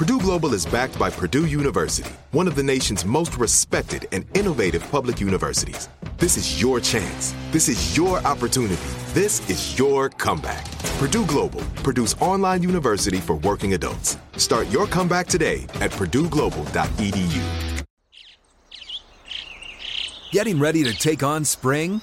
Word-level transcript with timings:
Purdue 0.00 0.18
Global 0.18 0.54
is 0.54 0.64
backed 0.64 0.98
by 0.98 1.10
Purdue 1.10 1.44
University, 1.44 2.10
one 2.30 2.48
of 2.48 2.54
the 2.54 2.62
nation's 2.62 3.04
most 3.04 3.36
respected 3.36 4.08
and 4.12 4.24
innovative 4.34 4.82
public 4.90 5.20
universities. 5.20 5.90
This 6.16 6.38
is 6.38 6.58
your 6.58 6.80
chance. 6.80 7.34
This 7.50 7.68
is 7.68 7.98
your 7.98 8.16
opportunity. 8.20 8.80
This 9.08 9.46
is 9.50 9.78
your 9.78 10.08
comeback. 10.08 10.64
Purdue 10.98 11.26
Global, 11.26 11.60
Purdue's 11.84 12.14
online 12.14 12.62
university 12.62 13.18
for 13.18 13.34
working 13.34 13.74
adults. 13.74 14.16
Start 14.38 14.70
your 14.70 14.86
comeback 14.86 15.26
today 15.26 15.64
at 15.82 15.90
purdueglobal.edu. 15.90 17.84
Getting 20.30 20.58
ready 20.58 20.82
to 20.82 20.94
take 20.94 21.22
on 21.22 21.44
spring? 21.44 22.00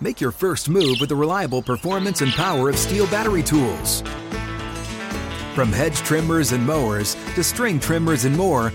Make 0.00 0.20
your 0.20 0.32
first 0.32 0.68
move 0.68 0.96
with 0.98 1.10
the 1.10 1.14
reliable 1.14 1.62
performance 1.62 2.20
and 2.20 2.32
power 2.32 2.68
of 2.68 2.74
STIHL 2.74 3.08
battery 3.12 3.44
tools. 3.44 4.02
From 5.56 5.72
hedge 5.72 5.96
trimmers 6.00 6.52
and 6.52 6.66
mowers 6.66 7.14
to 7.34 7.42
string 7.42 7.80
trimmers 7.80 8.26
and 8.26 8.36
more, 8.36 8.74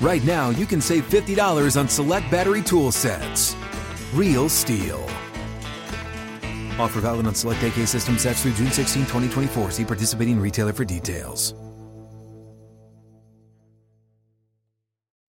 right 0.00 0.24
now 0.24 0.50
you 0.50 0.66
can 0.66 0.80
save 0.80 1.08
$50 1.08 1.78
on 1.78 1.86
select 1.86 2.28
battery 2.32 2.62
tool 2.62 2.90
sets. 2.90 3.54
Real 4.12 4.48
STIHL. 4.48 5.00
Offer 6.80 6.98
valid 7.02 7.28
on 7.28 7.36
select 7.36 7.62
AK 7.62 7.86
system 7.86 8.18
sets 8.18 8.42
through 8.42 8.54
June 8.54 8.72
16, 8.72 9.02
2024. 9.02 9.70
See 9.70 9.84
participating 9.84 10.40
retailer 10.40 10.72
for 10.72 10.84
details. 10.84 11.54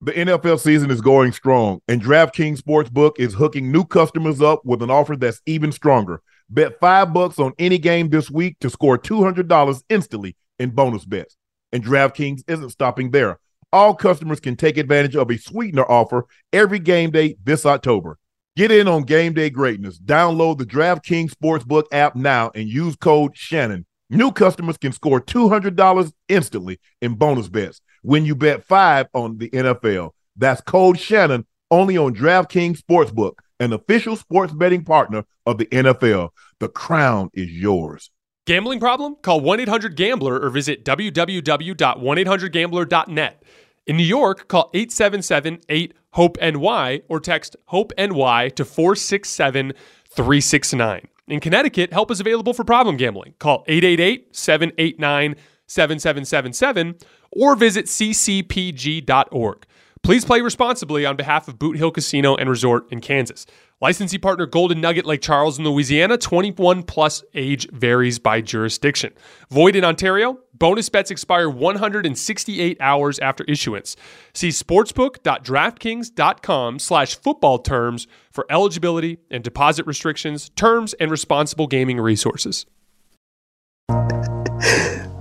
The 0.01 0.13
NFL 0.13 0.59
season 0.59 0.89
is 0.89 0.99
going 0.99 1.31
strong, 1.33 1.79
and 1.87 2.01
DraftKings 2.01 2.59
Sportsbook 2.59 3.19
is 3.19 3.35
hooking 3.35 3.71
new 3.71 3.85
customers 3.85 4.41
up 4.41 4.65
with 4.65 4.81
an 4.81 4.89
offer 4.89 5.15
that's 5.15 5.43
even 5.45 5.71
stronger. 5.71 6.23
Bet 6.49 6.79
five 6.79 7.13
bucks 7.13 7.39
on 7.39 7.53
any 7.57 7.77
game 7.77 8.09
this 8.09 8.29
week 8.29 8.57
to 8.59 8.69
score 8.69 8.97
$200 8.97 9.83
instantly 9.89 10.35
in 10.59 10.69
bonus 10.69 11.05
bets. 11.05 11.37
And 11.71 11.83
DraftKings 11.83 12.43
isn't 12.47 12.69
stopping 12.69 13.11
there. 13.11 13.39
All 13.71 13.95
customers 13.95 14.39
can 14.39 14.55
take 14.55 14.77
advantage 14.77 15.15
of 15.15 15.31
a 15.31 15.37
sweetener 15.37 15.89
offer 15.89 16.25
every 16.51 16.79
game 16.79 17.09
day 17.09 17.35
this 17.43 17.65
October. 17.65 18.19
Get 18.55 18.69
in 18.69 18.87
on 18.87 19.01
game 19.01 19.33
day 19.33 19.49
greatness. 19.49 19.99
Download 19.99 20.57
the 20.59 20.65
DraftKings 20.65 21.31
Sportsbook 21.31 21.85
app 21.91 22.15
now 22.15 22.51
and 22.53 22.69
use 22.69 22.95
code 22.95 23.35
Shannon. 23.35 23.87
New 24.11 24.31
customers 24.31 24.77
can 24.77 24.91
score 24.91 25.19
$200 25.19 26.13
instantly 26.29 26.79
in 27.01 27.15
bonus 27.15 27.49
bets 27.49 27.81
when 28.03 28.25
you 28.25 28.35
bet 28.35 28.63
five 28.63 29.07
on 29.15 29.39
the 29.39 29.49
NFL. 29.49 30.11
That's 30.35 30.61
code 30.61 30.99
Shannon 30.99 31.47
only 31.71 31.97
on 31.97 32.13
DraftKings 32.13 32.79
Sportsbook, 32.79 33.33
an 33.59 33.73
official 33.73 34.15
sports 34.15 34.53
betting 34.53 34.83
partner 34.83 35.25
of 35.45 35.57
the 35.57 35.65
NFL. 35.67 36.29
The 36.59 36.69
crown 36.69 37.29
is 37.33 37.51
yours. 37.51 38.09
Gambling 38.45 38.79
problem? 38.79 39.15
Call 39.21 39.41
1 39.41 39.59
800 39.61 39.95
Gambler 39.95 40.39
or 40.39 40.49
visit 40.49 40.83
www.1800Gambler.net. 40.83 43.43
In 43.85 43.97
New 43.97 44.03
York, 44.03 44.47
call 44.47 44.69
877 44.73 45.59
8 45.69 45.93
HOPE 46.11 46.37
NY 46.41 47.01
or 47.07 47.19
text 47.19 47.55
HOPE 47.67 47.93
NY 47.97 48.49
to 48.55 48.65
467 48.65 49.73
369. 50.09 51.07
In 51.27 51.39
Connecticut, 51.39 51.93
help 51.93 52.11
is 52.11 52.19
available 52.19 52.53
for 52.53 52.63
problem 52.63 52.97
gambling. 52.97 53.33
Call 53.39 53.63
888 53.67 54.35
789 54.35 55.35
7777 55.67 56.95
or 57.31 57.55
visit 57.55 57.85
ccpg.org. 57.85 59.65
Please 60.03 60.23
play 60.25 60.41
responsibly 60.41 61.05
on 61.05 61.15
behalf 61.15 61.47
of 61.47 61.57
Boot 61.57 61.77
Hill 61.77 61.89
Casino 61.89 62.35
and 62.35 62.49
Resort 62.49 62.91
in 62.91 62.99
Kansas. 62.99 63.45
Licensee 63.79 64.17
partner 64.17 64.45
Golden 64.45 64.81
Nugget 64.81 65.05
Lake 65.05 65.21
Charles 65.21 65.57
in 65.57 65.63
Louisiana, 65.63 66.17
21 66.17 66.83
plus 66.83 67.23
age 67.33 67.69
varies 67.71 68.19
by 68.19 68.41
jurisdiction. 68.41 69.13
Void 69.49 69.77
in 69.77 69.85
Ontario, 69.85 70.39
bonus 70.53 70.89
bets 70.89 71.09
expire 71.09 71.49
168 71.49 72.75
hours 72.81 73.17
after 73.19 73.45
issuance. 73.45 73.95
See 74.33 74.49
sportsbook.draftkings.com 74.49 76.79
slash 76.79 77.15
football 77.15 77.59
terms 77.59 78.05
for 78.29 78.45
eligibility 78.49 79.19
and 79.31 79.41
deposit 79.41 79.85
restrictions, 79.85 80.49
terms, 80.49 80.93
and 80.95 81.11
responsible 81.11 81.67
gaming 81.67 82.01
resources. 82.01 82.65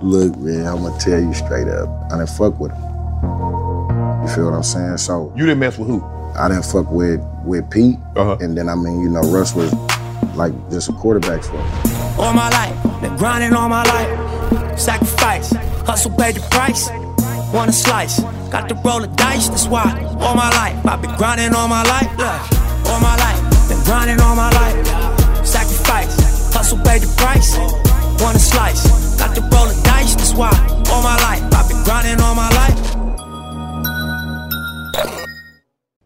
Look, 0.03 0.37
man, 0.39 0.67
I'm 0.67 0.83
gonna 0.83 0.99
tell 0.99 1.21
you 1.21 1.33
straight 1.35 1.69
up. 1.69 1.89
I 2.13 2.19
didn't 2.19 2.31
fuck 2.31 2.59
with 2.59 2.73
him. 2.73 2.92
You 4.23 4.29
feel 4.29 4.45
what 4.47 4.55
I'm 4.55 4.63
saying? 4.63 4.99
So 4.99 5.33
You 5.37 5.45
didn't 5.47 5.59
mess 5.61 5.79
with 5.79 5.89
who? 5.89 6.03
I 6.37 6.49
didn't 6.49 6.65
fuck 6.65 6.91
with 6.91 7.21
with 7.45 7.69
Pete, 7.71 7.99
Uh-huh. 8.17 8.37
and 8.41 8.57
then 8.57 8.69
I 8.69 8.75
mean, 8.75 9.01
you 9.01 9.09
know, 9.11 9.21
Russ 9.21 9.55
was 9.55 9.73
like 10.37 10.53
just 10.71 10.89
a 10.89 10.93
quarterback 10.93 11.43
for 11.43 11.55
me. 11.57 11.65
All 12.19 12.33
my 12.33 12.49
life, 12.51 13.01
been 13.03 13.17
grinding 13.17 13.53
all 13.53 13.69
my 13.69 13.83
life. 13.85 14.79
Sacrifice, 14.79 15.51
hustle 15.85 16.13
paid 16.13 16.37
the 16.37 16.41
price. 16.51 16.89
Want 17.53 17.69
a 17.69 17.73
slice, 17.73 18.21
got 18.51 18.69
to 18.71 18.75
roll 18.77 19.01
the 19.01 19.09
dice, 19.09 19.49
that's 19.49 19.67
why. 19.67 19.85
All 20.21 20.35
my 20.35 20.49
life, 20.51 20.77
I've 20.87 21.03
been 21.03 21.15
grinding 21.17 21.53
all 21.55 21.69
my 21.69 21.83
life. 21.83 22.09
Look, 22.17 22.89
all 22.89 23.01
my 23.01 23.17
life, 23.17 23.69
been 23.69 23.83
grinding 23.85 24.21
all 24.21 24.35
my 24.37 24.51
life. 24.53 24.77
Sacrifice, 25.45 26.15
hustle 26.55 26.79
paid 26.79 27.03
the 27.03 27.13
price. 27.21 27.59
Want 28.23 28.37
a 28.37 28.41
slice, 28.41 28.87
got 29.19 29.35
to 29.35 29.43
roll 29.53 29.67
the 29.67 29.79
dice, 29.85 30.15
that's 30.15 30.33
why. 30.33 30.53
All 30.91 31.03
my 31.03 31.17
life, 31.29 31.43
I've 31.53 31.69
been 31.69 31.83
grinding 31.85 32.21
all 32.23 32.35
my 32.35 32.49
life. 32.49 33.02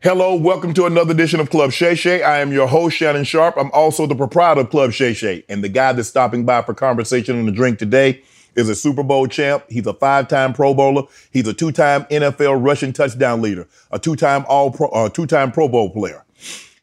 Hello, 0.03 0.37
welcome 0.37 0.73
to 0.75 0.87
another 0.87 1.11
edition 1.11 1.41
of 1.41 1.51
Club 1.51 1.73
Shay 1.73 1.97
Shay. 1.97 2.23
I 2.23 2.39
am 2.39 2.53
your 2.53 2.69
host, 2.69 2.97
Shannon 2.97 3.25
Sharpe. 3.25 3.57
I'm 3.57 3.73
also 3.73 4.07
the 4.07 4.15
proprietor 4.15 4.61
of 4.61 4.71
Club 4.71 4.93
Shay 4.93 5.15
Shay. 5.15 5.45
And 5.49 5.65
the 5.65 5.69
guy 5.69 5.93
that's 5.93 6.09
stopping 6.09 6.45
by 6.45 6.63
for 6.63 6.75
conversation 6.75 7.37
and 7.37 7.49
a 7.49 7.53
drink 7.53 7.81
today 7.81 8.23
is 8.55 8.69
a 8.69 8.77
Super 8.77 9.03
Bowl 9.03 9.27
champ. 9.27 9.65
He's 9.69 9.87
a 9.87 9.95
five-time 9.95 10.53
Pro 10.53 10.75
Bowler. 10.75 11.03
He's 11.33 11.49
a 11.49 11.53
two-time 11.53 12.05
NFL 12.05 12.65
rushing 12.65 12.93
touchdown 12.93 13.43
leader, 13.43 13.67
a 13.91 13.99
two-time 13.99 14.45
All 14.49 14.71
Pro, 14.71 14.89
uh, 14.91 15.09
two-time 15.09 15.51
Pro 15.51 15.69
Bowl 15.69 15.91
player. 15.91 16.25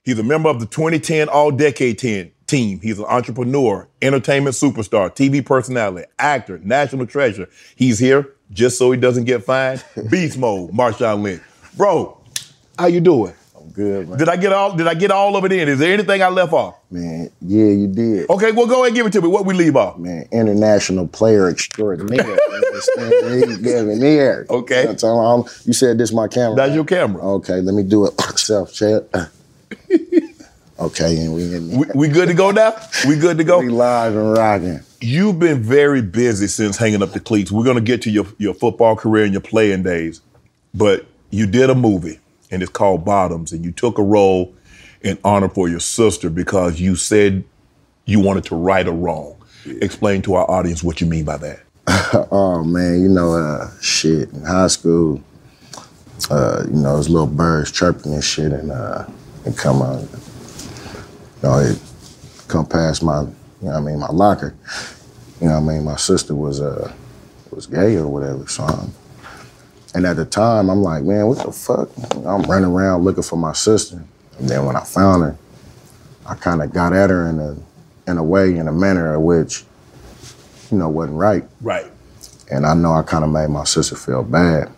He's 0.03 0.19
a 0.19 0.23
member 0.23 0.49
of 0.49 0.59
the 0.59 0.65
2010 0.65 1.29
All-Decade 1.29 1.97
10 1.97 2.31
team. 2.45 2.81
He's 2.81 2.99
an 2.99 3.05
entrepreneur, 3.05 3.87
entertainment 4.01 4.55
superstar, 4.55 5.09
TV 5.09 5.45
personality, 5.45 6.07
actor, 6.19 6.59
national 6.59 7.07
treasure. 7.07 7.47
He's 7.75 7.99
here 7.99 8.33
just 8.51 8.77
so 8.77 8.91
he 8.91 8.99
doesn't 8.99 9.23
get 9.23 9.43
fined. 9.43 9.83
Beast 10.11 10.37
mode, 10.37 10.71
Marshawn 10.71 11.23
Lynch. 11.23 11.41
Bro, 11.75 12.17
how 12.77 12.87
you 12.87 12.99
doing? 13.01 13.33
I'm 13.59 13.69
good, 13.71 14.09
man. 14.09 14.17
Did 14.19 14.29
I 14.29 14.35
get 14.35 14.53
all? 14.53 14.75
Did 14.75 14.87
I 14.87 14.93
get 14.93 15.11
all 15.11 15.35
of 15.35 15.43
it 15.45 15.51
in? 15.51 15.67
Is 15.67 15.79
there 15.79 15.93
anything 15.93 16.21
I 16.21 16.27
left 16.29 16.53
off? 16.53 16.75
Man, 16.91 17.29
yeah, 17.41 17.65
you 17.65 17.87
did. 17.87 18.29
Okay, 18.29 18.51
well, 18.51 18.67
go 18.67 18.75
ahead 18.83 18.87
and 18.87 18.95
give 18.95 19.05
it 19.07 19.13
to 19.13 19.21
me. 19.21 19.27
What 19.27 19.45
we 19.45 19.53
leave 19.53 19.75
off? 19.75 19.97
Man, 19.97 20.27
international 20.31 21.07
player 21.07 21.49
extraordinaire. 21.49 22.27
you? 22.27 22.75
Extraordinaire. 22.75 24.45
Okay. 24.49 24.95
All 25.03 25.43
I'm- 25.45 25.53
you 25.65 25.73
said 25.73 25.97
this 25.97 26.11
my 26.13 26.27
camera. 26.27 26.55
That's 26.55 26.75
your 26.75 26.85
camera. 26.85 27.21
Okay, 27.35 27.59
let 27.61 27.73
me 27.73 27.83
do 27.83 28.05
it 28.05 28.13
myself, 28.19 28.71
Chad. 28.73 29.07
okay, 30.79 31.17
and 31.25 31.33
we 31.33 31.55
in 31.55 31.77
We, 31.77 31.85
we 31.95 32.07
good 32.09 32.27
to 32.27 32.33
go 32.35 32.51
now? 32.51 32.75
We 33.07 33.15
good 33.17 33.37
to 33.39 33.43
go? 33.43 33.59
we 33.59 33.69
live 33.69 34.15
and 34.15 34.33
rocking. 34.33 34.79
You've 35.01 35.39
been 35.39 35.61
very 35.63 36.01
busy 36.01 36.47
since 36.47 36.77
hanging 36.77 37.01
up 37.01 37.11
the 37.11 37.19
cleats. 37.19 37.51
We're 37.51 37.65
gonna 37.65 37.81
get 37.81 38.01
to 38.03 38.11
your 38.11 38.25
your 38.37 38.53
football 38.53 38.95
career 38.95 39.23
and 39.23 39.33
your 39.33 39.41
playing 39.41 39.83
days, 39.83 40.21
but 40.73 41.05
you 41.33 41.47
did 41.47 41.69
a 41.69 41.75
movie 41.75 42.19
and 42.51 42.61
it's 42.61 42.71
called 42.71 43.03
Bottoms, 43.03 43.51
and 43.51 43.65
you 43.65 43.71
took 43.71 43.97
a 43.97 44.03
role 44.03 44.53
in 45.01 45.17
honor 45.23 45.49
for 45.49 45.67
your 45.67 45.79
sister 45.79 46.29
because 46.29 46.79
you 46.79 46.95
said 46.95 47.43
you 48.05 48.19
wanted 48.19 48.43
to 48.45 48.55
right 48.55 48.87
a 48.87 48.91
wrong. 48.91 49.35
Explain 49.65 50.21
to 50.23 50.35
our 50.35 50.49
audience 50.49 50.83
what 50.83 51.01
you 51.01 51.07
mean 51.07 51.25
by 51.25 51.37
that. 51.37 51.59
Oh 52.31 52.63
man, 52.63 53.01
you 53.01 53.09
know, 53.09 53.33
uh, 53.33 53.71
shit. 53.81 54.31
In 54.33 54.43
high 54.43 54.67
school, 54.67 55.21
uh, 56.29 56.63
you 56.67 56.75
know, 56.75 56.95
those 56.95 57.09
little 57.09 57.27
birds 57.27 57.71
chirping 57.71 58.13
and 58.13 58.23
shit, 58.23 58.51
and 58.51 58.71
uh, 58.71 59.05
and 59.45 59.57
come 59.57 59.81
on, 59.81 60.01
you 60.01 60.07
know, 61.41 61.57
it 61.57 61.81
come 62.47 62.67
past 62.67 63.01
my, 63.01 63.21
you 63.21 63.29
know, 63.61 63.71
I 63.71 63.79
mean, 63.79 63.99
my 63.99 64.09
locker. 64.11 64.55
You 65.41 65.47
know, 65.47 65.59
what 65.59 65.71
I 65.71 65.75
mean, 65.75 65.85
my 65.85 65.95
sister 65.95 66.35
was 66.35 66.61
uh 66.61 66.93
was 67.49 67.65
gay 67.65 67.95
or 67.95 68.07
whatever, 68.07 68.47
so. 68.47 68.63
I'm, 68.63 68.93
and 69.93 70.05
at 70.05 70.15
the 70.15 70.25
time, 70.25 70.69
I'm 70.69 70.81
like, 70.81 71.03
man, 71.03 71.27
what 71.27 71.45
the 71.45 71.51
fuck? 71.51 71.89
I'm 72.25 72.41
running 72.43 72.71
around 72.71 73.03
looking 73.03 73.23
for 73.23 73.35
my 73.35 73.53
sister. 73.53 74.03
And 74.39 74.49
then 74.49 74.65
when 74.65 74.75
I 74.75 74.83
found 74.83 75.23
her, 75.23 75.37
I 76.25 76.35
kind 76.35 76.61
of 76.61 76.73
got 76.73 76.93
at 76.93 77.09
her 77.09 77.27
in 77.29 77.39
a 77.39 77.55
in 78.09 78.17
a 78.17 78.23
way, 78.23 78.57
in 78.57 78.67
a 78.67 78.71
manner 78.71 79.13
in 79.13 79.23
which, 79.23 79.63
you 80.71 80.77
know, 80.77 80.89
wasn't 80.89 81.17
right. 81.17 81.43
Right. 81.61 81.85
And 82.51 82.65
I 82.65 82.73
know 82.73 82.93
I 82.93 83.03
kind 83.03 83.23
of 83.23 83.29
made 83.29 83.49
my 83.49 83.63
sister 83.63 83.95
feel 83.95 84.23
bad. 84.23 84.69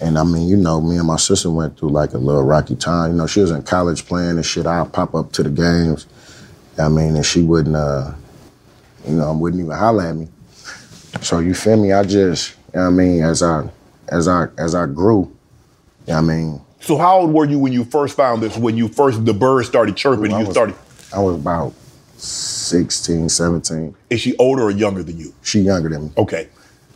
And 0.00 0.18
I 0.18 0.24
mean, 0.24 0.48
you 0.48 0.56
know, 0.56 0.80
me 0.80 0.96
and 0.96 1.06
my 1.06 1.16
sister 1.16 1.50
went 1.50 1.78
through 1.78 1.90
like 1.90 2.12
a 2.12 2.18
little 2.18 2.42
rocky 2.42 2.74
time. 2.74 3.12
You 3.12 3.16
know, 3.16 3.26
she 3.26 3.40
was 3.40 3.52
in 3.52 3.62
college 3.62 4.04
playing 4.06 4.30
and 4.30 4.44
shit. 4.44 4.66
I'd 4.66 4.92
pop 4.92 5.14
up 5.14 5.32
to 5.32 5.42
the 5.42 5.50
games. 5.50 6.06
I 6.78 6.88
mean, 6.88 7.14
and 7.14 7.24
she 7.24 7.42
wouldn't, 7.42 7.76
uh, 7.76 8.12
you 9.06 9.14
know, 9.14 9.32
wouldn't 9.32 9.62
even 9.62 9.76
holler 9.76 10.04
at 10.04 10.16
me. 10.16 10.28
So 11.20 11.38
you 11.38 11.54
feel 11.54 11.76
me? 11.76 11.92
I 11.92 12.02
just, 12.02 12.56
you 12.74 12.80
know 12.80 12.82
what 12.82 12.86
I 12.88 12.90
mean, 12.90 13.22
as 13.22 13.42
I, 13.42 13.68
as 14.12 14.28
I, 14.28 14.46
as 14.58 14.74
I 14.74 14.86
grew, 14.86 15.30
I 16.12 16.20
mean, 16.20 16.60
So 16.80 16.96
how 16.98 17.20
old 17.20 17.32
were 17.32 17.44
you 17.46 17.58
when 17.58 17.72
you 17.72 17.84
first 17.84 18.16
found 18.16 18.42
this? 18.42 18.56
When 18.56 18.76
you 18.76 18.88
first 18.88 19.24
the 19.24 19.32
birds 19.34 19.68
started 19.68 19.96
chirping, 19.96 20.32
I 20.32 20.40
you 20.40 20.46
was- 20.46 20.54
started. 20.54 20.76
I 21.14 21.18
was 21.20 21.36
about 21.36 21.72
16, 22.16 23.28
17. 23.28 23.94
Is 24.10 24.20
she 24.20 24.36
older 24.38 24.62
or 24.62 24.70
younger 24.70 25.02
than 25.02 25.18
you? 25.18 25.32
She 25.42 25.60
younger 25.60 25.88
than 25.88 26.04
me. 26.04 26.10
Okay. 26.16 26.48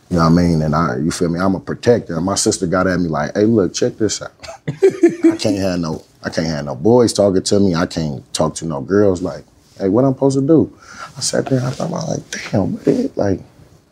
You 0.09 0.17
know 0.19 0.23
what 0.25 0.31
I 0.31 0.35
mean? 0.43 0.63
And 0.63 0.75
I, 0.75 0.97
you 0.99 1.11
feel 1.11 1.29
me? 1.29 1.41
I'm 1.41 1.55
a 1.57 1.61
protector. 1.61 2.17
And 2.17 2.25
my 2.25 2.37
sister 2.37 2.67
got 2.67 2.87
at 2.87 3.01
me 3.01 3.09
like, 3.09 3.35
"Hey, 3.35 3.45
look, 3.45 3.75
check 3.75 3.97
this 3.99 4.23
out. 4.23 4.31
I 4.69 5.37
can't 5.39 5.59
have 5.59 5.81
no, 5.81 6.03
I 6.23 6.31
can't 6.31 6.47
have 6.47 6.65
no 6.65 6.77
boys 6.77 7.13
talking 7.13 7.43
to 7.43 7.59
me. 7.61 7.75
I 7.75 7.87
can't 7.87 8.23
talk 8.33 8.55
to 8.57 8.67
no 8.67 8.81
girls. 8.81 9.21
Like, 9.21 9.45
hey, 9.79 9.89
what 9.89 10.03
am 10.03 10.09
I'm 10.11 10.15
supposed 10.15 10.39
to 10.39 10.47
do?" 10.47 10.79
I 11.17 11.21
sat 11.21 11.47
there. 11.47 11.59
and 11.59 11.67
I 11.67 11.71
thought, 11.71 11.87
I'm 11.87 12.07
like, 12.07 12.51
damn, 12.53 12.75
man, 12.87 13.11
like, 13.17 13.41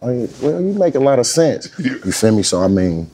well, 0.04 0.60
you 0.60 0.74
make 0.78 0.94
a 0.94 1.00
lot 1.00 1.18
of 1.18 1.26
sense. 1.26 1.68
You 1.78 2.12
feel 2.12 2.34
me? 2.34 2.42
So 2.42 2.62
I 2.62 2.68
mean, 2.68 3.10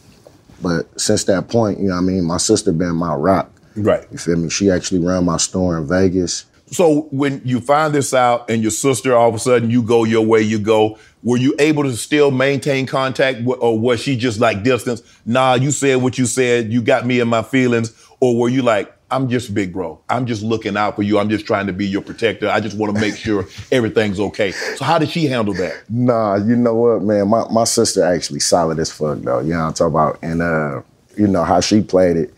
but 0.63 1.01
since 1.01 1.25
that 1.25 1.49
point, 1.49 1.79
you 1.79 1.89
know 1.89 1.95
what 1.95 2.03
I 2.03 2.05
mean? 2.05 2.25
My 2.25 2.37
sister 2.37 2.73
been 2.73 2.97
my 2.97 3.15
rock. 3.15 3.51
Right. 3.77 4.07
You 4.11 4.19
feel 4.19 4.37
me? 4.37 4.51
She 4.51 4.71
actually 4.71 5.01
ran 5.01 5.25
my 5.25 5.37
store 5.37 5.79
in 5.79 5.87
Vegas. 5.87 6.47
So 6.67 7.09
when 7.11 7.43
you 7.45 7.61
find 7.61 7.93
this 7.95 8.15
out 8.15 8.49
and 8.49 8.63
your 8.63 8.71
sister 8.71 9.17
all 9.17 9.29
of 9.29 9.35
a 9.35 9.39
sudden 9.39 9.71
you 9.71 9.83
go 9.83 10.05
your 10.05 10.25
way, 10.25 10.43
you 10.43 10.59
go, 10.59 10.99
were 11.23 11.37
you 11.37 11.55
able 11.59 11.83
to 11.83 11.97
still 11.97 12.31
maintain 12.31 12.87
contact 12.87 13.41
or 13.45 13.79
was 13.79 14.01
she 14.01 14.17
just 14.17 14.39
like 14.39 14.63
distance? 14.63 15.03
Nah, 15.27 15.55
you 15.55 15.73
said 15.73 15.97
what 15.97 16.17
you 16.17 16.27
said, 16.27 16.73
you 16.73 16.81
got 16.81 17.07
me 17.07 17.19
in 17.19 17.29
my 17.29 17.43
feelings. 17.43 17.93
Or 18.21 18.39
were 18.39 18.49
you 18.49 18.63
like, 18.63 18.95
I'm 19.11 19.29
just 19.29 19.53
big 19.55 19.73
bro. 19.73 20.01
I'm 20.09 20.27
just 20.27 20.43
looking 20.43 20.77
out 20.77 20.97
for 20.97 21.03
you. 21.03 21.19
I'm 21.19 21.29
just 21.29 21.47
trying 21.47 21.67
to 21.67 21.73
be 21.73 21.87
your 21.87 22.03
protector. 22.03 22.49
I 22.49 22.61
just 22.61 22.77
want 22.77 22.95
to 22.95 23.01
make 23.01 23.17
sure 23.17 23.47
everything's 23.73 24.21
okay. 24.21 24.53
So 24.53 24.85
how 24.85 24.99
did 24.99 25.11
she 25.11 25.27
handle 25.27 25.55
that? 25.55 25.83
Nah, 25.89 26.37
you 26.37 26.57
know 26.57 26.75
what, 26.75 27.03
man? 27.03 27.29
My 27.29 27.47
my 27.51 27.65
sister 27.65 28.05
actually 28.05 28.41
solid 28.41 28.79
as 28.79 28.91
fuck 28.93 29.19
though. 29.19 29.41
You 29.41 29.55
know 29.55 29.61
what 29.61 29.67
I'm 29.67 29.75
talking 29.75 29.95
about? 29.95 30.19
And 30.23 30.43
uh, 30.43 30.83
you 31.17 31.27
know 31.27 31.45
how 31.45 31.61
she 31.61 31.83
played 31.83 32.17
it. 32.17 32.35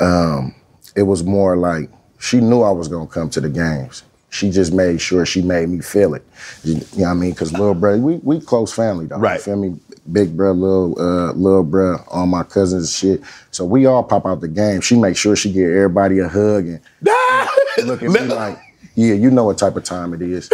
Um, 0.00 0.54
it 0.94 1.02
was 1.02 1.24
more 1.24 1.56
like 1.56 1.90
she 2.18 2.40
knew 2.40 2.62
I 2.62 2.70
was 2.70 2.88
gonna 2.88 3.06
come 3.06 3.30
to 3.30 3.40
the 3.40 3.48
games. 3.48 4.02
She 4.30 4.50
just 4.50 4.72
made 4.72 5.00
sure 5.00 5.24
she 5.24 5.40
made 5.40 5.68
me 5.70 5.80
feel 5.80 6.14
it. 6.14 6.24
You, 6.62 6.74
know 6.74 6.80
what 6.80 7.06
I 7.06 7.14
mean? 7.14 7.34
Cause 7.34 7.52
little 7.52 7.74
brother, 7.74 7.98
we 7.98 8.16
we 8.16 8.40
close 8.40 8.72
family 8.72 9.06
though. 9.06 9.16
Right. 9.16 9.38
You 9.38 9.42
feel 9.42 9.56
me? 9.56 9.78
Big 10.12 10.36
bro, 10.36 10.52
little 10.52 11.00
uh, 11.00 11.32
little 11.32 11.64
bro, 11.64 11.98
all 12.08 12.26
my 12.26 12.42
cousins 12.42 13.02
and 13.02 13.20
shit. 13.20 13.28
So 13.50 13.64
we 13.64 13.86
all 13.86 14.02
pop 14.02 14.24
out 14.24 14.40
the 14.40 14.48
game. 14.48 14.80
She 14.80 14.96
make 14.96 15.16
sure 15.16 15.36
she 15.36 15.52
get 15.52 15.70
everybody 15.70 16.18
a 16.18 16.28
hug 16.28 16.66
and 16.66 16.80
look 17.86 18.02
at 18.02 18.10
me 18.10 18.20
like, 18.20 18.58
yeah, 18.94 19.14
you 19.14 19.30
know 19.30 19.44
what 19.44 19.58
type 19.58 19.76
of 19.76 19.84
time 19.84 20.14
it 20.14 20.22
is. 20.22 20.50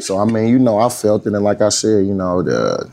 so 0.00 0.18
I 0.18 0.24
mean, 0.24 0.48
you 0.48 0.58
know, 0.58 0.78
I 0.78 0.88
felt 0.88 1.26
it, 1.26 1.34
and 1.34 1.44
like 1.44 1.60
I 1.60 1.68
said, 1.68 2.06
you 2.06 2.14
know, 2.14 2.42
the, 2.42 2.90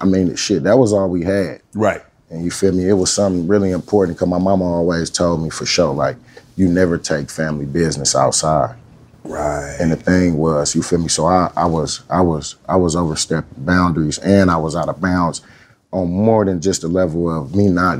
I 0.00 0.04
mean, 0.04 0.34
shit, 0.36 0.64
that 0.64 0.78
was 0.78 0.92
all 0.92 1.08
we 1.08 1.22
had. 1.22 1.60
Right. 1.74 2.02
And 2.30 2.44
you 2.44 2.50
feel 2.50 2.72
me? 2.72 2.88
It 2.88 2.94
was 2.94 3.12
something 3.12 3.46
really 3.46 3.70
important 3.70 4.16
because 4.16 4.28
my 4.28 4.38
mama 4.38 4.64
always 4.64 5.10
told 5.10 5.42
me 5.42 5.50
for 5.50 5.66
sure, 5.66 5.94
like, 5.94 6.16
you 6.56 6.68
never 6.68 6.98
take 6.98 7.30
family 7.30 7.66
business 7.66 8.14
outside. 8.14 8.76
Right. 9.24 9.76
And 9.80 9.90
the 9.90 9.96
thing 9.96 10.36
was, 10.36 10.74
you 10.74 10.82
feel 10.82 10.98
me? 10.98 11.08
So 11.08 11.26
I, 11.26 11.50
I 11.56 11.64
was, 11.64 12.02
I 12.10 12.20
was, 12.20 12.56
I 12.68 12.76
was 12.76 12.94
overstepping 12.94 13.64
boundaries, 13.64 14.18
and 14.18 14.50
I 14.50 14.56
was 14.56 14.76
out 14.76 14.88
of 14.88 15.00
bounds 15.00 15.40
on 15.92 16.10
more 16.10 16.44
than 16.44 16.60
just 16.60 16.82
the 16.82 16.88
level 16.88 17.30
of 17.30 17.54
me 17.54 17.68
not, 17.68 17.98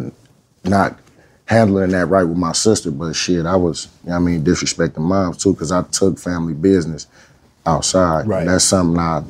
not 0.65 0.99
handling 1.47 1.91
that 1.91 2.07
right 2.07 2.25
with 2.25 2.39
my 2.39 2.53
sister, 2.53 2.91
but 2.91 3.15
shit, 3.15 3.47
I 3.47 3.57
was, 3.57 3.89
you 4.03 4.11
know 4.11 4.17
what 4.17 4.23
I 4.23 4.25
mean, 4.25 4.45
disrespecting 4.45 4.99
moms 4.99 5.39
too, 5.39 5.53
because 5.53 5.73
I 5.73 5.83
took 5.83 6.19
family 6.19 6.55
business 6.55 7.07
outside. 7.67 8.27
Right. 8.27 8.41
And 8.41 8.51
that's 8.51 8.65
something 8.65 8.99
I. 8.99 9.23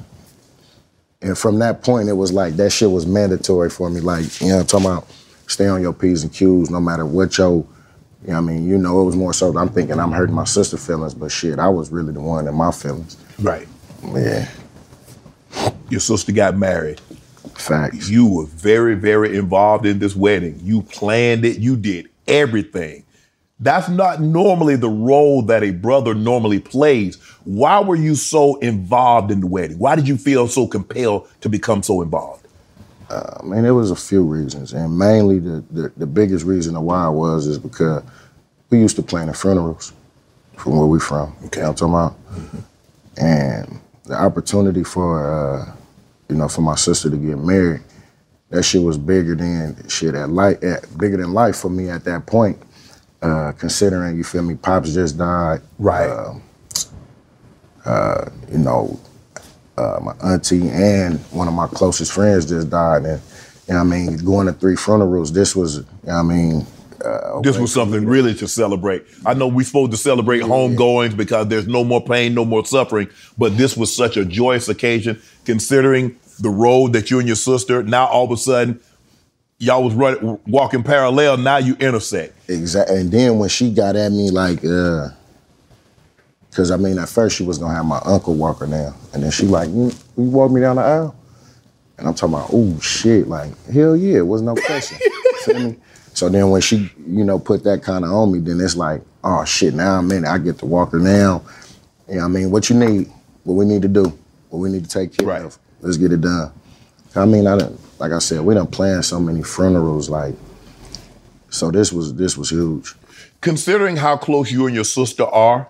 And 1.22 1.38
from 1.38 1.58
that 1.60 1.82
point, 1.82 2.08
it 2.08 2.14
was 2.14 2.32
like 2.32 2.54
that 2.54 2.70
shit 2.70 2.90
was 2.90 3.06
mandatory 3.06 3.70
for 3.70 3.88
me. 3.88 4.00
Like, 4.00 4.40
you 4.40 4.48
know, 4.48 4.60
I'm 4.60 4.66
talking 4.66 4.86
about 4.86 5.08
stay 5.46 5.66
on 5.66 5.80
your 5.80 5.94
P's 5.94 6.22
and 6.22 6.32
Q's 6.32 6.70
no 6.70 6.80
matter 6.80 7.06
what 7.06 7.38
your, 7.38 7.66
you 8.24 8.32
know 8.32 8.38
I 8.38 8.40
mean? 8.42 8.68
You 8.68 8.78
know, 8.78 9.02
it 9.02 9.04
was 9.04 9.16
more 9.16 9.34
so 9.34 9.56
I'm 9.58 9.68
thinking 9.70 10.00
I'm 10.00 10.12
hurting 10.12 10.34
my 10.34 10.44
sister 10.44 10.76
feelings, 10.76 11.14
but 11.14 11.30
shit, 11.32 11.58
I 11.58 11.68
was 11.68 11.90
really 11.92 12.12
the 12.12 12.20
one 12.20 12.48
in 12.48 12.54
my 12.54 12.70
feelings. 12.72 13.16
Right. 13.40 13.68
Yeah, 14.14 14.48
Your 15.90 16.00
sister 16.00 16.32
got 16.32 16.56
married. 16.56 17.00
facts. 17.54 18.10
You 18.10 18.26
were 18.26 18.46
very, 18.46 18.94
very 18.94 19.36
involved 19.36 19.86
in 19.86 19.98
this 19.98 20.16
wedding. 20.16 20.58
You 20.62 20.82
planned 20.82 21.44
it. 21.44 21.58
You 21.58 21.76
did 21.76 22.08
everything. 22.28 23.04
That's 23.60 23.88
not 23.88 24.20
normally 24.20 24.76
the 24.76 24.90
role 24.90 25.42
that 25.42 25.62
a 25.62 25.70
brother 25.70 26.14
normally 26.14 26.60
plays. 26.60 27.16
Why 27.44 27.80
were 27.80 27.96
you 27.96 28.14
so 28.16 28.56
involved 28.56 29.30
in 29.30 29.40
the 29.40 29.46
wedding? 29.46 29.78
Why 29.78 29.96
did 29.96 30.08
you 30.08 30.16
feel 30.18 30.48
so 30.48 30.66
compelled 30.66 31.28
to 31.42 31.48
become 31.48 31.82
so 31.82 32.02
involved? 32.02 32.43
I 33.10 33.42
mean, 33.42 33.62
there 33.62 33.74
was 33.74 33.90
a 33.90 33.96
few 33.96 34.22
reasons, 34.22 34.72
and 34.72 34.98
mainly 34.98 35.38
the, 35.38 35.64
the, 35.70 35.92
the 35.96 36.06
biggest 36.06 36.44
reason 36.44 36.76
of 36.76 36.82
why 36.82 37.04
I 37.04 37.08
was 37.08 37.46
is 37.46 37.58
because 37.58 38.02
we 38.70 38.78
used 38.78 38.96
to 38.96 39.02
plan 39.02 39.26
the 39.26 39.34
funerals 39.34 39.92
from 40.56 40.76
where 40.76 40.86
we 40.86 40.98
from. 40.98 41.34
Okay. 41.46 41.60
You 41.60 41.64
know 41.64 41.70
what 41.72 41.82
I'm 41.82 41.90
talking 41.92 41.94
about? 41.94 42.64
And 43.16 43.80
the 44.04 44.14
opportunity 44.14 44.84
for, 44.84 45.22
uh, 45.22 45.74
you 46.28 46.36
know, 46.36 46.48
for 46.48 46.62
my 46.62 46.74
sister 46.74 47.10
to 47.10 47.16
get 47.16 47.38
married, 47.38 47.82
that 48.50 48.62
shit 48.62 48.82
was 48.82 48.98
bigger 48.98 49.34
than 49.34 49.88
shit 49.88 50.14
at 50.14 50.30
life, 50.30 50.62
at, 50.62 50.96
bigger 50.98 51.16
than 51.16 51.32
life 51.32 51.56
for 51.56 51.68
me 51.68 51.90
at 51.90 52.04
that 52.04 52.26
point. 52.26 52.58
Uh, 53.22 53.52
considering, 53.52 54.16
you 54.16 54.24
feel 54.24 54.42
me, 54.42 54.54
pops 54.54 54.92
just 54.94 55.16
died. 55.16 55.60
Right. 55.78 56.10
Um, 56.10 56.42
uh, 57.84 58.30
you 58.50 58.58
know, 58.58 58.98
uh, 59.76 59.98
my 60.02 60.12
auntie 60.24 60.68
and 60.68 61.18
one 61.30 61.48
of 61.48 61.54
my 61.54 61.66
closest 61.66 62.12
friends 62.12 62.46
just 62.46 62.70
died. 62.70 63.04
And, 63.04 63.20
you 63.66 63.74
know 63.74 63.84
what 63.84 63.94
I 63.94 63.96
mean, 63.96 64.16
going 64.18 64.46
to 64.46 64.52
three 64.52 64.76
funerals, 64.76 65.32
this 65.32 65.56
was, 65.56 65.78
you 65.78 65.82
know 65.82 66.12
what 66.12 66.14
I 66.14 66.22
mean, 66.22 66.66
uh, 67.04 67.40
This 67.40 67.58
was 67.58 67.72
something 67.72 68.06
really 68.06 68.34
to 68.34 68.48
celebrate. 68.48 69.04
I 69.26 69.34
know 69.34 69.48
we're 69.48 69.64
supposed 69.64 69.90
to 69.92 69.96
celebrate 69.96 70.40
homegoings 70.40 71.16
because 71.16 71.48
there's 71.48 71.66
no 71.66 71.84
more 71.84 72.02
pain, 72.02 72.34
no 72.34 72.44
more 72.44 72.64
suffering, 72.64 73.08
but 73.36 73.56
this 73.56 73.76
was 73.76 73.94
such 73.94 74.16
a 74.16 74.24
joyous 74.24 74.68
occasion 74.68 75.20
considering 75.44 76.16
the 76.40 76.50
road 76.50 76.92
that 76.94 77.10
you 77.10 77.18
and 77.18 77.28
your 77.28 77.36
sister, 77.36 77.82
now 77.82 78.06
all 78.06 78.24
of 78.24 78.30
a 78.30 78.36
sudden, 78.36 78.80
y'all 79.58 79.84
was 79.84 79.94
running, 79.94 80.38
walking 80.46 80.82
parallel, 80.82 81.36
now 81.36 81.58
you 81.58 81.76
intersect. 81.78 82.32
Exactly. 82.48 82.96
And 82.96 83.12
then 83.12 83.38
when 83.38 83.48
she 83.48 83.72
got 83.72 83.96
at 83.96 84.10
me, 84.10 84.30
like, 84.30 84.64
uh, 84.64 85.08
cause 86.54 86.70
I 86.70 86.76
mean, 86.76 86.98
at 86.98 87.08
first 87.08 87.36
she 87.36 87.42
was 87.44 87.58
gonna 87.58 87.74
have 87.74 87.86
my 87.86 88.00
uncle 88.04 88.34
walk 88.34 88.60
her 88.60 88.66
down, 88.66 88.94
and 89.12 89.22
then 89.22 89.30
she 89.30 89.46
like, 89.46 89.68
you, 89.68 89.90
you 90.16 90.24
walk 90.24 90.50
me 90.50 90.60
down 90.60 90.76
the 90.76 90.82
aisle, 90.82 91.14
and 91.98 92.06
I'm 92.08 92.14
talking 92.14 92.34
about, 92.34 92.50
oh 92.52 92.78
shit, 92.80 93.28
like 93.28 93.50
hell 93.66 93.96
yeah, 93.96 94.18
it 94.18 94.26
was 94.26 94.42
no 94.42 94.54
question. 94.54 94.98
Feel 95.44 95.60
me? 95.70 95.76
So 96.14 96.28
then 96.28 96.50
when 96.50 96.60
she, 96.60 96.90
you 97.06 97.24
know, 97.24 97.38
put 97.40 97.64
that 97.64 97.82
kind 97.82 98.04
of 98.04 98.12
on 98.12 98.32
me, 98.32 98.38
then 98.38 98.60
it's 98.60 98.76
like, 98.76 99.02
oh 99.24 99.44
shit, 99.44 99.74
now 99.74 99.98
I'm 99.98 100.10
in 100.12 100.24
it. 100.24 100.28
I 100.28 100.38
get 100.38 100.58
to 100.58 100.66
walk 100.66 100.92
her 100.92 100.98
down. 101.00 101.44
You 102.08 102.16
know 102.16 102.20
what 102.20 102.24
I 102.24 102.28
mean? 102.28 102.50
What 102.52 102.70
you 102.70 102.76
need, 102.76 103.10
what 103.42 103.54
we 103.54 103.64
need 103.64 103.82
to 103.82 103.88
do, 103.88 104.16
what 104.50 104.60
we 104.60 104.70
need 104.70 104.84
to 104.84 104.88
take 104.90 105.16
care 105.16 105.26
Right. 105.26 105.42
of. 105.42 105.58
Let's 105.80 105.96
get 105.96 106.12
it 106.12 106.20
done. 106.20 106.52
I 107.16 107.24
mean, 107.26 107.46
I 107.48 107.58
done, 107.58 107.76
like 107.98 108.12
I 108.12 108.18
said, 108.20 108.42
we 108.42 108.54
done 108.54 108.66
planned 108.68 109.04
so 109.04 109.18
many 109.18 109.42
funerals, 109.42 110.08
like, 110.08 110.34
so 111.50 111.70
this 111.70 111.92
was 111.92 112.14
this 112.14 112.36
was 112.38 112.50
huge. 112.50 112.94
Considering 113.40 113.96
how 113.96 114.16
close 114.16 114.50
you 114.50 114.66
and 114.66 114.74
your 114.74 114.84
sister 114.84 115.24
are, 115.24 115.68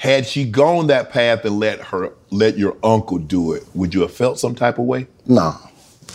had 0.00 0.26
she 0.26 0.46
gone 0.46 0.86
that 0.86 1.10
path 1.10 1.44
and 1.44 1.60
let 1.60 1.78
her 1.78 2.10
let 2.30 2.56
your 2.56 2.74
uncle 2.82 3.18
do 3.18 3.52
it, 3.52 3.64
would 3.74 3.92
you 3.92 4.00
have 4.00 4.14
felt 4.14 4.38
some 4.38 4.54
type 4.54 4.78
of 4.78 4.86
way? 4.86 5.06
No, 5.26 5.54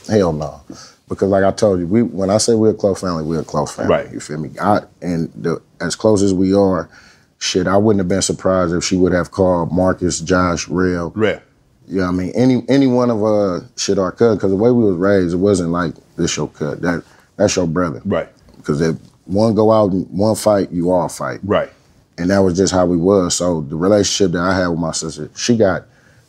hell 0.09 0.33
no. 0.33 0.59
Because 1.07 1.29
like 1.29 1.43
I 1.43 1.51
told 1.51 1.79
you, 1.79 1.85
we 1.85 2.01
when 2.01 2.31
I 2.31 2.37
say 2.37 2.55
we're 2.55 2.71
a 2.71 2.73
close 2.73 2.99
family, 3.01 3.23
we're 3.23 3.41
a 3.41 3.45
close 3.45 3.75
family. 3.75 3.91
Right. 3.91 4.11
You 4.11 4.19
feel 4.19 4.39
me? 4.39 4.49
I 4.59 4.81
and 5.03 5.31
the, 5.35 5.61
as 5.81 5.95
close 5.95 6.23
as 6.23 6.33
we 6.33 6.51
are, 6.51 6.89
shit, 7.37 7.67
I 7.67 7.77
wouldn't 7.77 7.99
have 7.99 8.07
been 8.07 8.23
surprised 8.23 8.73
if 8.73 8.83
she 8.83 8.95
would 8.95 9.13
have 9.13 9.29
called 9.29 9.71
Marcus, 9.71 10.19
Josh, 10.19 10.67
Real. 10.67 11.11
Right. 11.11 11.39
You 11.87 11.97
know 11.99 12.07
what 12.07 12.13
I 12.13 12.13
mean? 12.13 12.31
Any 12.33 12.63
any 12.67 12.87
one 12.87 13.11
of 13.11 13.23
uh 13.23 13.59
shit 13.77 13.99
our 13.99 14.11
cousin, 14.11 14.37
because 14.37 14.49
the 14.49 14.57
way 14.57 14.71
we 14.71 14.83
was 14.83 14.95
raised, 14.95 15.35
it 15.35 15.37
wasn't 15.37 15.69
like 15.69 15.93
this 16.17 16.35
your 16.35 16.47
cut. 16.47 16.81
That 16.81 17.03
that's 17.37 17.55
your 17.55 17.67
brother. 17.67 18.01
Right. 18.03 18.29
because 18.57 18.81
if 18.81 18.95
one 19.25 19.53
go 19.53 19.71
out 19.71 19.91
and 19.91 20.09
one 20.09 20.33
fight, 20.35 20.71
you 20.71 20.89
all 20.89 21.07
fight. 21.07 21.39
Right. 21.43 21.69
And 22.17 22.29
that 22.29 22.39
was 22.39 22.57
just 22.57 22.74
how 22.74 22.86
we 22.86 22.98
was. 22.98 23.36
So 23.36 23.62
the 23.62 23.75
relationship 23.75 24.34
that 24.34 24.41
I 24.41 24.55
had 24.57 24.67
with 24.67 24.79
my 24.79 24.91
sister, 24.91 25.29
she 25.36 25.57
got, 25.57 25.86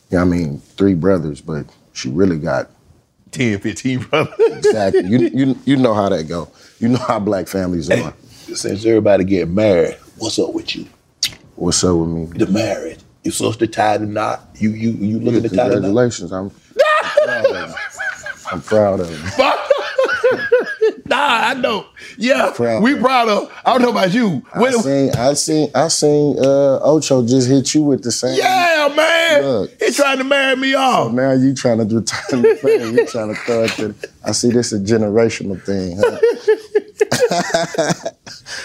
you 0.09 0.17
know 0.17 0.23
I 0.23 0.25
mean, 0.25 0.59
three 0.59 0.95
brothers, 0.95 1.41
but 1.41 1.65
she 1.93 2.09
really 2.09 2.37
got 2.37 2.69
10, 3.31 3.59
15 3.59 3.99
brothers. 3.99 4.33
exactly. 4.39 5.05
You 5.05 5.19
you 5.33 5.59
you 5.65 5.75
know 5.77 5.93
how 5.93 6.09
that 6.09 6.27
go. 6.27 6.49
You 6.79 6.89
know 6.89 6.99
how 6.99 7.19
black 7.19 7.47
families 7.47 7.89
are. 7.89 8.13
Since 8.53 8.85
everybody 8.85 9.23
get 9.23 9.49
married, 9.49 9.97
what's 10.17 10.39
up 10.39 10.53
with 10.53 10.75
you? 10.75 10.87
What's 11.55 11.83
up 11.83 11.97
with 11.97 12.09
me? 12.09 12.25
The 12.25 12.47
married. 12.47 13.03
Your 13.23 13.33
sister 13.33 13.67
tied 13.67 14.01
the 14.01 14.05
knot. 14.05 14.41
You 14.55 14.69
you 14.69 14.91
you 14.91 15.19
looking 15.19 15.43
to 15.43 15.49
tie 15.49 15.67
the 15.69 15.81
knot? 15.81 15.93
Congratulations. 15.93 16.31
I'm, 16.31 16.51
I'm 17.03 17.11
proud 17.25 17.49
of 17.51 17.69
you. 17.69 17.75
I'm 18.51 18.61
proud 18.61 18.99
of 19.01 19.11
you. 19.11 19.76
Nah, 21.05 21.15
I 21.49 21.53
know. 21.53 21.85
Yeah, 22.17 22.51
Proud. 22.53 22.83
we 22.83 22.93
proud 22.95 23.29
of. 23.29 23.49
I 23.65 23.71
don't 23.71 23.81
know 23.81 23.91
about 23.91 24.13
you. 24.13 24.43
I 24.53 24.59
When- 24.59 24.73
seen 24.81 25.11
I 25.15 25.33
seen 25.35 25.71
I 25.73 25.87
seen 25.87 26.37
uh 26.37 26.79
Ocho 26.81 27.25
just 27.25 27.47
hit 27.47 27.73
you 27.73 27.81
with 27.83 28.03
the 28.03 28.11
same. 28.11 28.37
yeah, 28.37 28.91
man. 28.95 29.41
Look. 29.43 29.71
He 29.81 29.91
trying 29.91 30.17
to 30.17 30.23
marry 30.25 30.55
me 30.57 30.73
So 30.73 30.79
off. 30.79 31.13
now 31.13 31.31
you 31.31 31.53
trying 31.55 31.77
to 31.77 31.85
do 31.85 32.01
time 32.01 32.43
to 32.43 32.55
fame. 32.57 32.97
You 32.97 33.05
trying 33.07 33.29
to 33.33 33.35
throw 33.41 33.63
it 33.63 33.71
to 33.71 33.95
I 34.25 34.33
see 34.33 34.49
this 34.51 34.73
a 34.73 34.79
generational 34.79 35.61
thing. 35.63 35.97
Huh? 35.97 36.17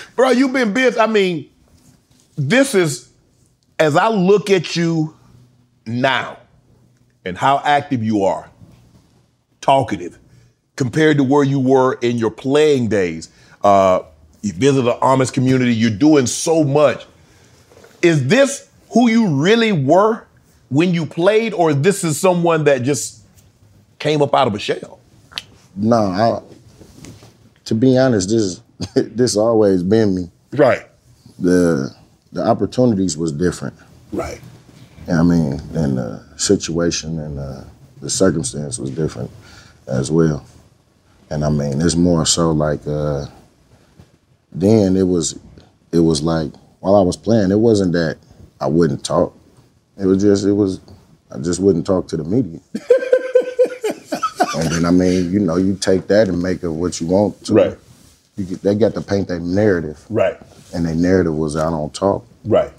Bro, 0.17 0.31
you've 0.31 0.53
been 0.53 0.73
busy. 0.75 0.99
I 0.99 1.07
mean, 1.07 1.49
this 2.37 2.75
is 2.75 3.09
as 3.79 3.97
I 3.97 4.09
look 4.09 4.51
at 4.51 4.75
you 4.77 5.17
now 5.87 6.39
and 7.25 7.37
how 7.39 7.61
active 7.65 8.03
you 8.03 8.25
are, 8.25 8.51
talkative, 9.61 10.19
compared 10.77 11.17
to 11.19 11.25
where 11.25 11.45
you 11.45 11.61
were 11.61 11.95
in 11.95 12.19
your 12.19 12.31
playing 12.31 12.89
days. 12.89 13.29
Uh, 13.63 14.03
you 14.43 14.53
visit 14.53 14.83
the 14.83 14.95
Amish 14.95 15.33
community, 15.33 15.75
you're 15.75 15.91
doing 15.91 16.27
so 16.27 16.65
much. 16.65 17.07
Is 18.03 18.27
this 18.27 18.69
who 18.91 19.09
you 19.09 19.29
really 19.29 19.73
were 19.73 20.27
when 20.69 20.93
you 20.95 21.07
played, 21.07 21.53
or 21.53 21.73
this 21.73 22.03
is 22.03 22.21
someone 22.21 22.65
that 22.65 22.83
just 22.83 23.23
came 23.99 24.23
up 24.23 24.35
out 24.35 24.49
of 24.49 24.55
a 24.55 24.59
shell? 24.59 24.99
no, 25.77 25.97
I, 25.97 26.41
to 27.65 27.75
be 27.75 27.97
honest, 27.97 28.29
this 28.29 28.61
this 28.95 29.37
always 29.37 29.83
been 29.83 30.15
me. 30.15 30.31
Right. 30.53 30.87
The 31.39 31.95
the 32.33 32.45
opportunities 32.45 33.17
was 33.17 33.33
different. 33.33 33.75
Right. 34.13 34.41
I 35.09 35.23
mean, 35.23 35.61
and 35.75 35.99
the 35.99 36.25
situation 36.37 37.19
and 37.19 37.39
uh, 37.39 37.65
the 38.01 38.11
circumstance 38.11 38.79
was 38.79 38.91
different 38.91 39.31
as 39.87 40.11
well. 40.11 40.45
And 41.33 41.47
I 41.47 41.49
mean, 41.49 41.81
it's 41.81 41.97
more 41.97 42.27
so 42.27 42.51
like 42.53 42.87
uh, 42.87 43.25
then 44.53 44.97
it 44.99 45.05
was 45.09 45.39
it 45.91 46.01
was 46.01 46.23
like 46.23 46.53
while 46.81 46.95
I 46.95 47.01
was 47.01 47.17
playing, 47.17 47.51
it 47.51 47.59
wasn't 47.59 47.93
that 47.93 48.19
I 48.61 48.67
wouldn't 48.67 49.03
talk. 49.03 49.35
It 49.99 50.05
was 50.05 50.23
just 50.23 50.45
it 50.45 50.53
was 50.53 50.81
I 51.31 51.39
just 51.39 51.59
wouldn't 51.59 51.87
talk 51.87 52.07
to 52.09 52.19
the 52.19 52.25
media. 52.25 52.61
and 54.57 54.73
then 54.73 54.85
I 54.85 54.91
mean, 54.91 55.33
you 55.33 55.41
know, 55.41 55.57
you 55.57 55.75
take 55.75 56.07
that 56.09 56.29
and 56.29 56.43
make 56.43 56.63
it 56.63 56.69
what 56.69 57.01
you 57.01 57.07
want 57.07 57.43
to. 57.47 57.55
Right. 57.55 57.79
You 58.37 58.45
get, 58.45 58.61
they 58.61 58.75
got 58.75 58.93
to 58.93 59.01
paint 59.01 59.29
their 59.29 59.41
narrative, 59.41 60.05
Right. 60.11 60.39
and 60.75 60.85
their 60.85 60.95
narrative 60.95 61.35
was 61.35 61.57
I 61.57 61.71
don't 61.71 61.95
talk. 61.95 62.27
Right. 62.45 62.73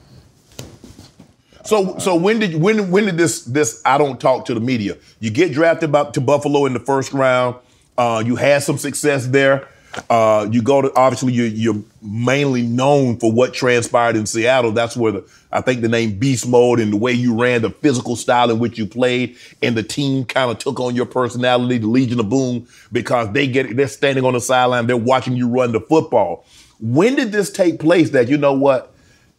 So 1.66 1.98
so 1.98 2.16
when 2.16 2.38
did 2.38 2.62
when 2.62 2.92
when 2.92 3.06
did 3.06 3.18
this 3.18 3.46
this 3.46 3.82
I 3.84 3.98
don't 3.98 4.22
talk 4.22 4.46
to 4.46 4.54
the 4.54 4.60
media? 4.60 4.98
You 5.20 5.32
get 5.32 5.54
drafted 5.54 5.92
by, 5.92 6.12
to 6.12 6.22
Buffalo 6.22 6.68
in 6.68 6.74
the 6.74 6.80
first 6.80 7.14
round. 7.14 7.56
Uh, 7.98 8.24
you 8.26 8.36
had 8.36 8.64
some 8.64 8.78
success 8.78 9.28
there. 9.28 9.68
Uh, 10.10 10.48
you 10.52 10.62
go 10.62 10.82
to 10.82 10.92
obviously 10.96 11.34
you're, 11.34 11.46
you're 11.46 11.84
mainly 12.02 12.64
known 12.64 13.18
for 13.18 13.32
what 13.32 13.54
transpired 13.54 14.16
in 14.16 14.26
Seattle. 14.26 14.72
That's 14.72 14.98
where 14.98 15.12
the 15.12 15.30
I 15.52 15.62
think 15.62 15.82
the 15.82 15.88
name 15.88 16.18
Beast 16.18 16.48
Mode 16.48 16.80
and 16.80 16.92
the 16.92 16.98
way 16.98 17.12
you 17.12 17.40
ran, 17.40 17.62
the 17.62 17.70
physical 17.70 18.16
style 18.16 18.50
in 18.50 18.58
which 18.58 18.80
you 18.80 18.88
played, 18.88 19.38
and 19.62 19.78
the 19.78 19.84
team 19.84 20.26
kind 20.26 20.50
of 20.50 20.58
took 20.58 20.80
on 20.80 20.96
your 20.96 21.06
personality, 21.06 21.78
the 21.78 21.88
Legion 21.88 22.20
of 22.20 22.30
Boom, 22.30 22.68
because 22.92 23.32
they 23.34 23.46
get 23.46 23.76
they're 23.76 23.88
standing 23.88 24.26
on 24.26 24.34
the 24.34 24.42
sideline, 24.42 24.88
they're 24.88 24.98
watching 24.98 25.36
you 25.36 25.48
run 25.48 25.72
the 25.72 25.82
football. 25.82 26.44
When 26.80 27.16
did 27.16 27.32
this 27.32 27.52
take 27.52 27.80
place? 27.80 28.10
That 28.10 28.28
you 28.30 28.38
know 28.38 28.54
what? 28.54 28.93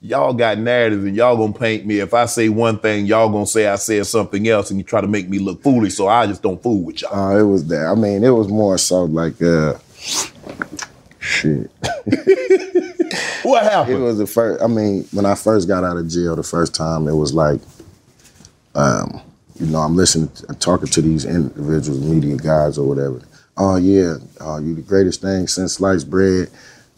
Y'all 0.05 0.35
got 0.35 0.59
narratives 0.59 1.03
and 1.05 1.17
y'all 1.17 1.37
gonna 1.37 1.53
paint 1.53 1.87
me. 1.87 1.99
If 1.99 2.13
I 2.13 2.27
say 2.27 2.51
one 2.51 2.79
thing, 2.79 3.07
y'all 3.07 3.31
gonna 3.31 3.47
say 3.47 3.67
I 3.67 3.77
said 3.77 4.07
something 4.07 4.47
else 4.47 4.71
and 4.71 4.79
you 4.79 4.85
try 4.85 5.01
to 5.01 5.09
make 5.09 5.29
me 5.31 5.39
look 5.39 5.63
foolish. 5.63 5.95
So 5.95 6.09
I 6.09 6.27
just 6.27 6.43
don't 6.43 6.63
fool 6.63 6.83
with 6.83 7.01
y'all. 7.01 7.15
Uh, 7.15 7.41
it 7.41 7.45
was 7.45 7.67
that. 7.69 7.87
I 7.87 7.95
mean, 7.95 8.23
it 8.23 8.31
was 8.31 8.49
more 8.49 8.77
so 8.77 9.05
like, 9.05 9.41
uh, 9.41 9.79
shit. 11.19 11.71
what 13.45 13.63
happened? 13.63 13.97
It 13.97 14.01
was 14.01 14.19
the 14.19 14.27
first. 14.27 14.63
I 14.63 14.67
mean, 14.67 15.05
when 15.13 15.25
I 15.25 15.35
first 15.35 15.69
got 15.69 15.85
out 15.85 15.97
of 15.97 16.07
jail 16.09 16.37
the 16.37 16.43
first 16.43 16.75
time, 16.75 17.09
it 17.09 17.15
was 17.15 17.33
like, 17.33 17.63
um, 18.75 19.23
you 19.59 19.67
know, 19.67 19.79
I'm 19.79 19.97
listening, 19.97 20.31
I'm 20.51 20.57
talking 20.57 20.89
to 20.89 21.01
these 21.01 21.25
individuals, 21.25 22.03
media 22.03 22.37
guys 22.37 22.77
or 22.77 22.87
whatever. 22.87 23.23
Oh 23.57 23.77
yeah, 23.77 24.17
uh, 24.41 24.59
you 24.59 24.75
the 24.75 24.83
greatest 24.83 25.23
thing 25.23 25.47
since 25.47 25.75
sliced 25.75 26.11
bread. 26.11 26.51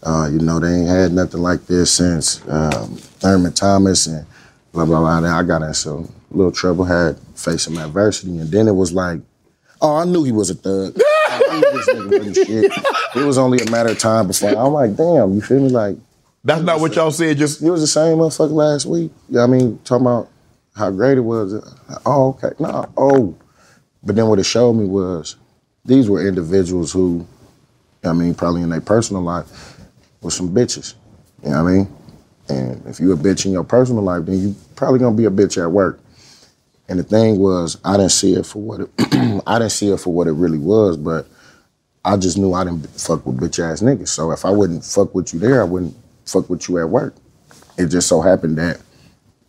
Uh, 0.02 0.28
you 0.30 0.38
know, 0.38 0.60
they 0.60 0.72
ain't 0.72 0.88
had 0.88 1.12
nothing 1.12 1.40
like 1.42 1.66
this 1.66 1.92
since 1.92 2.46
um, 2.48 2.96
Thurman 2.96 3.52
Thomas 3.52 4.06
and 4.06 4.26
blah 4.72 4.84
blah 4.84 5.00
blah. 5.00 5.28
I 5.28 5.42
got 5.42 5.62
in 5.62 5.74
some 5.74 6.12
little 6.30 6.52
trouble, 6.52 6.84
had 6.84 7.18
faced 7.34 7.64
some 7.64 7.78
adversity, 7.78 8.38
and 8.38 8.50
then 8.50 8.68
it 8.68 8.74
was 8.74 8.92
like, 8.92 9.20
oh, 9.80 9.96
I 9.96 10.04
knew 10.04 10.24
he 10.24 10.32
was 10.32 10.50
a 10.50 10.54
thug. 10.54 10.98
I 11.28 11.38
knew 11.52 11.60
this 11.60 11.88
nigga 11.88 12.18
wasn't 12.18 12.36
shit. 12.46 12.72
It 13.16 13.24
was 13.24 13.38
only 13.38 13.58
a 13.58 13.70
matter 13.70 13.90
of 13.90 13.98
time 13.98 14.26
before 14.28 14.50
I'm 14.50 14.72
like, 14.72 14.96
damn, 14.96 15.34
you 15.34 15.40
feel 15.40 15.60
me? 15.60 15.70
Like 15.70 15.96
That's 16.44 16.62
not 16.62 16.80
what 16.80 16.94
y'all 16.94 17.10
said. 17.10 17.38
Just 17.38 17.62
it 17.62 17.70
was 17.70 17.80
the 17.80 17.86
same 17.86 18.18
motherfucker 18.18 18.52
last 18.52 18.86
week. 18.86 19.10
Yeah, 19.28 19.42
I 19.42 19.46
mean, 19.46 19.78
talking 19.84 20.06
about 20.06 20.28
how 20.76 20.90
great 20.90 21.16
it 21.18 21.22
was. 21.22 21.54
Oh, 22.04 22.28
okay. 22.30 22.54
No, 22.58 22.88
oh. 22.96 23.34
But 24.02 24.14
then 24.14 24.28
what 24.28 24.38
it 24.38 24.44
showed 24.44 24.74
me 24.74 24.84
was 24.84 25.36
these 25.84 26.08
were 26.08 26.26
individuals 26.26 26.92
who, 26.92 27.26
I 28.04 28.12
mean, 28.12 28.34
probably 28.34 28.62
in 28.62 28.68
their 28.68 28.80
personal 28.80 29.22
life, 29.22 29.75
were 30.26 30.30
some 30.30 30.54
bitches. 30.54 30.94
You 31.42 31.50
know 31.50 31.64
what 31.64 31.70
I 31.70 31.74
mean? 31.74 31.96
And 32.48 32.86
if 32.86 33.00
you 33.00 33.12
a 33.12 33.16
bitch 33.16 33.46
in 33.46 33.52
your 33.52 33.64
personal 33.64 34.02
life, 34.02 34.26
then 34.26 34.38
you 34.38 34.54
probably 34.74 34.98
gonna 34.98 35.16
be 35.16 35.24
a 35.24 35.30
bitch 35.30 35.60
at 35.62 35.70
work. 35.70 36.00
And 36.88 36.98
the 36.98 37.02
thing 37.02 37.38
was, 37.38 37.78
I 37.84 37.96
didn't 37.96 38.12
see 38.12 38.34
it 38.34 38.44
for 38.44 38.60
what 38.60 38.80
it, 38.80 38.90
I 39.46 39.58
didn't 39.58 39.72
see 39.72 39.90
it 39.90 39.98
for 39.98 40.12
what 40.12 40.26
it 40.26 40.32
really 40.32 40.58
was, 40.58 40.96
but 40.96 41.26
I 42.04 42.16
just 42.16 42.38
knew 42.38 42.52
I 42.52 42.64
didn't 42.64 42.86
fuck 42.90 43.26
with 43.26 43.40
bitch 43.40 43.58
ass 43.58 43.82
niggas. 43.82 44.08
So 44.08 44.30
if 44.30 44.44
I 44.44 44.50
wouldn't 44.50 44.84
fuck 44.84 45.14
with 45.14 45.32
you 45.32 45.40
there, 45.40 45.60
I 45.62 45.64
wouldn't 45.64 45.96
fuck 46.24 46.48
with 46.50 46.68
you 46.68 46.78
at 46.78 46.88
work. 46.88 47.14
It 47.78 47.86
just 47.86 48.08
so 48.08 48.20
happened 48.20 48.58
that 48.58 48.80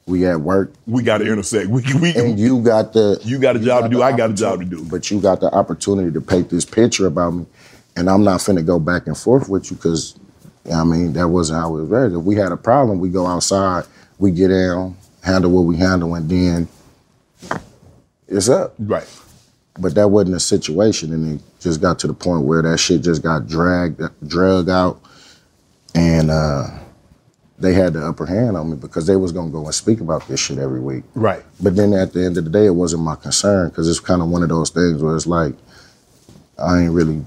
we 0.08 0.26
at 0.26 0.40
work 0.40 0.72
we 0.86 1.04
got 1.04 1.20
to 1.20 1.32
intersect. 1.32 1.70
We 1.70 1.84
we 2.00 2.16
and 2.16 2.40
you 2.40 2.62
got 2.62 2.94
the 2.94 3.20
You 3.24 3.40
got 3.40 3.56
a 3.56 3.60
job 3.60 3.84
to 3.84 3.90
do, 3.90 4.02
I 4.02 4.16
got 4.16 4.32
a 4.32 4.34
job 4.34 4.60
to 4.60 4.66
do. 4.66 4.84
But 4.86 5.12
you 5.12 5.20
got 5.20 5.42
the 5.42 5.54
opportunity 5.54 6.12
to 6.12 6.22
paint 6.22 6.50
this 6.50 6.66
picture 6.66 7.08
about 7.08 7.32
me, 7.32 7.46
and 7.96 8.10
I'm 8.10 8.24
not 8.24 8.40
finna 8.40 8.66
go 8.66 8.80
back 8.80 9.08
and 9.08 9.18
forth 9.18 9.50
with 9.50 9.70
you 9.70 9.78
because, 9.78 10.18
I 10.74 10.84
mean, 10.84 11.14
that 11.14 11.28
wasn't 11.28 11.62
how 11.62 11.70
it 11.76 11.82
was 11.82 11.90
raised. 11.90 12.16
If 12.16 12.24
we 12.24 12.36
had 12.36 12.52
a 12.52 12.58
problem, 12.58 13.00
we 13.00 13.10
go 13.10 13.26
outside, 13.26 13.86
we 14.20 14.32
get 14.32 14.50
down, 14.50 14.98
handle 15.24 15.52
what 15.52 15.62
we 15.62 15.78
handle, 15.78 16.16
and 16.16 16.30
then 16.30 16.68
it's 18.28 18.50
up. 18.50 18.74
right. 18.80 19.08
But 19.80 19.94
that 19.94 20.08
wasn't 20.10 20.36
a 20.36 20.40
situation, 20.40 21.14
and 21.14 21.40
it 21.40 21.46
just 21.60 21.82
got 21.82 22.00
to 22.00 22.08
the 22.08 22.14
point 22.14 22.46
where 22.46 22.64
that 22.64 22.80
shit 22.80 23.04
just 23.04 23.22
got 23.22 23.48
dragged, 23.48 24.02
drug 24.28 24.70
out, 24.70 25.00
and 25.94 26.32
uh, 26.32 26.68
they 27.60 27.74
had 27.74 27.94
the 27.94 28.06
upper 28.06 28.26
hand 28.26 28.58
on 28.58 28.72
me 28.72 28.76
because 28.76 29.06
they 29.06 29.16
was 29.16 29.32
gonna 29.32 29.52
go 29.52 29.64
and 29.66 29.74
speak 29.76 30.00
about 30.02 30.28
this 30.28 30.40
shit 30.40 30.58
every 30.58 30.80
week. 30.80 31.04
Right. 31.14 31.44
But 31.62 31.76
then 31.76 31.94
at 31.94 32.14
the 32.14 32.26
end 32.26 32.38
of 32.38 32.46
the 32.46 32.50
day, 32.50 32.66
it 32.66 32.72
wasn't 32.72 33.04
my 33.04 33.16
concern 33.16 33.70
because 33.70 33.88
it's 33.88 34.00
kind 34.00 34.22
of 34.22 34.30
one 34.30 34.44
of 34.44 34.50
those 34.50 34.72
things 34.72 35.02
where 35.02 35.16
it's 35.16 35.28
like, 35.28 35.54
I 36.58 36.82
ain't 36.82 36.92
really. 36.92 37.24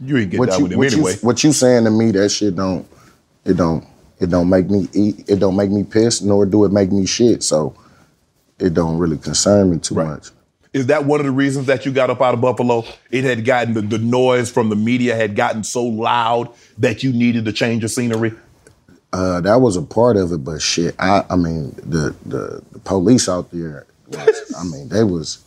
You 0.00 0.18
ain't 0.18 0.30
get 0.30 0.38
What 0.40 0.50
down 0.50 0.58
you, 0.58 0.64
with 0.64 0.72
him 0.72 0.78
what, 0.78 0.92
anyway. 0.92 1.12
you, 1.12 1.18
what 1.20 1.44
you 1.44 1.52
saying 1.52 1.84
to 1.84 1.90
me? 1.90 2.10
That 2.12 2.28
shit 2.30 2.56
don't. 2.56 2.86
It 3.44 3.54
don't. 3.56 3.84
It 4.20 4.30
don't 4.30 4.48
make 4.48 4.68
me 4.70 4.88
eat. 4.94 5.28
It 5.28 5.36
don't 5.40 5.56
make 5.56 5.70
me 5.70 5.84
piss, 5.84 6.22
nor 6.22 6.46
do 6.46 6.64
it 6.64 6.72
make 6.72 6.90
me 6.92 7.06
shit. 7.06 7.42
So, 7.42 7.74
it 8.58 8.72
don't 8.74 8.98
really 8.98 9.18
concern 9.18 9.70
me 9.70 9.78
too 9.78 9.94
Right. 9.94 10.08
much. 10.08 10.30
Is 10.72 10.86
that 10.86 11.06
one 11.06 11.20
of 11.20 11.26
the 11.26 11.32
reasons 11.32 11.66
that 11.66 11.86
you 11.86 11.92
got 11.92 12.10
up 12.10 12.20
out 12.20 12.34
of 12.34 12.40
Buffalo? 12.42 12.84
It 13.10 13.24
had 13.24 13.44
gotten 13.46 13.72
the, 13.74 13.80
the 13.80 13.98
noise 13.98 14.50
from 14.50 14.68
the 14.68 14.76
media 14.76 15.14
had 15.16 15.34
gotten 15.34 15.64
so 15.64 15.82
loud 15.84 16.50
that 16.78 17.02
you 17.02 17.12
needed 17.12 17.46
to 17.46 17.52
change 17.52 17.82
the 17.82 17.88
scenery. 17.88 18.34
Uh, 19.12 19.40
that 19.40 19.60
was 19.62 19.76
a 19.76 19.82
part 19.82 20.16
of 20.18 20.32
it, 20.32 20.38
but 20.44 20.60
shit, 20.60 20.94
I, 20.98 21.24
I 21.30 21.36
mean, 21.36 21.70
the, 21.76 22.14
the 22.26 22.62
the 22.72 22.78
police 22.80 23.26
out 23.28 23.50
there, 23.52 23.86
was, 24.08 24.54
I 24.58 24.64
mean, 24.64 24.88
they 24.90 25.02
was, 25.04 25.42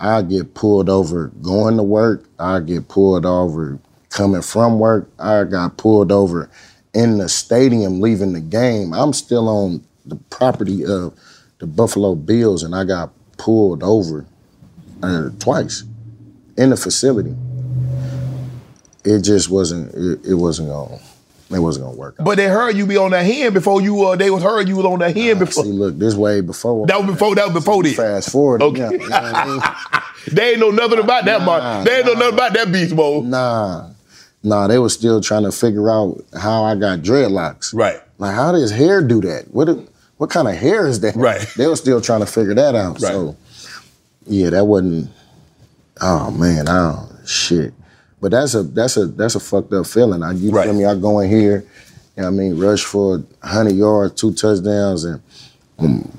I 0.00 0.22
get 0.22 0.54
pulled 0.54 0.88
over 0.88 1.28
going 1.42 1.76
to 1.76 1.82
work, 1.82 2.24
I 2.38 2.60
get 2.60 2.88
pulled 2.88 3.26
over 3.26 3.78
coming 4.10 4.42
from 4.42 4.78
work, 4.78 5.10
I 5.18 5.44
got 5.44 5.76
pulled 5.76 6.12
over 6.12 6.50
in 6.94 7.18
the 7.18 7.28
stadium 7.28 8.00
leaving 8.00 8.32
the 8.32 8.40
game. 8.40 8.92
I'm 8.94 9.12
still 9.12 9.48
on 9.48 9.84
the 10.06 10.16
property 10.30 10.84
of 10.84 11.14
the 11.58 11.66
Buffalo 11.66 12.14
Bills, 12.14 12.62
and 12.62 12.74
I 12.74 12.84
got 12.84 13.12
pulled 13.36 13.82
over 13.82 14.26
uh, 15.02 15.30
twice 15.38 15.84
in 16.56 16.70
the 16.70 16.76
facility. 16.76 17.34
it 19.04 19.20
just 19.22 19.50
wasn't. 19.50 19.94
It, 19.94 20.30
it 20.30 20.34
wasn't 20.34 20.68
gonna. 20.68 20.98
It 21.50 21.58
wasn't 21.60 21.86
gonna 21.86 21.96
work. 21.96 22.16
Out. 22.20 22.26
But 22.26 22.36
they 22.36 22.46
heard 22.46 22.76
you 22.76 22.86
be 22.86 22.96
on 22.98 23.10
that 23.12 23.24
hand 23.24 23.54
before 23.54 23.80
you. 23.80 24.04
Uh, 24.04 24.16
they 24.16 24.30
was 24.30 24.42
heard 24.42 24.68
you 24.68 24.76
was 24.76 24.84
on 24.84 24.98
that 24.98 25.16
hand 25.16 25.38
before. 25.38 25.64
See, 25.64 25.72
look, 25.72 25.98
this 25.98 26.14
way 26.14 26.42
before. 26.42 26.86
That 26.86 26.98
was 26.98 27.06
before. 27.12 27.34
That 27.34 27.46
was 27.46 27.54
before 27.54 27.82
this. 27.82 27.96
Fast 27.96 28.30
forward. 28.30 28.62
Okay. 28.62 28.80
Yeah, 28.80 28.90
you 28.90 29.08
know 29.08 29.16
I 29.16 29.46
mean? 29.46 29.60
They 30.30 30.50
ain't 30.50 30.60
know 30.60 30.70
nothing 30.70 30.98
about 30.98 31.24
that. 31.24 31.40
Nah, 31.40 31.46
Mark. 31.46 31.86
They 31.86 31.96
ain't 31.98 32.06
know 32.06 32.12
nothing 32.12 32.34
about 32.34 32.52
that 32.52 32.70
beast 32.70 32.94
mode. 32.94 33.24
Nah, 33.24 33.88
nah. 34.42 34.66
They 34.66 34.78
were 34.78 34.90
still 34.90 35.22
trying 35.22 35.44
to 35.44 35.52
figure 35.52 35.88
out 35.90 36.22
how 36.38 36.64
I 36.64 36.74
got 36.74 36.98
dreadlocks. 36.98 37.72
Right. 37.72 37.98
Like, 38.18 38.34
how 38.34 38.52
does 38.52 38.70
hair 38.70 39.00
do 39.00 39.22
that? 39.22 39.46
What? 39.52 39.68
What 40.18 40.28
kind 40.30 40.48
of 40.48 40.54
hair 40.56 40.86
is 40.86 41.00
that? 41.00 41.16
Right. 41.16 41.46
They 41.56 41.66
were 41.66 41.76
still 41.76 42.00
trying 42.02 42.20
to 42.20 42.26
figure 42.26 42.54
that 42.54 42.74
out. 42.74 43.00
Right. 43.00 43.12
So, 43.12 43.36
yeah, 44.26 44.50
that 44.50 44.66
wasn't. 44.66 45.10
Oh 46.00 46.30
man, 46.30 46.68
I 46.68 46.92
don't, 46.92 47.26
shit. 47.28 47.72
But 48.20 48.32
that's 48.32 48.54
a 48.54 48.62
that's 48.64 48.96
a 48.96 49.06
that's 49.06 49.34
a 49.36 49.40
fucked 49.40 49.72
up 49.72 49.86
feeling. 49.86 50.22
I 50.22 50.32
you 50.32 50.50
Right. 50.50 50.64
feel 50.64 50.74
me? 50.74 50.84
I 50.84 50.94
go 50.96 51.20
in 51.20 51.30
here, 51.30 51.64
you 52.16 52.22
know 52.22 52.24
what 52.24 52.26
I 52.26 52.30
mean, 52.30 52.58
rush 52.58 52.84
for 52.84 53.22
hundred 53.42 53.76
yards, 53.76 54.14
two 54.20 54.32
touchdowns, 54.34 55.04
and 55.04 55.22
um, 55.78 56.18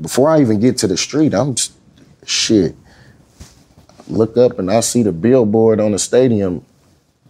before 0.00 0.28
I 0.28 0.40
even 0.40 0.60
get 0.60 0.76
to 0.78 0.86
the 0.86 0.96
street, 0.96 1.32
I'm 1.34 1.54
just, 1.54 1.72
shit. 2.26 2.74
Look 4.08 4.36
up 4.36 4.58
and 4.58 4.70
I 4.70 4.80
see 4.80 5.02
the 5.02 5.12
billboard 5.12 5.78
on 5.80 5.92
the 5.92 5.98
stadium, 5.98 6.64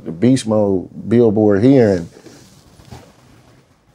the 0.02 0.10
Beast 0.10 0.46
Mode 0.46 0.88
billboard 1.08 1.62
here, 1.62 1.96
and 1.98 2.08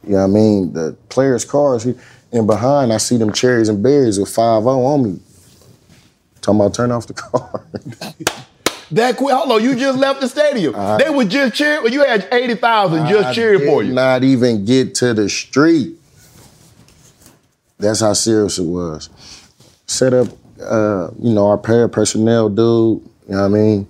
you 0.04 0.12
know 0.12 0.18
what 0.18 0.24
I 0.24 0.26
mean, 0.28 0.72
the 0.72 0.96
players' 1.08 1.44
cars 1.44 1.82
here. 1.82 1.96
And 2.32 2.46
behind, 2.46 2.92
I 2.92 2.98
see 2.98 3.16
them 3.16 3.32
cherries 3.32 3.68
and 3.68 3.82
berries 3.82 4.18
with 4.18 4.28
5 4.28 4.66
on 4.66 5.02
me. 5.02 5.20
Talking 6.40 6.60
about 6.60 6.74
turn 6.74 6.92
off 6.92 7.06
the 7.06 7.14
car. 7.14 7.64
That 8.92 9.16
quick. 9.16 9.34
Hold 9.34 9.52
on. 9.52 9.62
You 9.62 9.74
just 9.74 9.98
left 9.98 10.20
the 10.20 10.28
stadium. 10.28 10.72
they 10.98 11.10
was 11.10 11.26
just 11.26 11.54
cheering. 11.54 11.92
You 11.92 12.04
had 12.04 12.28
eighty 12.32 12.54
thousand 12.54 13.08
just 13.08 13.28
I 13.28 13.32
cheering 13.34 13.66
for 13.66 13.82
you. 13.82 13.92
Not 13.92 14.22
even 14.22 14.64
get 14.64 14.94
to 14.96 15.12
the 15.14 15.28
street. 15.28 15.96
That's 17.78 18.00
how 18.00 18.12
serious 18.12 18.58
it 18.58 18.64
was. 18.64 19.10
Set 19.86 20.14
up, 20.14 20.28
uh, 20.62 21.10
you 21.20 21.34
know, 21.34 21.48
our 21.48 21.58
pair 21.58 21.88
personnel 21.88 22.48
dude. 22.48 23.02
You 23.28 23.34
know 23.34 23.40
what 23.40 23.44
I 23.44 23.48
mean? 23.48 23.88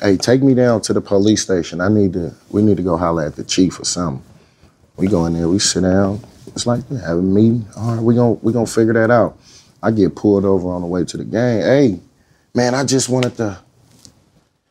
Hey, 0.00 0.16
take 0.16 0.42
me 0.42 0.54
down 0.54 0.80
to 0.82 0.92
the 0.92 1.00
police 1.00 1.42
station. 1.42 1.80
I 1.80 1.88
need 1.88 2.12
to. 2.12 2.34
We 2.50 2.62
need 2.62 2.76
to 2.76 2.82
go 2.82 2.96
holler 2.96 3.24
at 3.24 3.36
the 3.36 3.44
chief 3.44 3.80
or 3.80 3.84
something. 3.84 4.24
We 4.96 5.08
go 5.08 5.26
in 5.26 5.32
there. 5.32 5.48
We 5.48 5.58
sit 5.58 5.82
down. 5.82 6.20
It's 6.48 6.66
like 6.66 6.88
we 6.90 6.98
have 6.98 7.18
a 7.18 7.22
meeting. 7.22 7.66
All 7.76 7.94
right, 7.94 8.02
we 8.02 8.14
gonna 8.14 8.32
we 8.34 8.52
gonna 8.52 8.66
figure 8.66 8.92
that 8.92 9.10
out. 9.10 9.38
I 9.82 9.90
get 9.90 10.14
pulled 10.14 10.44
over 10.44 10.68
on 10.70 10.82
the 10.82 10.86
way 10.86 11.04
to 11.04 11.16
the 11.16 11.24
game. 11.24 11.62
Hey, 11.62 12.00
man, 12.54 12.74
I 12.74 12.84
just 12.84 13.08
wanted 13.08 13.36
to. 13.38 13.58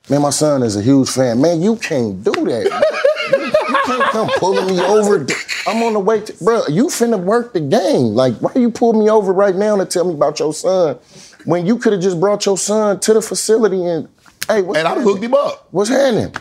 Man, 0.10 0.22
my 0.22 0.30
son 0.30 0.64
is 0.64 0.76
a 0.76 0.82
huge 0.82 1.10
fan. 1.10 1.42
Man, 1.42 1.62
you 1.62 1.76
can't 1.76 2.24
do 2.24 2.32
that. 2.32 2.94
You 3.28 3.76
can't 3.84 4.12
come 4.12 4.30
pulling 4.38 4.68
me 4.68 4.82
over. 4.82 5.28
I'm 5.68 5.84
on 5.84 5.92
the 5.92 6.00
way 6.00 6.22
to, 6.22 6.44
bro. 6.44 6.66
You 6.68 6.86
finna 6.88 7.20
work 7.20 7.52
the 7.52 7.60
game. 7.60 8.16
Like, 8.16 8.36
why 8.36 8.52
you 8.56 8.72
pull 8.72 8.94
me 8.94 9.10
over 9.10 9.34
right 9.34 9.56
now 9.56 9.76
to 9.76 9.86
tell 9.86 10.06
me 10.06 10.14
about 10.14 10.40
your 10.40 10.54
son 10.54 10.98
when 11.44 11.66
you 11.66 11.78
could 11.78 11.92
have 11.92 12.02
just 12.02 12.20
brought 12.20 12.46
your 12.46 12.58
son 12.58 13.02
to 13.02 13.14
the 13.14 13.22
facility 13.22 13.84
and, 13.86 14.08
hey, 14.48 14.62
what's 14.62 14.80
And 14.80 14.88
I 14.88 15.02
hooked 15.02 15.22
him 15.22 15.34
up. 15.34 15.68
What's 15.72 15.90
happening? 15.90 16.34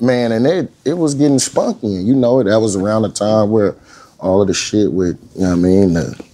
Man, 0.00 0.32
and 0.32 0.46
it 0.46 0.72
it 0.86 0.94
was 0.94 1.14
getting 1.14 1.38
spunky. 1.38 1.94
And 1.94 2.06
you 2.06 2.14
know, 2.14 2.40
it. 2.40 2.44
that 2.44 2.60
was 2.60 2.74
around 2.74 3.02
the 3.02 3.10
time 3.10 3.50
where 3.50 3.76
all 4.18 4.40
of 4.40 4.48
the 4.48 4.54
shit 4.54 4.92
with, 4.92 5.18
you 5.34 5.42
know 5.42 5.50
what 5.50 5.58
I 5.58 5.60
mean, 5.60 5.92
the 5.92 6.24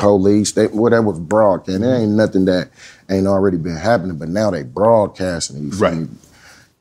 police, 0.00 0.52
they, 0.52 0.66
well, 0.68 0.90
that 0.90 1.02
was 1.02 1.18
broadcast. 1.20 1.80
There 1.80 1.94
ain't 2.00 2.12
nothing 2.12 2.44
that 2.46 2.70
ain't 3.08 3.26
already 3.26 3.56
been 3.56 3.76
happening, 3.76 4.16
but 4.18 4.28
now 4.28 4.50
they 4.50 4.62
broadcasting. 4.62 5.56
it, 5.58 5.60
You 5.60 5.70
Right. 5.78 5.94
me? 5.96 6.08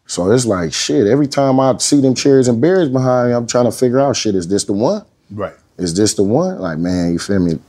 So 0.07 0.31
it's 0.31 0.45
like 0.45 0.73
shit. 0.73 1.05
Every 1.05 1.27
time 1.27 1.59
I 1.59 1.77
see 1.77 2.01
them 2.01 2.15
cherries 2.15 2.47
and 2.47 2.59
berries 2.59 2.89
behind 2.89 3.29
me, 3.29 3.35
I'm 3.35 3.45
trying 3.45 3.65
to 3.65 3.71
figure 3.71 3.99
out 3.99 4.15
shit. 4.15 4.33
Is 4.33 4.47
this 4.47 4.63
the 4.63 4.73
one? 4.73 5.05
Right. 5.29 5.53
Is 5.77 5.93
this 5.93 6.15
the 6.15 6.23
one? 6.23 6.59
Like, 6.59 6.79
man, 6.79 7.13
you 7.13 7.19
feel 7.19 7.39
me? 7.39 7.59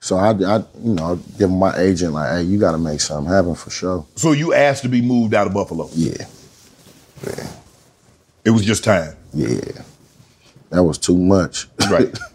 So 0.00 0.16
I, 0.16 0.30
I 0.30 0.56
you 0.82 0.94
know, 0.94 1.20
give 1.38 1.50
my 1.50 1.76
agent 1.76 2.14
like, 2.14 2.30
hey, 2.30 2.42
you 2.42 2.58
got 2.58 2.72
to 2.72 2.78
make 2.78 3.00
something 3.00 3.32
happen 3.32 3.54
for 3.54 3.70
sure. 3.70 4.06
So 4.16 4.32
you 4.32 4.54
asked 4.54 4.82
to 4.82 4.88
be 4.88 5.02
moved 5.02 5.34
out 5.34 5.46
of 5.46 5.54
Buffalo. 5.54 5.88
Yeah. 5.94 6.24
Yeah, 7.26 7.46
It 8.46 8.50
was 8.50 8.64
just 8.64 8.82
time. 8.82 9.14
yeah, 9.34 9.60
that 10.70 10.82
was 10.82 10.96
too 10.98 11.16
much. 11.18 11.68
Right. 11.90 12.08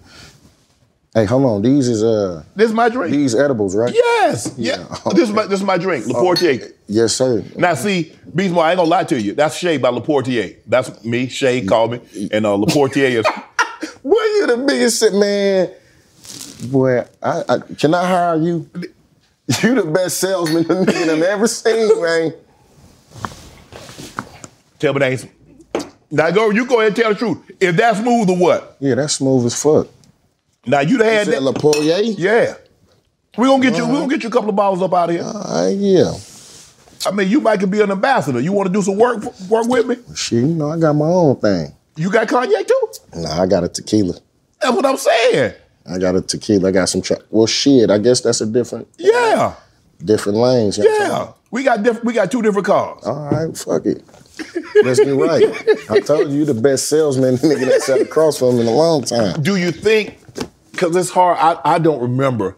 hey, 1.15 1.25
hold 1.25 1.45
on. 1.45 1.61
These 1.63 1.87
is 1.87 2.03
uh, 2.03 2.43
this 2.55 2.67
is 2.69 2.73
my 2.75 2.89
drink. 2.89 3.11
these 3.11 3.33
edibles, 3.33 3.75
right? 3.75 3.91
Yes. 3.93 4.53
Yeah. 4.57 4.85
This 5.15 5.29
is 5.29 5.31
my 5.31 5.45
this 5.47 5.59
is 5.61 5.65
my 5.65 5.77
drink. 5.77 6.05
Laportier. 6.05 6.71
Yes, 6.87 7.15
sir. 7.15 7.43
Now 7.55 7.73
see, 7.73 8.13
Beast 8.35 8.53
Mode, 8.53 8.65
I 8.65 8.71
ain't 8.71 8.77
gonna 8.77 8.89
lie 8.89 9.05
to 9.05 9.19
you. 9.19 9.33
That's 9.33 9.55
Shay 9.57 9.77
by 9.77 9.89
Laportier. 9.89 10.57
That's 10.67 11.03
me. 11.03 11.27
Shay 11.27 11.65
called 11.65 11.93
me, 11.93 12.29
and 12.31 12.45
uh, 12.45 12.49
Laportier 12.57 13.09
is. 13.09 13.25
Boy, 14.03 14.11
you 14.11 14.47
the 14.47 14.57
biggest 14.67 15.13
man. 15.13 15.71
Boy, 16.71 16.99
I, 17.23 17.43
I 17.49 17.57
can 17.77 17.93
I 17.93 18.07
hire 18.07 18.35
you? 18.37 18.69
You 19.61 19.75
the 19.75 19.83
best 19.83 20.17
salesman 20.17 20.63
the 20.63 20.73
nigga 20.73 21.05
done 21.05 21.21
ever 21.21 21.45
seen, 21.45 22.01
man. 22.01 22.33
Tell 24.79 24.91
me 24.93 24.99
that 24.99 25.11
ain't. 25.11 25.31
Now 26.09 26.31
go. 26.31 26.49
You 26.49 26.65
go 26.65 26.79
ahead 26.79 26.87
and 26.87 26.95
tell 26.95 27.13
the 27.13 27.19
truth. 27.19 27.51
If 27.59 27.75
that's 27.75 27.99
smooth 27.99 28.29
or 28.31 28.37
what? 28.37 28.77
Yeah, 28.79 28.95
that's 28.95 29.13
smooth 29.13 29.45
as 29.45 29.61
fuck. 29.61 29.87
Now 30.65 30.79
you 30.81 30.97
done 30.97 31.07
had 31.07 31.27
that 31.27 31.31
that. 31.31 31.41
La 31.43 31.51
Poirier? 31.51 31.99
Yeah. 32.01 32.55
We 33.37 33.47
gonna 33.47 33.61
get 33.61 33.75
you. 33.77 33.85
We 33.87 33.93
gonna 33.93 34.07
get 34.07 34.23
you 34.23 34.29
a 34.29 34.31
couple 34.31 34.49
of 34.49 34.55
bottles 34.55 34.81
up 34.81 34.93
out 34.93 35.09
of 35.09 35.15
here. 35.15 35.23
Uh, 35.25 35.69
yeah. 35.75 36.13
I 37.05 37.11
mean, 37.11 37.29
you 37.29 37.39
might 37.41 37.59
could 37.59 37.69
be 37.69 37.81
an 37.81 37.91
ambassador. 37.91 38.39
You 38.39 38.51
want 38.53 38.67
to 38.67 38.73
do 38.73 38.81
some 38.81 38.97
work 38.97 39.23
work 39.49 39.67
with 39.67 39.85
me? 39.87 39.97
Shit, 40.15 40.39
you 40.39 40.47
know, 40.47 40.71
I 40.71 40.79
got 40.79 40.93
my 40.93 41.05
own 41.05 41.35
thing. 41.37 41.75
You 41.97 42.11
got 42.11 42.27
cognac 42.27 42.65
too? 42.67 42.87
Nah, 43.15 43.41
I 43.43 43.45
got 43.45 43.63
a 43.63 43.67
tequila. 43.69 44.15
That's 44.61 44.75
what 44.75 44.85
I'm 44.85 44.97
saying. 44.97 45.53
I 45.87 45.97
got 45.99 46.15
a 46.15 46.21
tequila. 46.21 46.69
I 46.69 46.71
got 46.71 46.89
some. 46.89 47.01
Tra- 47.01 47.19
well, 47.29 47.45
shit. 47.45 47.91
I 47.91 47.97
guess 47.99 48.21
that's 48.21 48.41
a 48.41 48.45
different, 48.45 48.87
Yeah. 48.97 49.53
different 50.03 50.37
lanes. 50.39 50.77
you 50.77 50.85
know 50.85 50.89
what 50.89 51.01
I'm 51.01 51.07
saying? 51.07 51.21
Yeah. 51.27 51.31
We 51.51 51.63
got 51.63 51.83
diff- 51.83 52.03
we 52.03 52.13
got 52.13 52.31
two 52.31 52.41
different 52.41 52.65
cars. 52.65 53.03
All 53.05 53.29
right, 53.31 53.55
fuck 53.57 53.85
it. 53.85 54.03
Let's 54.83 54.99
get 54.99 55.11
right. 55.15 55.43
I 55.89 55.99
told 55.99 56.29
you, 56.31 56.39
you 56.39 56.45
the 56.45 56.53
best 56.53 56.89
salesman 56.89 57.35
nigga 57.35 57.65
that 57.69 57.81
sat 57.81 58.01
across 58.01 58.37
from 58.39 58.59
in 58.59 58.67
a 58.67 58.71
long 58.71 59.03
time. 59.03 59.41
Do 59.41 59.55
you 59.57 59.71
think? 59.71 60.17
Because 60.75 60.95
it's 60.95 61.09
hard. 61.09 61.37
I, 61.39 61.75
I 61.75 61.79
don't 61.79 62.01
remember. 62.01 62.55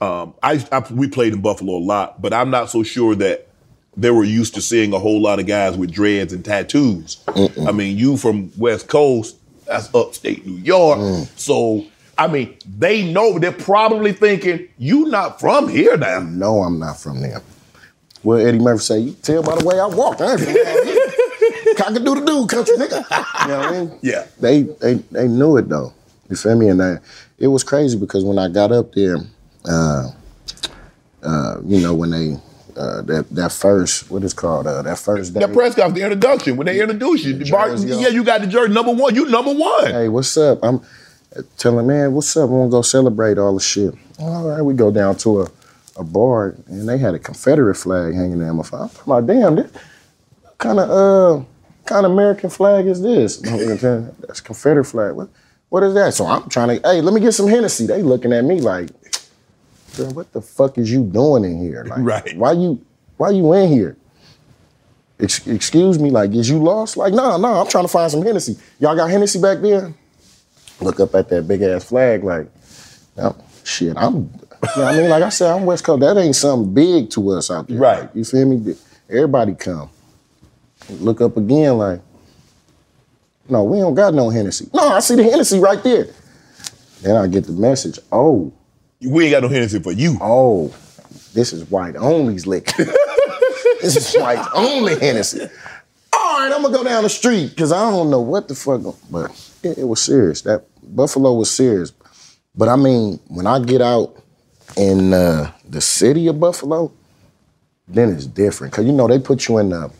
Um, 0.00 0.34
I, 0.42 0.64
I 0.72 0.80
we 0.90 1.08
played 1.08 1.32
in 1.32 1.42
Buffalo 1.42 1.76
a 1.76 1.84
lot, 1.84 2.20
but 2.22 2.32
I'm 2.32 2.50
not 2.50 2.70
so 2.70 2.82
sure 2.82 3.14
that 3.16 3.48
they 3.96 4.10
were 4.10 4.24
used 4.24 4.54
to 4.54 4.62
seeing 4.62 4.92
a 4.92 4.98
whole 4.98 5.20
lot 5.20 5.38
of 5.38 5.46
guys 5.46 5.76
with 5.76 5.92
dreads 5.92 6.32
and 6.32 6.44
tattoos. 6.44 7.22
I 7.66 7.72
mean, 7.72 7.96
you 7.96 8.16
from 8.16 8.50
West 8.56 8.88
Coast, 8.88 9.36
that's 9.66 9.94
upstate 9.94 10.46
New 10.46 10.56
York. 10.56 10.98
Mm. 10.98 11.38
So 11.38 11.84
I 12.16 12.28
mean, 12.28 12.56
they 12.78 13.10
know 13.10 13.38
they're 13.38 13.52
probably 13.52 14.12
thinking 14.12 14.68
you 14.78 15.06
not 15.06 15.40
from 15.40 15.68
here 15.68 15.96
now. 15.96 16.20
No, 16.20 16.62
I'm 16.62 16.78
not 16.78 16.98
from 16.98 17.20
there. 17.20 17.42
Well, 18.22 18.46
Eddie 18.46 18.58
Murphy 18.58 18.82
say, 18.82 18.98
you 19.00 19.12
tell 19.14 19.42
by 19.42 19.56
the 19.56 19.64
way 19.64 19.78
I 19.78 19.86
walk. 19.86 20.20
I 20.20 20.32
ain't 20.32 20.40
from 20.40 20.54
down 20.54 20.86
here. 20.86 21.74
Cock-a-doodle-doo, 21.76 22.46
country 22.46 22.76
nigga. 22.76 23.42
You 23.42 23.48
know 23.48 23.58
what 23.58 23.66
I 23.66 23.70
mean? 23.72 23.98
Yeah. 24.02 24.26
They, 24.40 24.62
they, 24.62 24.94
they 24.94 25.28
knew 25.28 25.56
it 25.56 25.68
though. 25.68 25.92
You 26.30 26.36
feel 26.36 26.56
me? 26.56 26.68
And 26.68 26.80
uh, 26.80 26.96
it 27.44 27.48
was 27.48 27.62
crazy 27.62 27.98
because 27.98 28.24
when 28.24 28.38
I 28.38 28.48
got 28.48 28.72
up 28.72 28.94
there, 28.94 29.18
uh, 29.66 30.10
uh, 31.22 31.60
you 31.62 31.78
know, 31.82 31.92
when 31.92 32.10
they, 32.10 32.32
uh, 32.74 33.02
that, 33.02 33.26
that 33.32 33.52
first, 33.52 34.10
what 34.10 34.24
is 34.24 34.32
called, 34.32 34.66
uh, 34.66 34.80
that 34.80 34.98
first 34.98 35.34
day. 35.34 35.40
That 35.40 35.52
press 35.52 35.74
conference, 35.74 35.98
the 35.98 36.04
introduction, 36.04 36.56
when 36.56 36.66
they 36.66 36.80
introduce 36.80 37.22
you, 37.22 37.34
jersey 37.44 37.88
yeah, 37.88 38.08
you 38.08 38.24
got 38.24 38.40
the 38.40 38.46
jersey 38.46 38.72
number 38.72 38.92
one. 38.92 39.14
You 39.14 39.26
number 39.26 39.52
one. 39.52 39.90
hey, 39.90 40.08
what's 40.08 40.34
up? 40.38 40.60
I'm 40.62 40.80
telling 41.58 41.86
man, 41.86 42.14
what's 42.14 42.34
up? 42.34 42.48
I 42.48 42.52
want 42.52 42.70
to 42.70 42.76
go 42.76 42.80
celebrate 42.80 43.36
all 43.36 43.52
the 43.52 43.60
shit. 43.60 43.94
All 44.18 44.48
right, 44.48 44.62
we 44.62 44.72
go 44.72 44.90
down 44.90 45.16
to 45.18 45.42
a, 45.42 45.50
a 45.98 46.04
bar 46.04 46.56
and 46.66 46.88
they 46.88 46.96
had 46.96 47.14
a 47.14 47.18
Confederate 47.18 47.74
flag 47.74 48.14
hanging 48.14 48.38
there. 48.38 48.48
I'm 48.48 48.58
like, 49.04 49.26
damn, 49.26 49.56
this 49.56 49.70
kind 50.56 50.80
of 50.80 50.90
uh 50.90 51.44
kind 51.84 52.06
of 52.06 52.12
American 52.12 52.48
flag 52.48 52.86
is 52.86 53.02
this? 53.02 53.36
That's 54.22 54.40
Confederate 54.40 54.86
flag. 54.86 55.14
What, 55.14 55.28
what 55.74 55.82
is 55.82 55.94
that? 55.94 56.14
So 56.14 56.24
I'm 56.24 56.48
trying 56.48 56.68
to, 56.68 56.88
hey, 56.88 57.00
let 57.00 57.12
me 57.12 57.20
get 57.20 57.32
some 57.32 57.48
Hennessy. 57.48 57.84
They 57.84 58.00
looking 58.00 58.32
at 58.32 58.44
me 58.44 58.60
like, 58.60 58.90
"Girl, 59.96 60.12
what 60.12 60.32
the 60.32 60.40
fuck 60.40 60.78
is 60.78 60.88
you 60.88 61.02
doing 61.02 61.42
in 61.42 61.60
here? 61.60 61.82
Like, 61.82 61.98
Right. 61.98 62.36
Why 62.36 62.52
you 62.52 62.80
why 63.16 63.30
you 63.30 63.52
in 63.54 63.72
here? 63.72 63.96
Ex- 65.18 65.44
excuse 65.48 65.98
me, 65.98 66.10
like, 66.10 66.32
is 66.32 66.48
you 66.48 66.62
lost? 66.62 66.96
Like, 66.96 67.12
no, 67.12 67.36
no, 67.38 67.54
I'm 67.54 67.66
trying 67.66 67.82
to 67.82 67.88
find 67.88 68.08
some 68.08 68.22
Hennessy. 68.22 68.56
Y'all 68.78 68.94
got 68.94 69.10
Hennessy 69.10 69.40
back 69.40 69.62
there? 69.62 69.92
Look 70.80 71.00
up 71.00 71.12
at 71.16 71.28
that 71.30 71.48
big 71.48 71.60
ass 71.62 71.82
flag, 71.82 72.22
like, 72.22 72.48
oh, 73.18 73.34
shit, 73.64 73.96
I'm, 73.96 74.14
you 74.14 74.20
know 74.20 74.30
what 74.60 74.78
I 74.78 74.96
mean? 74.96 75.10
Like 75.10 75.24
I 75.24 75.28
said, 75.30 75.50
I'm 75.50 75.66
West 75.66 75.82
Coast. 75.82 76.02
That 76.02 76.16
ain't 76.16 76.36
something 76.36 76.72
big 76.72 77.10
to 77.10 77.30
us 77.30 77.50
out 77.50 77.66
there. 77.66 77.78
Right. 77.78 78.02
Like, 78.02 78.14
you 78.14 78.24
feel 78.24 78.46
me? 78.46 78.76
Everybody 79.10 79.56
come. 79.56 79.90
Look 81.00 81.20
up 81.20 81.36
again, 81.36 81.78
like, 81.78 82.00
no, 83.48 83.64
we 83.64 83.78
don't 83.78 83.94
got 83.94 84.14
no 84.14 84.30
Hennessy. 84.30 84.68
No, 84.72 84.88
I 84.88 85.00
see 85.00 85.16
the 85.16 85.24
Hennessy 85.24 85.58
right 85.58 85.82
there. 85.82 86.06
Then 87.02 87.16
I 87.16 87.26
get 87.26 87.44
the 87.44 87.52
message, 87.52 87.98
oh, 88.12 88.52
We 89.00 89.24
ain't 89.24 89.32
got 89.32 89.42
no 89.42 89.48
Hennessy 89.48 89.80
for 89.80 89.92
you. 89.92 90.16
oh, 90.20 90.68
this 91.34 91.52
is 91.52 91.68
white 91.70 91.96
only's 91.96 92.46
liquor. 92.54 92.84
this 93.82 93.96
is 93.96 94.14
white 94.20 94.44
only 94.54 94.98
Hennessy. 94.98 95.42
All 96.12 96.38
right, 96.40 96.52
I'm 96.54 96.62
gonna 96.62 96.76
go 96.76 96.84
down 96.84 97.02
the 97.02 97.08
street 97.10 97.50
because 97.50 97.72
I 97.72 97.90
don't 97.90 98.08
know 98.10 98.20
what 98.20 98.48
the 98.48 98.54
fuck. 98.54 98.80
But 99.10 99.30
it, 99.62 99.78
it 99.78 99.84
was 99.84 100.00
serious. 100.00 100.42
That 100.42 100.64
Buffalo 100.82 101.34
was 101.34 101.50
serious. 101.50 101.92
But 102.54 102.68
I 102.68 102.76
mean, 102.76 103.18
when 103.28 103.46
I 103.46 103.58
get 103.58 103.82
out 103.82 104.16
in 104.76 105.12
uh, 105.12 105.50
the 105.68 105.80
city 105.80 106.28
of 106.28 106.38
Buffalo, 106.40 106.92
then 107.88 108.10
it's 108.10 108.26
different. 108.26 108.72
Cause 108.72 108.84
you 108.86 108.92
know 108.92 109.08
they 109.08 109.18
put 109.18 109.48
you 109.48 109.58
in 109.58 109.70
the 109.70 109.90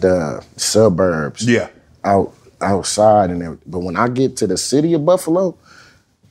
the 0.00 0.44
suburbs. 0.56 1.46
Yeah. 1.48 1.68
Out 2.02 2.33
outside 2.64 3.30
and 3.30 3.42
everything. 3.42 3.70
But 3.70 3.80
when 3.80 3.96
I 3.96 4.08
get 4.08 4.36
to 4.38 4.46
the 4.46 4.56
city 4.56 4.94
of 4.94 5.04
Buffalo, 5.04 5.56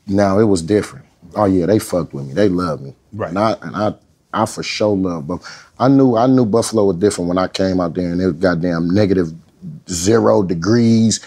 now 0.07 0.39
it 0.39 0.45
was 0.45 0.61
different. 0.61 1.05
Oh 1.35 1.45
yeah, 1.45 1.65
they 1.65 1.79
fucked 1.79 2.13
with 2.13 2.27
me. 2.27 2.33
They 2.33 2.49
love 2.49 2.81
me. 2.81 2.95
Right. 3.13 3.29
And 3.29 3.39
I 3.39 3.53
and 3.61 3.75
I 3.75 3.93
I 4.33 4.45
for 4.45 4.63
sure 4.63 4.95
love 4.97 5.27
but 5.27 5.41
I 5.79 5.87
knew 5.87 6.15
I 6.15 6.27
knew 6.27 6.45
Buffalo 6.45 6.85
was 6.85 6.97
different 6.97 7.29
when 7.29 7.37
I 7.37 7.47
came 7.47 7.79
out 7.79 7.93
there 7.93 8.11
and 8.11 8.21
it 8.21 8.25
was 8.25 8.35
goddamn 8.35 8.89
negative 8.89 9.33
zero 9.89 10.43
degrees. 10.43 11.19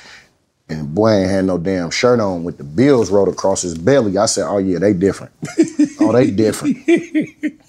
And 0.69 0.93
boy 0.93 1.11
ain't 1.11 1.31
had 1.31 1.45
no 1.45 1.59
damn 1.59 1.91
shirt 1.91 2.19
on 2.19 2.43
with 2.43 2.59
the 2.59 2.65
bills 2.65 3.09
rolled 3.11 3.29
across 3.29 3.63
his 3.63 3.79
belly. 3.79 4.19
I 4.19 4.27
said, 4.27 4.49
oh 4.49 4.59
yeah, 4.59 4.81
they 4.81 4.93
different. 4.95 5.33
oh, 6.01 6.11
they 6.13 6.31
different. 6.33 6.79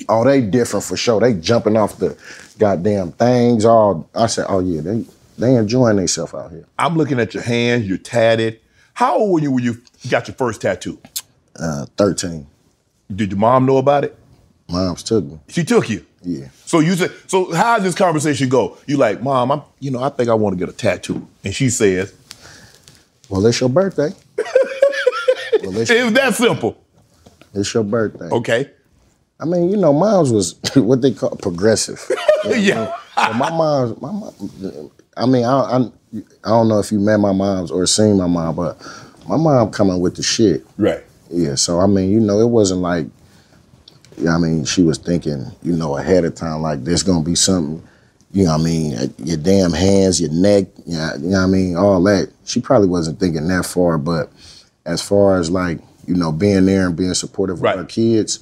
oh, 0.10 0.23
they 0.23 0.41
different 0.41 0.84
for 0.84 0.97
sure. 0.97 1.19
They 1.21 1.36
jumping 1.36 1.78
off 1.78 2.00
the 2.00 2.17
goddamn 2.58 3.12
things. 3.12 3.65
All 3.65 4.10
I 4.15 4.26
said, 4.26 4.47
oh 4.50 4.62
yeah, 4.62 4.82
they 4.82 5.06
they 5.38 5.56
enjoying 5.56 5.97
themselves 5.97 6.34
out 6.34 6.52
here. 6.52 6.65
I'm 6.78 6.95
looking 6.95 7.19
at 7.19 7.34
your 7.34 7.43
hands. 7.43 7.86
You're 7.86 7.97
tatted. 7.97 8.60
How 8.93 9.17
old 9.17 9.32
were 9.34 9.39
you 9.39 9.52
when 9.52 9.63
you 9.63 9.82
got 10.10 10.28
your 10.28 10.36
first 10.36 10.62
tattoo? 10.62 11.00
Uh, 11.56 11.86
13. 11.97 12.47
Did 13.15 13.32
your 13.32 13.39
mom 13.39 13.65
know 13.65 13.78
about 13.78 14.04
it? 14.04 14.17
Mom's 14.69 15.04
took 15.04 15.23
me. 15.23 15.39
She 15.47 15.63
took 15.63 15.89
you. 15.89 16.06
Yeah. 16.23 16.47
So 16.65 16.80
you 16.80 16.95
said. 16.95 17.12
So 17.28 17.54
how 17.54 17.76
does 17.76 17.86
this 17.86 17.95
conversation 17.95 18.50
go? 18.50 18.78
You 18.86 18.97
like, 18.97 19.21
mom? 19.21 19.52
I'm. 19.52 19.62
You 19.80 19.91
know, 19.91 20.04
I 20.04 20.10
think 20.10 20.30
I 20.30 20.34
want 20.34 20.58
to 20.58 20.60
get 20.60 20.73
a 20.73 20.76
tattoo. 20.76 21.26
And 21.43 21.56
she 21.56 21.69
says, 21.69 22.13
Well, 23.30 23.45
it's 23.45 23.62
your 23.62 23.69
birthday. 23.69 24.10
well, 25.63 25.78
it's, 25.78 25.89
"It's 25.89 26.12
that 26.13 26.34
simple." 26.34 26.78
it's 27.54 27.73
your 27.73 27.84
birthday. 27.84 28.26
Okay. 28.30 28.69
I 29.39 29.45
mean, 29.45 29.69
you 29.69 29.78
know, 29.78 29.93
mom's 29.93 30.32
was 30.32 30.56
what 30.76 31.02
they 31.02 31.12
call 31.12 31.36
progressive. 31.38 32.04
You 32.45 32.73
know 32.73 32.86
what 32.86 32.97
I 33.17 33.28
Yeah. 33.28 33.28
So 33.28 33.34
my 33.34 33.50
mom's, 33.50 34.02
my 34.02 34.12
mom, 34.12 34.91
I 35.17 35.25
mean, 35.25 35.43
I, 35.45 35.60
I, 35.60 35.77
I 36.43 36.49
don't 36.49 36.67
know 36.67 36.80
if 36.80 36.91
you 36.91 36.99
met 36.99 37.17
my 37.19 37.32
mom's 37.34 37.71
or 37.71 37.86
seen 37.86 38.17
my 38.17 38.27
mom, 38.27 38.56
but 38.56 38.77
my 39.27 39.38
mom 39.38 39.71
coming 39.71 39.99
with 39.99 40.15
the 40.15 40.23
shit. 40.23 40.65
Right. 40.77 41.03
Yeah, 41.30 41.56
so 41.56 41.80
I 41.80 41.88
mean, 41.88 42.10
you 42.12 42.19
know, 42.19 42.39
it 42.39 42.47
wasn't 42.49 42.82
like, 42.82 43.08
yeah, 44.17 44.36
I 44.36 44.38
mean, 44.38 44.63
she 44.65 44.82
was 44.82 44.97
thinking, 44.97 45.45
you 45.62 45.73
know, 45.73 45.97
ahead 45.97 46.23
of 46.25 46.36
time, 46.36 46.62
like 46.62 46.84
there's 46.84 47.03
gonna 47.03 47.23
be 47.23 47.36
something, 47.36 47.86
you 48.32 48.45
know, 48.45 48.51
what 48.53 48.62
I 48.62 48.63
mean, 48.63 49.13
your 49.17 49.38
damn 49.38 49.73
hands, 49.73 50.21
your 50.21 50.32
neck, 50.32 50.67
yeah, 50.86 51.15
you 51.17 51.30
know, 51.30 51.38
what 51.39 51.43
I 51.43 51.47
mean, 51.47 51.75
all 51.75 52.01
that. 52.03 52.32
She 52.45 52.62
probably 52.62 52.88
wasn't 52.88 53.19
thinking 53.19 53.47
that 53.49 53.65
far, 53.65 53.97
but 53.97 54.32
as 54.86 55.01
far 55.01 55.38
as 55.38 55.49
like, 55.51 55.80
you 56.06 56.15
know, 56.15 56.32
being 56.32 56.65
there 56.65 56.88
and 56.88 56.95
being 56.95 57.13
supportive 57.13 57.62
Right. 57.62 57.73
of 57.75 57.82
her 57.82 57.86
kids, 57.86 58.39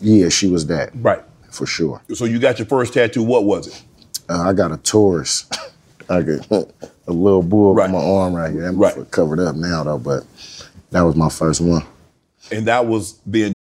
yeah, 0.00 0.28
she 0.28 0.48
was 0.48 0.66
that 0.66 0.90
Right. 0.96 1.22
for 1.50 1.64
sure. 1.66 2.02
So 2.14 2.24
you 2.24 2.40
got 2.40 2.58
your 2.58 2.66
first 2.66 2.92
tattoo. 2.94 3.22
What 3.22 3.44
was 3.44 3.68
it? 3.68 3.82
Uh, 4.28 4.40
I 4.42 4.52
got 4.52 4.72
a 4.72 4.76
Taurus, 4.78 5.48
I 6.08 6.22
got 6.22 6.50
a 7.08 7.12
little 7.12 7.42
bull 7.42 7.74
Right. 7.74 7.86
on 7.86 7.92
my 7.92 7.98
arm 8.04 8.34
right 8.34 8.52
here. 8.52 8.66
I'm 8.66 8.76
Right. 8.78 8.94
covered 9.10 9.40
up 9.40 9.56
now 9.56 9.84
though, 9.84 9.98
but 9.98 10.24
that 10.90 11.02
was 11.02 11.16
my 11.16 11.28
first 11.28 11.60
one. 11.60 11.82
And 12.52 12.66
that 12.66 12.86
was 12.86 13.12
being 13.30 13.52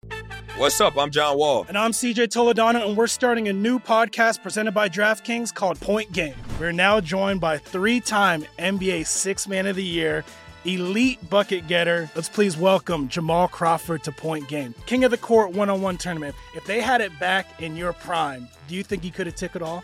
What's 0.57 0.79
up? 0.79 0.97
I'm 0.97 1.11
John 1.11 1.37
Wall. 1.37 1.65
And 1.67 1.77
I'm 1.77 1.91
CJ 1.91 2.27
Toledano, 2.27 2.87
and 2.87 2.95
we're 2.95 3.07
starting 3.07 3.49
a 3.49 3.53
new 3.53 3.77
podcast 3.77 4.41
presented 4.41 4.71
by 4.73 4.87
DraftKings 4.87 5.53
called 5.53 5.81
Point 5.81 6.13
Game. 6.13 6.33
We're 6.61 6.71
now 6.71 7.01
joined 7.01 7.41
by 7.41 7.57
three 7.57 7.99
time 7.99 8.45
NBA 8.57 9.05
Six 9.05 9.49
Man 9.49 9.67
of 9.67 9.75
the 9.75 9.83
Year, 9.83 10.23
elite 10.63 11.29
bucket 11.29 11.67
getter. 11.67 12.09
Let's 12.15 12.29
please 12.29 12.55
welcome 12.55 13.09
Jamal 13.09 13.49
Crawford 13.49 14.05
to 14.05 14.13
Point 14.13 14.47
Game, 14.47 14.73
King 14.85 15.03
of 15.03 15.11
the 15.11 15.17
Court 15.17 15.51
one 15.51 15.69
on 15.69 15.81
one 15.81 15.97
tournament. 15.97 16.33
If 16.55 16.63
they 16.65 16.79
had 16.79 17.01
it 17.01 17.11
back 17.19 17.61
in 17.61 17.75
your 17.75 17.91
prime, 17.91 18.47
do 18.69 18.75
you 18.75 18.83
think 18.83 19.03
he 19.03 19.11
could 19.11 19.25
have 19.27 19.35
took 19.35 19.57
it 19.57 19.61
all? 19.61 19.83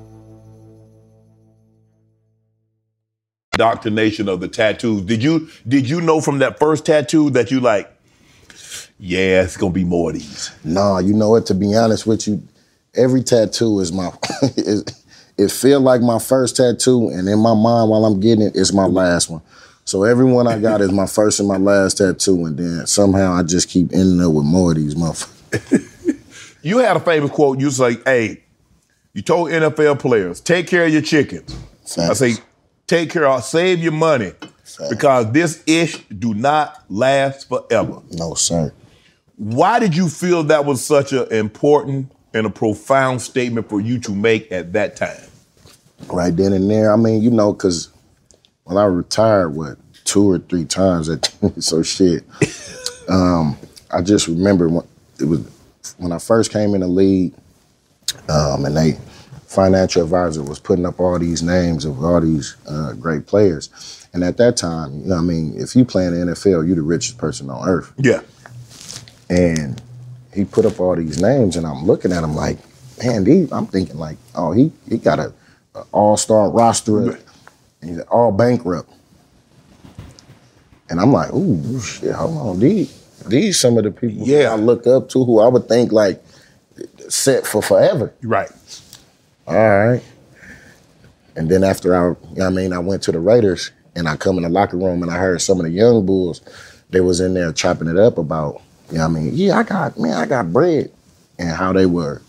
Indoctrination 3.61 4.27
of 4.27 4.39
the 4.39 4.47
tattoos. 4.47 5.03
Did 5.03 5.21
you 5.21 5.47
did 5.67 5.87
you 5.87 6.01
know 6.01 6.19
from 6.19 6.39
that 6.39 6.57
first 6.57 6.85
tattoo 6.85 7.29
that 7.31 7.51
you 7.51 7.59
like, 7.59 7.91
yeah, 8.99 9.43
it's 9.43 9.57
gonna 9.57 9.73
be 9.73 9.83
more 9.83 10.09
of 10.09 10.15
these? 10.15 10.51
Nah, 10.63 10.97
you 10.99 11.13
know 11.13 11.29
what? 11.29 11.45
To 11.47 11.53
be 11.53 11.75
honest 11.75 12.07
with 12.07 12.27
you, 12.27 12.41
every 12.95 13.21
tattoo 13.23 13.79
is 13.79 13.91
my. 13.91 14.11
it, 14.41 14.91
it 15.37 15.51
feel 15.51 15.79
like 15.79 16.01
my 16.01 16.19
first 16.19 16.57
tattoo, 16.57 17.09
and 17.09 17.27
in 17.27 17.39
my 17.39 17.53
mind, 17.53 17.89
while 17.89 18.05
I'm 18.05 18.19
getting 18.19 18.45
it, 18.45 18.55
it's 18.55 18.73
my 18.73 18.85
last 18.85 19.29
one. 19.29 19.41
So 19.85 20.03
every 20.03 20.25
one 20.25 20.47
I 20.47 20.59
got 20.59 20.81
is 20.81 20.91
my 20.91 21.07
first 21.07 21.39
and 21.39 21.47
my 21.47 21.57
last 21.57 21.97
tattoo, 21.97 22.45
and 22.45 22.57
then 22.57 22.87
somehow 22.87 23.33
I 23.33 23.43
just 23.43 23.69
keep 23.69 23.93
ending 23.93 24.25
up 24.25 24.33
with 24.33 24.45
more 24.45 24.71
of 24.71 24.77
these 24.77 24.95
motherfuckers. 24.95 25.87
You 26.63 26.77
had 26.77 26.95
a 26.95 26.99
favorite 26.99 27.31
quote. 27.31 27.59
You 27.59 27.65
was 27.65 27.79
like, 27.79 28.03
"Hey, 28.03 28.43
you 29.13 29.23
told 29.23 29.49
NFL 29.49 29.97
players 29.97 30.39
take 30.39 30.67
care 30.67 30.85
of 30.85 30.93
your 30.93 31.01
chickens." 31.01 31.57
I 31.97 32.13
say, 32.13 32.35
take 32.91 33.09
care 33.09 33.25
of, 33.25 33.43
save 33.43 33.79
your 33.81 33.93
money 33.93 34.33
because 34.89 35.31
this 35.31 35.63
ish 35.65 35.97
do 36.07 36.33
not 36.33 36.83
last 36.89 37.47
forever. 37.47 38.01
No, 38.11 38.33
sir. 38.33 38.73
Why 39.37 39.79
did 39.79 39.95
you 39.95 40.09
feel 40.09 40.43
that 40.43 40.65
was 40.65 40.85
such 40.85 41.13
an 41.13 41.31
important 41.31 42.11
and 42.33 42.45
a 42.45 42.49
profound 42.49 43.21
statement 43.21 43.69
for 43.69 43.81
you 43.81 43.99
to 43.99 44.11
make 44.11 44.51
at 44.51 44.73
that 44.73 44.95
time? 44.95 45.21
right 46.07 46.35
then 46.35 46.51
and 46.53 46.69
there. 46.69 46.91
I 46.91 46.95
mean, 46.95 47.21
you 47.21 47.29
know, 47.29 47.53
because 47.53 47.89
when 48.63 48.77
I 48.77 48.85
retired, 48.85 49.49
what 49.55 49.77
two 50.03 50.31
or 50.31 50.39
three 50.39 50.65
times, 50.65 51.09
at 51.09 51.33
so 51.59 51.83
shit. 51.83 52.23
Um, 53.09 53.57
I 53.91 54.01
just 54.01 54.27
remember 54.27 54.69
when 54.69 54.87
it 55.19 55.25
was 55.25 55.41
when 55.97 56.13
I 56.13 56.19
first 56.19 56.53
came 56.53 56.75
in 56.75 56.81
the 56.81 56.87
league, 56.87 57.33
um, 58.29 58.63
and 58.63 58.77
they 58.77 58.97
financial 59.51 60.03
advisor 60.03 60.41
was 60.41 60.59
putting 60.59 60.85
up 60.85 60.99
all 60.99 61.19
these 61.19 61.43
names 61.43 61.83
of 61.83 62.03
all 62.03 62.21
these 62.21 62.55
uh, 62.67 62.93
great 62.93 63.27
players, 63.27 64.07
and 64.13 64.23
at 64.23 64.37
that 64.37 64.55
time, 64.55 65.01
you 65.01 65.07
know, 65.07 65.17
I 65.17 65.21
mean, 65.21 65.53
if 65.57 65.75
you 65.75 65.83
play 65.83 66.05
in 66.05 66.13
the 66.13 66.31
NFL, 66.31 66.65
you're 66.65 66.75
the 66.75 66.81
richest 66.81 67.17
person 67.17 67.49
on 67.49 67.67
earth. 67.67 67.91
Yeah. 67.97 68.21
And 69.29 69.81
he 70.33 70.45
put 70.45 70.65
up 70.65 70.79
all 70.79 70.95
these 70.95 71.21
names, 71.21 71.57
and 71.57 71.65
I'm 71.67 71.85
looking 71.85 72.13
at 72.13 72.23
him 72.23 72.33
like, 72.33 72.57
man, 73.03 73.25
these, 73.25 73.51
I'm 73.51 73.67
thinking 73.67 73.97
like, 73.97 74.17
oh, 74.35 74.53
he 74.53 74.71
he 74.87 74.97
got 74.97 75.19
a, 75.19 75.33
a 75.75 75.83
all 75.91 76.15
star 76.15 76.49
roster, 76.49 77.11
and 77.11 77.19
he's 77.83 77.99
all 78.03 78.31
bankrupt. 78.31 78.89
And 80.89 80.99
I'm 80.99 81.11
like, 81.11 81.33
ooh, 81.33 81.79
shit, 81.81 82.13
hold 82.13 82.37
on, 82.37 82.59
these 82.59 82.97
these 83.27 83.59
some 83.59 83.77
of 83.77 83.83
the 83.83 83.91
people 83.91 84.25
yeah. 84.25 84.51
I 84.51 84.55
look 84.55 84.87
up 84.87 85.09
to 85.09 85.23
who 85.25 85.39
I 85.39 85.47
would 85.47 85.67
think 85.67 85.91
like 85.91 86.23
set 87.09 87.45
for 87.45 87.61
forever. 87.61 88.13
Right. 88.21 88.49
All 89.51 89.57
right. 89.57 90.01
And 91.35 91.49
then 91.49 91.65
after 91.65 91.93
I, 91.93 92.15
I 92.41 92.49
mean, 92.49 92.71
I 92.71 92.79
went 92.79 93.03
to 93.03 93.11
the 93.11 93.19
Raiders 93.19 93.71
and 93.97 94.07
I 94.07 94.15
come 94.15 94.37
in 94.37 94.43
the 94.43 94.49
locker 94.49 94.77
room 94.77 95.03
and 95.03 95.11
I 95.11 95.17
heard 95.17 95.41
some 95.41 95.59
of 95.59 95.65
the 95.65 95.71
young 95.71 96.05
bulls, 96.05 96.39
they 96.89 97.01
was 97.01 97.19
in 97.19 97.33
there 97.33 97.51
chopping 97.51 97.89
it 97.89 97.97
up 97.97 98.17
about, 98.17 98.61
you 98.91 98.97
know 98.97 99.05
I 99.05 99.07
mean, 99.09 99.31
yeah, 99.33 99.57
I 99.57 99.63
got, 99.63 99.99
man, 99.99 100.13
I 100.13 100.25
got 100.25 100.53
bread. 100.53 100.89
And 101.37 101.49
how 101.49 101.73
they 101.73 101.85
were, 101.85 102.21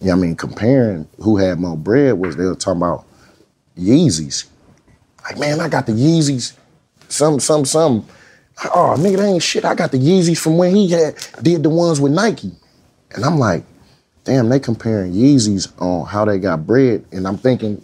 you 0.00 0.06
know 0.06 0.12
I 0.12 0.16
mean, 0.16 0.36
comparing 0.36 1.08
who 1.20 1.36
had 1.36 1.58
more 1.58 1.76
bread 1.76 2.16
was 2.16 2.36
they 2.36 2.44
were 2.44 2.54
talking 2.54 2.80
about 2.80 3.04
Yeezys. 3.76 4.46
Like, 5.24 5.38
man, 5.38 5.60
I 5.60 5.68
got 5.68 5.86
the 5.86 5.92
Yeezys, 5.92 6.52
some, 7.08 7.40
some, 7.40 7.64
some. 7.64 8.06
Oh, 8.66 8.94
nigga, 8.96 9.16
that 9.16 9.24
ain't 9.24 9.42
shit. 9.42 9.64
I 9.64 9.74
got 9.74 9.90
the 9.90 9.98
Yeezys 9.98 10.38
from 10.38 10.58
when 10.58 10.76
he 10.76 10.90
had 10.90 11.16
did 11.42 11.64
the 11.64 11.70
ones 11.70 12.00
with 12.00 12.12
Nike. 12.12 12.52
And 13.12 13.24
I'm 13.24 13.38
like, 13.38 13.64
damn, 14.28 14.50
they 14.50 14.60
comparing 14.60 15.12
Yeezys 15.14 15.72
on 15.80 16.06
how 16.06 16.26
they 16.26 16.38
got 16.38 16.66
bread. 16.66 17.02
And 17.12 17.26
I'm 17.26 17.38
thinking, 17.38 17.82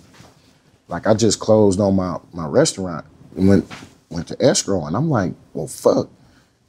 like 0.89 1.07
I 1.07 1.15
just 1.15 1.41
closed 1.41 1.81
on 1.81 1.97
my, 1.97 2.19
my 2.35 2.47
restaurant 2.47 3.07
and 3.35 3.49
went 3.49 3.73
went 4.11 4.29
to 4.29 4.37
escrow. 4.41 4.85
And 4.87 4.95
I'm 4.95 5.09
like, 5.09 5.33
well, 5.55 5.67
fuck. 5.67 6.09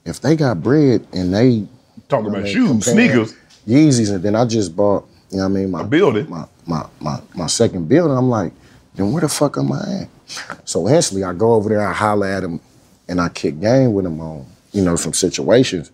If 0.06 0.22
they 0.22 0.36
got 0.36 0.64
bread 0.64 1.06
and 1.12 1.34
they 1.34 1.68
Talking 2.08 2.30
about 2.30 2.48
shoes, 2.48 2.86
sneakers. 2.86 3.36
Yeezys, 3.68 4.14
and 4.14 4.24
then 4.24 4.36
I 4.36 4.46
just 4.46 4.76
bought, 4.76 5.08
you 5.32 5.38
know 5.38 5.44
what 5.44 5.50
I 5.50 5.54
mean, 5.54 5.72
my 5.72 5.84
building. 5.84 6.30
My 6.30 6.46
my 6.66 6.86
my 7.00 7.20
my 7.36 7.48
second 7.48 7.90
building. 7.90 8.18
I'm 8.18 8.30
like, 8.30 8.54
then 8.94 9.12
where 9.12 9.22
the 9.22 9.30
fuck 9.30 9.58
am 9.58 9.72
I 9.72 10.04
at? 10.04 10.70
So 10.70 10.88
instantly 10.88 11.24
I 11.24 11.34
go 11.34 11.54
over 11.54 11.68
there, 11.68 11.86
I 11.86 11.92
holler 11.92 12.28
at 12.28 12.44
him, 12.44 12.62
and 13.10 13.20
I 13.20 13.30
kick 13.30 13.60
game 13.60 13.94
with 13.94 14.06
him 14.06 14.22
on, 14.22 14.46
you 14.72 14.84
know, 14.84 14.96
some 14.96 15.14
situations. 15.14 15.92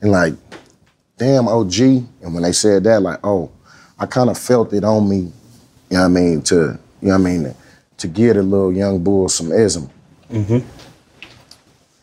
And 0.00 0.12
like, 0.12 0.34
damn 1.18 1.48
OG. 1.48 1.78
And 1.78 2.34
when 2.34 2.42
they 2.42 2.52
said 2.52 2.84
that, 2.84 3.02
like, 3.02 3.20
oh, 3.24 3.50
I 3.98 4.06
kind 4.06 4.30
of 4.30 4.38
felt 4.38 4.72
it 4.72 4.84
on 4.84 5.08
me, 5.08 5.16
you 5.16 5.32
know 5.90 6.00
what 6.00 6.04
I 6.04 6.08
mean, 6.08 6.42
to, 6.42 6.78
you 7.02 7.08
know 7.08 7.18
what 7.18 7.20
I 7.20 7.24
mean, 7.24 7.54
to 7.98 8.08
give 8.08 8.36
the 8.36 8.42
little 8.42 8.72
young 8.72 9.02
bull 9.02 9.28
some 9.28 9.52
ism. 9.52 9.90
Mm-hmm. 10.30 10.66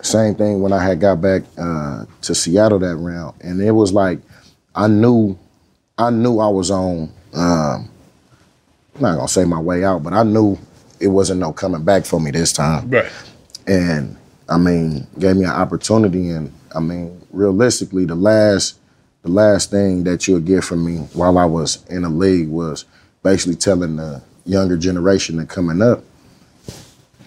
Same 0.02 0.36
thing 0.36 0.62
when 0.62 0.74
I 0.74 0.84
had 0.84 1.00
got 1.00 1.22
back 1.22 1.44
uh, 1.58 2.06
to 2.22 2.36
Seattle 2.36 2.80
that 2.80 2.96
round, 2.96 3.36
and 3.42 3.62
it 3.62 3.72
was 3.72 3.92
like 3.92 4.20
I 4.76 4.88
knew, 4.88 5.38
I 5.98 6.12
knew 6.12 6.40
I 6.40 6.48
was 6.48 6.70
on. 6.70 7.12
Um, 7.34 7.90
I'm 8.96 9.02
not 9.02 9.16
gonna 9.16 9.28
say 9.28 9.46
my 9.46 9.60
way 9.60 9.84
out, 9.84 10.04
but 10.04 10.14
I 10.14 10.24
knew 10.24 10.60
it 11.00 11.08
wasn't 11.08 11.40
no 11.40 11.54
coming 11.54 11.84
back 11.84 12.06
for 12.06 12.20
me 12.20 12.30
this 12.32 12.54
time. 12.54 12.90
Right. 12.90 13.12
And 13.66 14.16
I 14.48 14.58
mean, 14.58 15.08
gave 15.18 15.38
me 15.38 15.46
an 15.46 15.52
opportunity, 15.52 16.30
and 16.30 16.54
I 16.76 16.82
mean, 16.82 17.20
realistically, 17.32 18.06
the 18.06 18.16
last, 18.16 18.78
the 19.26 19.32
last 19.32 19.72
thing 19.72 20.04
that 20.04 20.28
you'll 20.28 20.40
get 20.40 20.64
from 20.64 20.86
me 20.86 20.98
while 21.14 21.40
I 21.40 21.46
was 21.46 21.84
in 21.90 22.04
the 22.04 22.10
league 22.10 22.48
was 22.48 22.86
basically 23.24 23.56
telling 23.56 23.96
the 23.96 24.22
younger 24.46 24.78
generation 24.78 25.38
that 25.38 25.50
coming 25.50 25.82
up, 25.82 26.04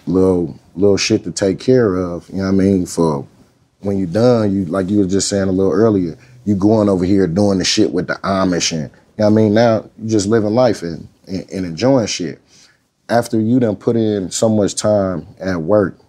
little 0.07 0.57
little 0.75 0.95
shit 0.95 1.25
to 1.25 1.31
take 1.31 1.59
care 1.59 1.97
of. 1.97 2.29
You 2.29 2.37
know 2.37 2.43
what 2.43 2.49
I 2.49 2.51
mean? 2.51 2.85
For 2.85 3.27
when 3.81 3.97
you're 3.97 4.07
done, 4.07 4.53
you 4.53 4.63
like 4.63 4.89
you 4.89 4.99
were 4.99 5.07
just 5.07 5.27
saying 5.27 5.49
a 5.49 5.51
little 5.51 5.73
earlier, 5.73 6.17
you 6.45 6.55
going 6.55 6.87
over 6.87 7.03
here 7.03 7.27
doing 7.27 7.57
the 7.57 7.65
shit 7.65 7.91
with 7.91 8.07
the 8.07 8.13
Amish 8.23 8.71
and 8.71 8.83
you 8.83 8.89
know 9.17 9.25
what 9.25 9.31
I 9.31 9.43
mean? 9.43 9.53
Now 9.53 9.89
you 9.97 10.07
just 10.07 10.27
living 10.27 10.55
life 10.55 10.83
and, 10.83 11.05
and, 11.27 11.51
and 11.51 11.65
enjoying 11.65 12.07
shit. 12.07 12.39
After 13.09 13.41
you 13.41 13.59
done 13.59 13.75
put 13.75 13.97
in 13.97 14.31
so 14.31 14.47
much 14.47 14.75
time 14.75 15.27
at 15.37 15.57
work, 15.57 15.99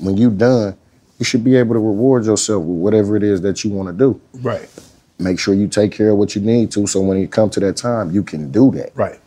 when 0.00 0.16
you 0.16 0.30
done, 0.30 0.76
you 1.20 1.24
should 1.24 1.44
be 1.44 1.54
able 1.54 1.74
to 1.74 1.80
reward 1.80 2.24
yourself 2.24 2.64
with 2.64 2.78
whatever 2.78 3.14
it 3.14 3.22
is 3.22 3.40
that 3.42 3.62
you 3.62 3.70
want 3.70 3.88
to 3.88 3.92
do. 3.92 4.20
Right. 4.40 4.68
Make 5.22 5.38
sure 5.38 5.54
you 5.54 5.68
take 5.68 5.92
care 5.92 6.10
of 6.10 6.18
what 6.18 6.34
you 6.34 6.40
need 6.40 6.70
to 6.72 6.86
so 6.86 7.00
when 7.00 7.18
you 7.18 7.28
come 7.28 7.50
to 7.50 7.60
that 7.60 7.76
time, 7.76 8.10
you 8.10 8.22
can 8.22 8.50
do 8.50 8.70
that. 8.72 8.90
Right. 8.94 9.18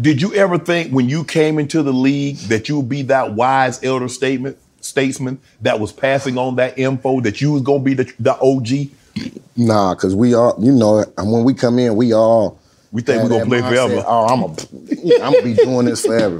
Did 0.00 0.22
you 0.22 0.32
ever 0.34 0.58
think 0.58 0.92
when 0.92 1.08
you 1.08 1.24
came 1.24 1.58
into 1.58 1.82
the 1.82 1.92
league 1.92 2.36
that 2.48 2.68
you 2.68 2.76
would 2.76 2.88
be 2.88 3.02
that 3.02 3.34
wise 3.34 3.82
elder 3.82 4.08
statement 4.08 4.56
statesman 4.80 5.40
that 5.60 5.80
was 5.80 5.92
passing 5.92 6.38
on 6.38 6.56
that 6.56 6.78
info 6.78 7.20
that 7.20 7.40
you 7.40 7.52
was 7.52 7.62
gonna 7.62 7.82
be 7.82 7.94
the, 7.94 8.12
the 8.20 8.38
OG? 8.40 9.32
Nah, 9.56 9.94
cause 9.96 10.14
we 10.14 10.34
all, 10.34 10.54
you 10.60 10.70
know, 10.70 11.04
and 11.16 11.32
when 11.32 11.42
we 11.42 11.52
come 11.52 11.80
in, 11.80 11.96
we 11.96 12.12
all 12.12 12.60
we 12.92 13.02
think 13.02 13.22
have 13.22 13.30
we 13.30 13.36
gonna 13.36 13.46
play 13.46 13.60
mindset, 13.60 13.70
forever. 13.70 14.04
Oh, 14.06 14.26
I'm 14.26 15.32
gonna 15.32 15.42
be 15.42 15.54
doing 15.54 15.86
this 15.86 16.04
forever. 16.06 16.38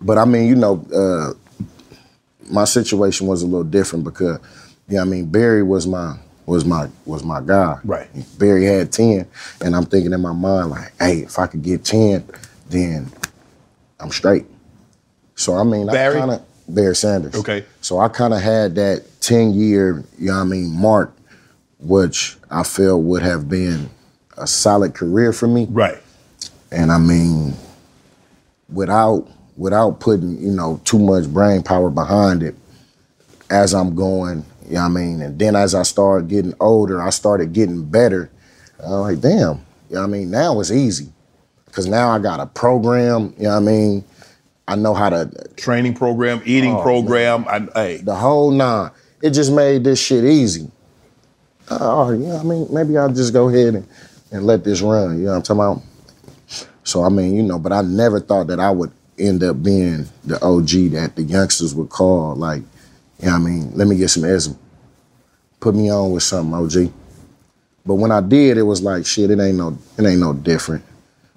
But 0.00 0.18
I 0.18 0.24
mean, 0.24 0.48
you 0.48 0.54
know, 0.54 0.84
uh, 0.94 1.66
my 2.50 2.64
situation 2.64 3.26
was 3.26 3.42
a 3.42 3.46
little 3.46 3.64
different 3.64 4.04
because, 4.04 4.38
you 4.88 4.96
know, 4.96 5.02
I 5.02 5.04
mean, 5.04 5.26
Barry 5.26 5.62
was 5.62 5.86
my 5.86 6.18
was 6.50 6.64
my 6.64 6.88
was 7.06 7.22
my 7.22 7.40
guy. 7.40 7.78
Right. 7.84 8.08
Barry 8.36 8.64
had 8.64 8.92
ten, 8.92 9.26
and 9.60 9.76
I'm 9.76 9.84
thinking 9.84 10.12
in 10.12 10.20
my 10.20 10.32
mind 10.32 10.70
like, 10.70 10.92
hey, 10.98 11.20
if 11.20 11.38
I 11.38 11.46
could 11.46 11.62
get 11.62 11.84
ten, 11.84 12.28
then 12.68 13.08
I'm 14.00 14.10
straight. 14.10 14.46
So 15.36 15.54
I 15.54 15.62
mean, 15.62 15.86
Barry? 15.86 16.16
I 16.16 16.18
kind 16.18 16.32
of 16.32 16.44
Barry 16.74 16.96
Sanders. 16.96 17.36
Okay. 17.36 17.64
So 17.80 18.00
I 18.00 18.08
kind 18.08 18.34
of 18.34 18.40
had 18.40 18.74
that 18.74 19.04
10 19.20 19.54
year, 19.54 20.02
you 20.18 20.26
know 20.26 20.34
what 20.34 20.40
I 20.40 20.44
mean, 20.44 20.70
mark, 20.70 21.14
which 21.78 22.36
I 22.50 22.64
feel 22.64 23.00
would 23.00 23.22
have 23.22 23.48
been 23.48 23.88
a 24.36 24.46
solid 24.46 24.94
career 24.94 25.32
for 25.32 25.46
me. 25.46 25.68
Right. 25.70 25.98
And 26.72 26.90
I 26.90 26.98
mean, 26.98 27.54
without 28.68 29.28
without 29.56 30.00
putting, 30.00 30.40
you 30.42 30.50
know, 30.50 30.80
too 30.84 30.98
much 30.98 31.32
brain 31.32 31.62
power 31.62 31.90
behind 31.90 32.42
it 32.42 32.56
as 33.50 33.72
I'm 33.72 33.94
going, 33.94 34.44
you 34.70 34.76
know 34.76 34.82
what 34.82 34.86
I 34.86 34.94
mean? 34.94 35.20
And 35.20 35.38
then 35.38 35.56
as 35.56 35.74
I 35.74 35.82
started 35.82 36.28
getting 36.28 36.54
older, 36.60 37.02
I 37.02 37.10
started 37.10 37.52
getting 37.52 37.84
better. 37.84 38.30
I'm 38.78 38.90
like, 39.00 39.20
damn, 39.20 39.32
you 39.88 39.96
know 39.96 40.00
what 40.00 40.02
I 40.02 40.06
mean? 40.06 40.30
Now 40.30 40.60
it's 40.60 40.70
easy. 40.70 41.08
Cause 41.72 41.86
now 41.86 42.10
I 42.10 42.18
got 42.18 42.40
a 42.40 42.46
program, 42.46 43.34
you 43.36 43.44
know 43.44 43.50
what 43.50 43.56
I 43.56 43.60
mean? 43.60 44.04
I 44.66 44.76
know 44.76 44.94
how 44.94 45.10
to 45.10 45.28
training 45.56 45.94
program, 45.94 46.40
eating 46.44 46.74
Oh, 46.76 46.82
program. 46.82 47.44
I, 47.48 47.66
hey. 47.74 47.96
the 47.98 48.14
whole 48.14 48.50
nine. 48.50 48.90
It 49.22 49.30
just 49.30 49.52
made 49.52 49.84
this 49.84 50.00
shit 50.00 50.24
easy. 50.24 50.70
Oh, 51.68 52.10
you 52.12 52.18
know, 52.26 52.34
what 52.36 52.40
I 52.40 52.44
mean, 52.44 52.66
maybe 52.72 52.96
I'll 52.96 53.12
just 53.12 53.32
go 53.32 53.48
ahead 53.48 53.74
and, 53.74 53.88
and 54.32 54.46
let 54.46 54.64
this 54.64 54.80
run. 54.80 55.18
You 55.18 55.24
know 55.26 55.30
what 55.38 55.50
I'm 55.50 55.56
talking 55.56 55.60
about? 55.60 56.68
So 56.84 57.02
I 57.04 57.08
mean, 57.08 57.34
you 57.34 57.42
know, 57.42 57.58
but 57.58 57.72
I 57.72 57.82
never 57.82 58.20
thought 58.20 58.46
that 58.48 58.58
I 58.60 58.70
would 58.70 58.90
end 59.18 59.42
up 59.42 59.62
being 59.62 60.06
the 60.24 60.42
OG 60.44 60.92
that 60.92 61.12
the 61.16 61.22
youngsters 61.22 61.74
would 61.74 61.90
call, 61.90 62.34
like, 62.34 62.62
you 63.20 63.26
know 63.26 63.32
what 63.32 63.40
I 63.40 63.44
mean, 63.44 63.72
let 63.74 63.86
me 63.86 63.96
get 63.96 64.08
some 64.08 64.24
ism. 64.24 64.58
Put 65.60 65.74
me 65.74 65.90
on 65.90 66.10
with 66.12 66.22
something, 66.22 66.54
OG. 66.54 66.92
But 67.84 67.94
when 67.94 68.10
I 68.10 68.20
did, 68.20 68.56
it 68.56 68.62
was 68.62 68.82
like, 68.82 69.04
shit, 69.06 69.30
it 69.30 69.40
ain't 69.40 69.58
no, 69.58 69.76
it 69.98 70.04
ain't 70.04 70.20
no 70.20 70.32
different. 70.32 70.84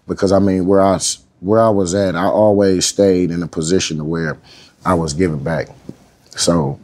Because 0.08 0.32
I 0.32 0.40
mean, 0.40 0.66
where 0.66 0.82
I 0.82 1.00
where 1.40 1.60
I 1.60 1.70
was 1.70 1.94
at, 1.94 2.16
I 2.16 2.26
always 2.26 2.86
stayed 2.86 3.32
in 3.32 3.44
a 3.44 3.48
position 3.48 3.98
to 3.98 4.04
where 4.04 4.38
I 4.86 4.94
was 4.94 5.14
giving 5.14 5.44
back. 5.44 5.68
So, 6.36 6.80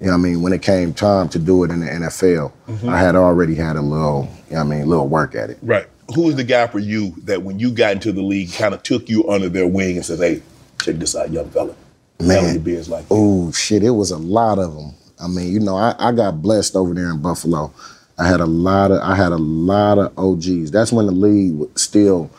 you 0.00 0.06
know 0.06 0.12
what 0.12 0.18
I 0.18 0.22
mean, 0.22 0.42
when 0.42 0.52
it 0.52 0.62
came 0.62 0.92
time 0.92 1.28
to 1.30 1.38
do 1.38 1.64
it 1.64 1.70
in 1.70 1.80
the 1.80 1.86
NFL, 1.86 2.52
Mhm. 2.68 2.88
I 2.88 3.00
had 3.00 3.16
already 3.16 3.54
had 3.54 3.76
a 3.76 3.80
little, 3.82 4.28
you 4.48 4.56
know 4.56 4.64
what 4.64 4.74
I 4.74 4.76
mean, 4.78 4.88
little 4.88 5.08
work 5.08 5.34
at 5.34 5.50
it. 5.50 5.58
Right. 5.62 5.86
Who 6.14 6.22
was 6.22 6.36
the 6.36 6.44
guy 6.44 6.66
for 6.66 6.78
you 6.78 7.14
that 7.24 7.42
when 7.42 7.58
you 7.58 7.70
got 7.70 7.92
into 7.92 8.12
the 8.12 8.22
league 8.22 8.52
kind 8.52 8.72
of 8.74 8.82
took 8.82 9.08
you 9.08 9.28
under 9.28 9.48
their 9.48 9.66
wing 9.66 9.96
and 9.96 10.04
said, 10.04 10.18
hey, 10.18 10.42
check 10.80 10.96
this 10.98 11.16
out, 11.16 11.30
young 11.30 11.48
fella. 11.50 11.74
Your 12.20 12.58
biz 12.58 12.88
like 12.88 13.06
Oh 13.10 13.52
shit, 13.52 13.82
it 13.82 13.90
was 13.90 14.10
a 14.10 14.18
lot 14.18 14.58
of 14.58 14.74
them. 14.74 14.94
I 15.20 15.28
mean, 15.28 15.52
you 15.52 15.60
know, 15.60 15.76
I, 15.76 15.94
I 15.98 16.12
got 16.12 16.42
blessed 16.42 16.76
over 16.76 16.94
there 16.94 17.10
in 17.10 17.20
Buffalo. 17.20 17.72
I 18.18 18.26
had 18.26 18.40
a 18.40 18.46
lot 18.46 18.90
of 18.90 19.00
I 19.00 19.14
had 19.14 19.32
a 19.32 19.38
lot 19.38 19.98
of 19.98 20.18
OGs. 20.18 20.70
That's 20.70 20.92
when 20.92 21.06
the 21.06 21.12
league 21.12 21.54
would 21.54 21.78
still, 21.78 22.30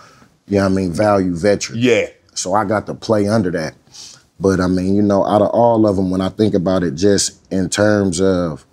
you 0.47 0.57
know 0.57 0.63
what 0.63 0.71
I 0.71 0.75
mean, 0.75 0.91
value 0.91 1.35
veterans. 1.35 1.83
Yeah. 1.83 2.07
So 2.33 2.53
I 2.53 2.65
got 2.65 2.85
to 2.87 2.93
play 2.93 3.27
under 3.27 3.51
that. 3.51 3.75
But 4.39 4.59
I 4.59 4.67
mean, 4.67 4.95
you 4.95 5.01
know, 5.01 5.25
out 5.25 5.41
of 5.41 5.49
all 5.49 5.85
of 5.85 5.95
them, 5.95 6.09
when 6.09 6.21
I 6.21 6.29
think 6.29 6.53
about 6.53 6.83
it, 6.83 6.95
just 6.95 7.41
in 7.51 7.69
terms 7.69 8.21
of, 8.21 8.65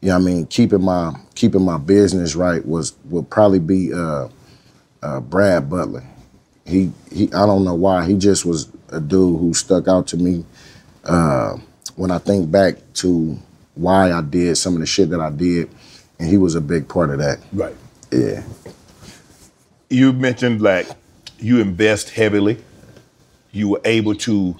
you 0.00 0.08
know 0.08 0.14
what 0.14 0.22
I 0.22 0.24
mean, 0.24 0.46
keeping 0.46 0.82
my 0.82 1.14
keeping 1.34 1.64
my 1.64 1.78
business 1.78 2.34
right 2.34 2.64
was 2.66 2.94
would 3.06 3.28
probably 3.28 3.58
be 3.58 3.92
uh, 3.92 4.28
uh, 5.02 5.20
Brad 5.20 5.68
Butler. 5.68 6.04
He 6.66 6.92
he 7.12 7.24
I 7.32 7.46
don't 7.46 7.64
know 7.64 7.74
why 7.74 8.06
he 8.06 8.14
just 8.14 8.46
was 8.46 8.70
a 8.90 9.00
dude 9.00 9.38
who 9.40 9.52
stuck 9.54 9.88
out 9.88 10.06
to 10.08 10.16
me. 10.16 10.44
Uh, 11.04 11.56
when 11.96 12.10
I 12.10 12.18
think 12.18 12.50
back 12.50 12.76
to 12.94 13.38
why 13.74 14.12
I 14.12 14.20
did 14.20 14.56
some 14.56 14.74
of 14.74 14.80
the 14.80 14.86
shit 14.86 15.10
that 15.10 15.20
I 15.20 15.30
did, 15.30 15.70
and 16.18 16.28
he 16.28 16.36
was 16.36 16.54
a 16.54 16.60
big 16.60 16.88
part 16.88 17.10
of 17.10 17.18
that. 17.18 17.40
Right. 17.52 17.74
Yeah. 18.12 18.42
You 19.88 20.12
mentioned 20.12 20.62
like 20.62 20.88
you 21.38 21.60
invest 21.60 22.10
heavily. 22.10 22.62
You 23.52 23.70
were 23.70 23.80
able 23.84 24.14
to. 24.16 24.56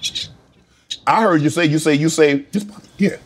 I 1.07 1.21
heard 1.21 1.41
you 1.41 1.49
say 1.49 1.65
you 1.65 1.79
say 1.79 1.93
you 1.95 2.09
saved 2.09 2.51
just 2.51 2.67
yeah. 2.97 3.17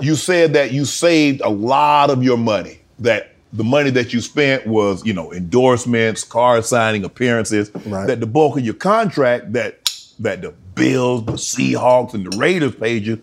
You 0.00 0.14
said 0.14 0.52
that 0.52 0.72
you 0.72 0.84
saved 0.84 1.40
a 1.40 1.48
lot 1.48 2.10
of 2.10 2.22
your 2.22 2.38
money. 2.38 2.80
That 3.00 3.34
the 3.52 3.64
money 3.64 3.90
that 3.90 4.12
you 4.12 4.20
spent 4.20 4.66
was 4.66 5.04
you 5.04 5.12
know 5.12 5.32
endorsements, 5.32 6.22
card 6.22 6.64
signing, 6.64 7.04
appearances. 7.04 7.70
Right. 7.86 8.06
That 8.06 8.20
the 8.20 8.26
bulk 8.26 8.58
of 8.58 8.64
your 8.64 8.74
contract 8.74 9.54
that 9.54 9.87
that 10.20 10.42
the 10.42 10.52
Bills, 10.74 11.24
the 11.26 11.32
Seahawks, 11.32 12.14
and 12.14 12.30
the 12.30 12.36
Raiders 12.36 12.74
paid 12.74 13.04
you 13.04 13.20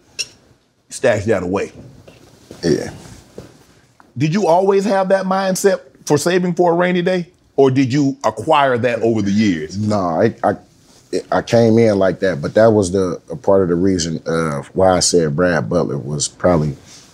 stashed 0.90 1.28
that 1.28 1.44
away. 1.44 1.72
Yeah. 2.64 2.94
Did 4.18 4.34
you 4.34 4.48
always 4.48 4.86
have 4.86 5.10
that 5.10 5.26
mindset 5.26 5.82
for 6.06 6.18
saving 6.18 6.56
for 6.56 6.72
a 6.72 6.76
rainy 6.76 7.02
day, 7.02 7.32
or 7.56 7.70
did 7.70 7.92
you 7.92 8.18
acquire 8.24 8.78
that 8.78 9.02
over 9.02 9.22
the 9.22 9.32
years? 9.32 9.78
No, 9.78 9.98
I, 9.98 10.36
I 10.44 10.56
I 11.32 11.42
came 11.42 11.78
in 11.78 11.98
like 12.00 12.20
that, 12.20 12.42
but 12.42 12.54
that 12.56 12.68
was 12.68 12.92
the 12.92 13.22
a 13.30 13.36
part 13.36 13.64
of 13.64 13.70
the 13.70 13.76
reason 13.76 14.22
of 14.26 14.68
why 14.68 14.92
I 14.92 15.00
said 15.00 15.36
Brad 15.36 15.70
Butler 15.70 15.98
was 15.98 16.28
probably 16.28 16.72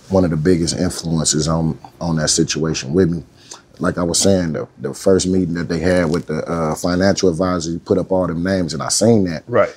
one 0.08 0.24
of 0.24 0.30
the 0.30 0.36
biggest 0.36 0.76
influences 0.76 1.48
on 1.48 1.78
on 2.00 2.16
that 2.16 2.28
situation 2.28 2.92
with 2.92 3.10
me. 3.10 3.24
Like 3.82 3.98
I 3.98 4.04
was 4.04 4.20
saying, 4.20 4.52
the, 4.52 4.68
the 4.78 4.94
first 4.94 5.26
meeting 5.26 5.54
that 5.54 5.68
they 5.68 5.80
had 5.80 6.08
with 6.08 6.28
the 6.28 6.48
uh, 6.48 6.76
financial 6.76 7.28
advisor, 7.28 7.72
you 7.72 7.80
put 7.80 7.98
up 7.98 8.12
all 8.12 8.28
them 8.28 8.44
names, 8.44 8.74
and 8.74 8.82
I 8.82 8.88
seen 8.88 9.24
that. 9.24 9.42
Right. 9.48 9.76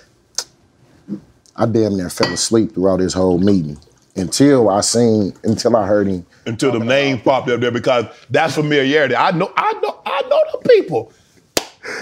I 1.55 1.65
damn 1.65 1.97
near 1.97 2.11
fell 2.11 2.31
asleep 2.31 2.75
throughout 2.75 2.97
this 2.97 3.13
whole 3.13 3.39
meeting 3.39 3.79
until 4.15 4.69
I 4.69 4.81
seen, 4.81 5.33
until 5.43 5.75
I 5.75 5.87
heard 5.87 6.05
him. 6.05 6.23
Until 6.45 6.71
the 6.71 6.85
name 6.85 7.19
popped 7.19 7.49
up 7.49 7.59
there 7.61 7.71
because 7.71 8.05
that's 8.29 8.53
familiarity. 8.53 9.15
I 9.15 9.31
know, 9.31 9.51
I 9.57 9.73
know, 9.81 9.99
I 10.05 10.21
know 10.21 10.41
the 10.51 10.69
people. 10.69 11.11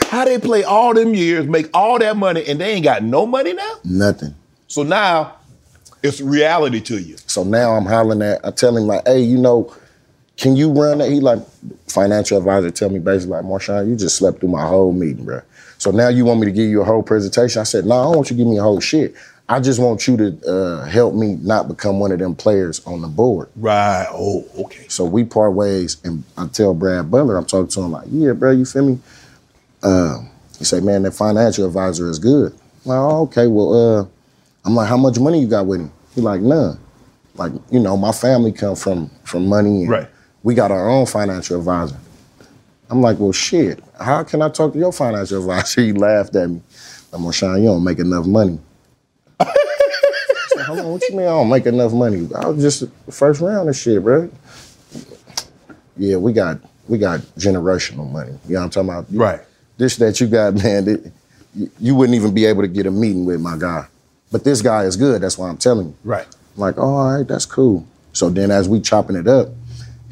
How 0.10 0.26
they 0.26 0.40
play 0.40 0.66
all 0.66 0.94
them 0.94 1.14
years, 1.14 1.48
make 1.48 1.70
all 1.74 2.00
that 2.00 2.18
money, 2.18 2.44
and 2.46 2.60
they 2.60 2.74
ain't 2.74 2.84
got 2.84 3.04
no 3.04 3.26
money 3.26 3.54
now. 3.54 3.76
Nothing. 3.86 4.36
So 4.68 4.84
now 4.84 5.38
it's 6.04 6.20
reality 6.20 6.82
to 6.82 7.00
you. 7.00 7.16
So 7.28 7.46
now 7.46 7.76
I'm 7.76 7.86
hollering 7.86 8.22
at, 8.22 8.46
I 8.46 8.52
tell 8.52 8.76
him 8.76 8.88
like, 8.88 9.08
hey, 9.08 9.22
you 9.22 9.38
know, 9.38 9.74
can 10.38 10.56
you 10.56 10.72
run 10.72 10.98
that? 10.98 11.10
He 11.12 11.20
like, 11.20 11.40
financial 11.88 12.38
advisor 12.38 12.72
tell 12.72 12.90
me 12.90 13.00
basically 13.00 13.38
like, 13.38 13.46
Marshawn, 13.46 13.88
you 13.88 13.96
just 13.96 14.16
slept 14.16 14.40
through 14.40 14.50
my 14.50 14.66
whole 14.66 14.92
meeting, 14.92 15.26
bro. 15.26 15.42
So 15.78 15.92
now 15.92 16.08
you 16.08 16.26
want 16.26 16.40
me 16.40 16.46
to 16.46 16.52
give 16.52 16.70
you 16.70 16.82
a 16.82 16.86
whole 16.86 17.04
presentation? 17.04 17.60
I 17.60 17.64
said, 17.64 17.86
no, 17.86 18.00
I 18.00 18.04
don't 18.06 18.16
want 18.16 18.30
you 18.30 18.38
to 18.38 18.44
give 18.44 18.50
me 18.50 18.58
a 18.58 18.64
whole 18.64 18.80
shit. 18.80 19.16
I 19.50 19.60
just 19.60 19.80
want 19.80 20.08
you 20.08 20.16
to 20.18 20.50
uh, 20.50 20.86
help 20.86 21.14
me 21.14 21.36
not 21.36 21.68
become 21.68 22.00
one 22.00 22.12
of 22.14 22.20
them 22.20 22.34
players 22.34 22.84
on 22.86 23.02
the 23.02 23.10
board. 23.10 23.50
Right. 23.58 24.08
Oh, 24.10 24.46
okay. 24.60 24.88
So 24.88 25.04
we 25.06 25.26
part 25.26 25.54
ways, 25.54 25.98
and 26.04 26.24
I 26.38 26.48
tell 26.48 26.74
Brad 26.74 27.12
Butler, 27.12 27.38
I'm 27.38 27.46
talking 27.46 27.68
to 27.68 27.82
him 27.82 27.92
like, 27.92 28.08
yeah, 28.10 28.32
bro, 28.32 28.52
you 28.52 28.66
feel 28.66 28.86
me? 28.86 29.00
Uh, 29.84 30.20
he 30.58 30.64
say, 30.64 30.80
man, 30.80 31.04
that 31.04 31.12
financial 31.12 31.66
advisor 31.66 32.10
is 32.10 32.20
good. 32.20 32.54
I'm 32.54 32.90
like, 32.90 32.98
oh, 32.98 33.22
okay, 33.24 33.48
well, 33.48 33.74
uh, 33.74 34.06
I'm 34.66 34.76
like, 34.76 34.88
how 34.88 34.98
much 34.98 35.20
money 35.20 35.42
you 35.42 35.48
got 35.48 35.66
with 35.66 35.82
him? 35.82 35.92
He 36.16 36.22
like, 36.22 36.40
none. 36.40 36.80
Like, 37.36 37.52
you 37.70 37.80
know, 37.80 37.98
my 37.98 38.12
family 38.14 38.52
come 38.54 38.76
from 38.76 39.10
from 39.24 39.48
money, 39.48 39.82
and 39.82 39.90
Right. 39.90 40.08
We 40.44 40.54
got 40.54 40.72
our 40.72 40.90
own 40.90 41.06
financial 41.06 41.58
advisor. 41.58 41.98
I'm 42.90 43.02
like, 43.02 43.18
well, 43.18 43.32
shit, 43.32 43.84
how 44.00 44.24
can 44.24 44.42
I 44.42 44.50
talk 44.50 44.74
to 44.74 44.80
your 44.80 44.92
financial 44.92 45.40
advisor? 45.40 45.82
He 45.86 45.94
laughed 45.94 46.36
at 46.36 46.50
me. 46.50 46.62
I'm 47.12 47.26
like, 47.26 47.34
Sean, 47.34 47.58
you 47.62 47.70
don't 47.70 47.84
make 47.84 48.00
enough 48.00 48.26
money. 48.26 48.60
I 49.40 49.46
said, 50.50 50.66
Hold 50.66 50.80
on, 50.80 50.92
what 50.92 51.02
you 51.10 51.16
mean 51.16 51.26
I 51.26 51.30
don't 51.30 51.50
make 51.50 51.66
enough 51.66 51.94
money? 51.94 52.28
I 52.36 52.48
was 52.48 52.62
just 52.62 52.82
the 53.06 53.12
first 53.12 53.42
round 53.42 53.70
of 53.70 53.76
shit, 53.76 54.04
bro. 54.04 54.30
Yeah, 55.96 56.18
we 56.18 56.34
got 56.34 56.60
we 56.88 56.98
got 56.98 57.22
generational 57.38 58.12
money. 58.12 58.38
You 58.48 58.56
know 58.56 58.60
what 58.60 58.66
I'm 58.66 58.70
talking 58.88 58.90
about? 58.90 59.06
Right. 59.12 59.42
This 59.78 59.96
that 59.98 60.20
you 60.20 60.28
got, 60.28 60.54
man, 60.64 61.12
you, 61.56 61.72
you 61.80 61.96
wouldn't 61.96 62.16
even 62.16 62.34
be 62.34 62.46
able 62.46 62.62
to 62.64 62.68
get 62.68 62.86
a 62.86 62.92
meeting 62.92 63.26
with 63.26 63.42
my 63.42 63.58
guy. 63.58 63.86
But 64.32 64.44
this 64.44 64.62
guy 64.62 64.84
is 64.84 64.98
good. 64.98 65.22
That's 65.22 65.38
why 65.38 65.50
I'm 65.50 65.58
telling 65.58 65.88
you. 65.88 65.96
Right. 66.04 66.26
I'm 66.56 66.60
like, 66.62 66.78
oh, 66.78 66.82
all 66.82 67.18
right, 67.18 67.28
that's 67.28 67.46
cool. 67.46 67.86
So 68.14 68.30
then 68.30 68.52
as 68.52 68.68
we 68.68 68.80
chopping 68.82 69.16
it 69.16 69.28
up, 69.28 69.50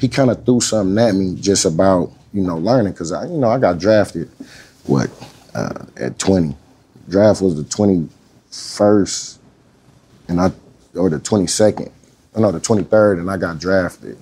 he 0.01 0.09
kind 0.09 0.31
of 0.31 0.43
threw 0.43 0.59
something 0.59 0.97
at 0.97 1.13
me 1.13 1.35
just 1.35 1.63
about, 1.63 2.11
you 2.33 2.41
know, 2.41 2.57
learning. 2.57 2.93
Cause 2.95 3.11
I, 3.11 3.25
you 3.25 3.37
know, 3.37 3.49
I 3.49 3.59
got 3.59 3.77
drafted, 3.77 4.29
what, 4.87 5.11
uh, 5.53 5.85
at 5.95 6.17
20. 6.17 6.55
Draft 7.07 7.41
was 7.41 7.55
the 7.55 7.63
21st 7.63 9.37
and 10.27 10.41
I, 10.41 10.51
or 10.95 11.11
the 11.11 11.19
22nd. 11.19 11.91
No, 12.35 12.51
the 12.51 12.59
23rd, 12.59 13.19
and 13.19 13.29
I 13.29 13.37
got 13.37 13.59
drafted. 13.59 14.17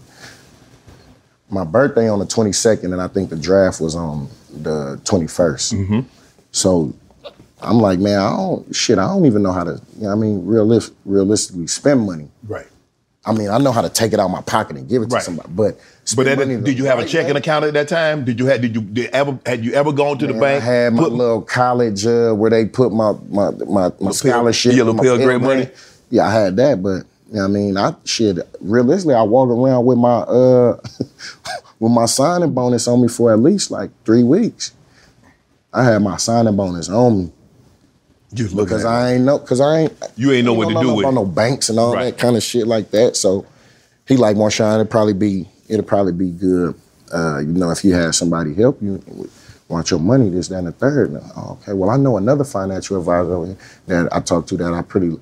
My 1.49 1.63
birthday 1.63 2.09
on 2.09 2.19
the 2.19 2.25
22nd, 2.25 2.91
and 2.91 3.01
I 3.01 3.07
think 3.07 3.29
the 3.29 3.37
draft 3.37 3.79
was 3.79 3.95
on 3.95 4.27
the 4.51 4.99
21st. 5.05 5.73
Mm-hmm. 5.75 5.99
So 6.51 6.93
I'm 7.61 7.77
like, 7.77 7.99
man, 7.99 8.19
I 8.19 8.31
don't 8.31 8.75
shit. 8.75 8.97
I 8.97 9.07
don't 9.07 9.25
even 9.25 9.43
know 9.43 9.51
how 9.51 9.63
to. 9.63 9.81
You 9.97 10.03
know, 10.03 10.11
I 10.11 10.15
mean, 10.15 10.45
realist, 10.45 10.93
realistically, 11.05 11.67
spend 11.67 12.01
money. 12.01 12.27
Right. 12.43 12.67
I 13.25 13.33
mean, 13.33 13.49
I 13.49 13.57
know 13.57 13.71
how 13.71 13.81
to 13.81 13.89
take 13.89 14.13
it 14.13 14.19
out 14.19 14.25
of 14.25 14.31
my 14.31 14.41
pocket 14.41 14.77
and 14.77 14.87
give 14.87 15.01
it 15.01 15.09
to 15.09 15.19
somebody, 15.19 15.49
but 15.51 15.77
But 16.15 16.23
that, 16.25 16.37
did 16.39 16.77
you 16.77 16.85
have 16.85 16.97
a 16.99 17.01
right 17.01 17.09
checking 17.09 17.33
way- 17.33 17.39
account 17.39 17.65
at 17.65 17.73
that 17.73 17.87
time? 17.89 18.23
Did 18.23 18.39
you 18.39 18.45
have 18.47 18.61
did 18.61 18.73
you 18.73 18.81
did 18.81 19.09
ever 19.11 19.37
had 19.45 19.63
you 19.63 19.73
ever 19.73 19.91
gone 19.91 20.17
to 20.19 20.27
the 20.27 20.33
bank? 20.33 20.63
I 20.63 20.65
had 20.65 20.93
my 20.93 21.03
put- 21.03 21.11
little 21.11 21.41
college 21.41 22.05
uh, 22.05 22.31
where 22.33 22.49
they 22.49 22.65
put 22.65 22.91
my 22.93 23.13
my 23.29 23.51
my, 23.67 23.91
my 23.99 24.11
scholarship. 24.11 24.71
yeah, 24.71 24.79
little 24.79 24.93
my 24.93 25.03
Pell 25.03 25.17
Pell 25.17 25.25
Grant 25.25 25.43
money. 25.43 25.69
Yeah, 26.09 26.27
I 26.27 26.31
had 26.31 26.55
that, 26.57 26.81
but 26.81 27.03
you 27.29 27.35
know 27.35 27.45
I 27.45 27.47
mean, 27.47 27.77
I 27.77 27.93
shit. 28.05 28.37
Realistically, 28.61 29.13
I 29.15 29.21
walk 29.23 29.49
around 29.49 29.85
with 29.85 29.97
my 29.97 30.19
uh 30.21 30.77
with 31.79 31.91
my 31.91 32.05
signing 32.05 32.53
bonus 32.53 32.87
on 32.87 33.01
me 33.01 33.09
for 33.09 33.31
at 33.33 33.39
least 33.39 33.69
like 33.69 33.91
three 34.05 34.23
weeks. 34.23 34.71
I 35.73 35.83
had 35.83 36.01
my 36.01 36.17
signing 36.17 36.55
bonus 36.55 36.89
on 36.89 37.17
me. 37.25 37.31
Just 38.33 38.55
because 38.55 38.85
I 38.85 39.13
ain't 39.13 39.25
know, 39.25 39.39
because 39.39 39.59
I 39.59 39.79
ain't. 39.79 39.93
You 40.15 40.31
ain't 40.31 40.45
know 40.45 40.53
what 40.53 40.67
to 40.69 40.79
do 40.79 40.93
with 40.93 41.07
it. 41.07 41.11
no 41.11 41.25
banks 41.25 41.69
and 41.69 41.79
all 41.79 41.93
Right. 41.95 42.11
that 42.11 42.17
kind 42.19 42.35
of 42.37 42.43
shit 42.43 42.67
like 42.67 42.91
that. 42.91 43.15
So 43.15 43.45
he 44.07 44.17
like 44.17 44.35
Marshawn. 44.35 44.75
It'd 44.75 44.89
probably 44.91 45.13
be 45.13 45.47
it'd 45.67 45.87
probably 45.87 46.13
be 46.13 46.29
good. 46.31 46.75
Uh, 47.11 47.39
you 47.39 47.47
know, 47.53 47.71
if 47.71 47.83
you 47.83 47.93
had 47.93 48.13
somebody 48.13 48.53
help 48.53 48.79
you, 48.83 49.01
want 49.67 49.89
your 49.91 49.99
money, 49.99 50.29
this, 50.29 50.47
that, 50.49 50.57
and 50.59 50.67
the 50.67 50.71
third. 50.71 51.11
And, 51.11 51.23
oh, 51.35 51.57
okay, 51.61 51.73
well, 51.73 51.89
I 51.89 51.97
know 51.97 52.17
another 52.17 52.43
financial 52.43 52.97
advisor 52.97 53.55
that 53.87 54.09
I 54.11 54.19
talked 54.19 54.49
to 54.49 54.57
that 54.57 54.73
I 54.73 54.81
pretty. 54.83 55.17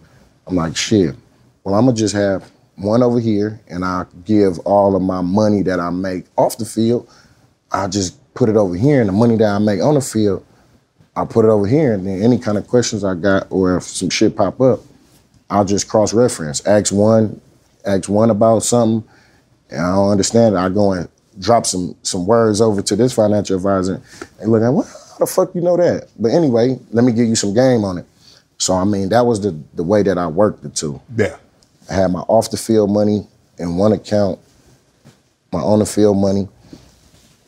I'm 0.47 0.55
like, 0.55 0.75
shit. 0.75 1.15
Well, 1.63 1.75
I'm 1.75 1.85
gonna 1.85 1.95
just 1.97 2.15
have 2.15 2.49
one 2.75 3.03
over 3.03 3.19
here, 3.19 3.59
and 3.69 3.83
I 3.85 4.05
give 4.25 4.59
all 4.59 4.95
of 4.95 5.01
my 5.01 5.21
money 5.21 5.61
that 5.63 5.79
I 5.79 5.89
make 5.91 6.25
off 6.37 6.57
the 6.57 6.65
field. 6.65 7.09
I 7.71 7.87
just 7.87 8.17
put 8.33 8.47
it 8.49 8.55
over 8.55 8.75
here, 8.75 8.99
and 9.01 9.09
the 9.09 9.13
money 9.13 9.35
that 9.37 9.47
I 9.49 9.59
make 9.59 9.81
on 9.81 9.95
the 9.95 10.01
field, 10.01 10.45
I'll 11.17 11.25
put 11.25 11.45
it 11.45 11.47
over 11.47 11.65
here, 11.65 11.95
and 11.95 12.05
then 12.05 12.21
any 12.21 12.37
kind 12.37 12.59
of 12.59 12.67
questions 12.67 13.03
I 13.03 13.15
got, 13.15 13.47
or 13.49 13.77
if 13.77 13.83
some 13.83 14.11
shit 14.11 14.35
pop 14.35 14.61
up, 14.61 14.81
I'll 15.49 15.65
just 15.65 15.89
cross 15.89 16.13
reference. 16.13 16.63
Ask 16.67 16.93
one, 16.93 17.41
ask 17.83 18.07
one 18.07 18.29
about 18.29 18.59
something, 18.59 19.09
and 19.71 19.81
I 19.81 19.95
don't 19.95 20.11
understand 20.11 20.53
it. 20.53 20.59
I 20.59 20.69
go 20.69 20.91
and 20.93 21.09
drop 21.39 21.65
some 21.65 21.95
some 22.03 22.27
words 22.27 22.61
over 22.61 22.83
to 22.83 22.95
this 22.95 23.13
financial 23.13 23.55
advisor, 23.55 23.99
and 24.39 24.51
look 24.51 24.61
at 24.61 24.69
what 24.69 24.85
how 24.85 25.17
the 25.17 25.25
fuck 25.25 25.55
you 25.55 25.61
know 25.61 25.75
that? 25.75 26.07
But 26.19 26.33
anyway, 26.33 26.77
let 26.91 27.03
me 27.03 27.11
give 27.11 27.27
you 27.27 27.35
some 27.35 27.55
game 27.55 27.83
on 27.83 27.97
it. 27.97 28.05
So 28.59 28.75
I 28.75 28.83
mean, 28.83 29.09
that 29.09 29.25
was 29.25 29.41
the 29.41 29.59
the 29.73 29.83
way 29.83 30.03
that 30.03 30.19
I 30.19 30.27
worked 30.27 30.61
the 30.61 30.69
two. 30.69 31.01
Yeah. 31.15 31.37
I 31.89 31.95
had 31.95 32.11
my 32.11 32.19
off 32.27 32.51
the 32.51 32.57
field 32.57 32.91
money 32.91 33.25
in 33.57 33.75
one 33.75 33.91
account, 33.91 34.37
my 35.51 35.61
on 35.61 35.79
the 35.79 35.85
field 35.87 36.17
money 36.17 36.47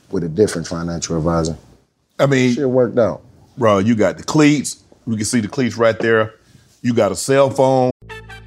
with 0.10 0.24
a 0.24 0.30
different 0.30 0.68
financial 0.68 1.18
advisor. 1.18 1.56
I 2.18 2.26
mean, 2.26 2.56
shit 2.56 2.68
worked 2.68 2.98
out. 2.98 3.22
Bro, 3.60 3.80
you 3.80 3.94
got 3.94 4.16
the 4.16 4.24
cleats. 4.24 4.86
We 5.06 5.18
can 5.18 5.26
see 5.26 5.42
the 5.42 5.50
cleats 5.50 5.76
right 5.76 6.00
there. 6.00 6.36
You 6.82 6.94
got 6.94 7.12
a 7.12 7.16
cell 7.16 7.50
phone. 7.50 7.92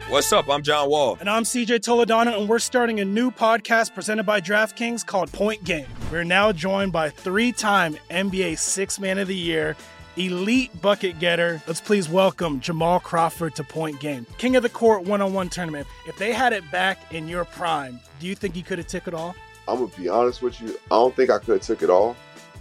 What's 0.08 0.32
up? 0.32 0.48
I'm 0.48 0.62
John 0.62 0.88
Wall. 0.88 1.18
And 1.20 1.28
I'm 1.28 1.42
CJ 1.42 1.80
Toledano, 1.80 2.40
and 2.40 2.48
we're 2.48 2.58
starting 2.58 2.98
a 2.98 3.04
new 3.04 3.30
podcast 3.30 3.94
presented 3.94 4.24
by 4.24 4.40
DraftKings 4.40 5.04
called 5.04 5.30
Point 5.30 5.64
Game. 5.64 5.84
We're 6.10 6.24
now 6.24 6.50
joined 6.50 6.92
by 6.92 7.10
three 7.10 7.52
time 7.52 7.98
NBA 8.10 8.56
Six 8.56 8.98
Man 8.98 9.18
of 9.18 9.28
the 9.28 9.36
Year, 9.36 9.76
elite 10.16 10.80
bucket 10.80 11.18
getter. 11.18 11.60
Let's 11.66 11.82
please 11.82 12.08
welcome 12.08 12.58
Jamal 12.60 12.98
Crawford 12.98 13.54
to 13.56 13.64
Point 13.64 14.00
Game. 14.00 14.26
King 14.38 14.56
of 14.56 14.62
the 14.62 14.70
Court 14.70 15.04
one 15.04 15.20
on 15.20 15.34
one 15.34 15.50
tournament. 15.50 15.86
If 16.06 16.16
they 16.16 16.32
had 16.32 16.54
it 16.54 16.64
back 16.70 17.12
in 17.12 17.28
your 17.28 17.44
prime, 17.44 18.00
do 18.18 18.26
you 18.26 18.34
think 18.34 18.56
you 18.56 18.62
could 18.62 18.78
have 18.78 18.86
took 18.86 19.06
it 19.06 19.12
all? 19.12 19.34
I'm 19.68 19.76
gonna 19.76 19.88
be 19.88 20.08
honest 20.08 20.40
with 20.40 20.58
you. 20.62 20.70
I 20.90 20.94
don't 20.94 21.14
think 21.14 21.28
I 21.28 21.38
could 21.38 21.56
have 21.58 21.60
took 21.60 21.82
it 21.82 21.90
all, 21.90 22.16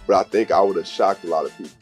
but 0.06 0.16
I 0.16 0.28
think 0.28 0.50
I 0.50 0.60
would 0.60 0.76
have 0.76 0.86
shocked 0.86 1.24
a 1.24 1.28
lot 1.28 1.46
of 1.46 1.56
people. 1.56 1.81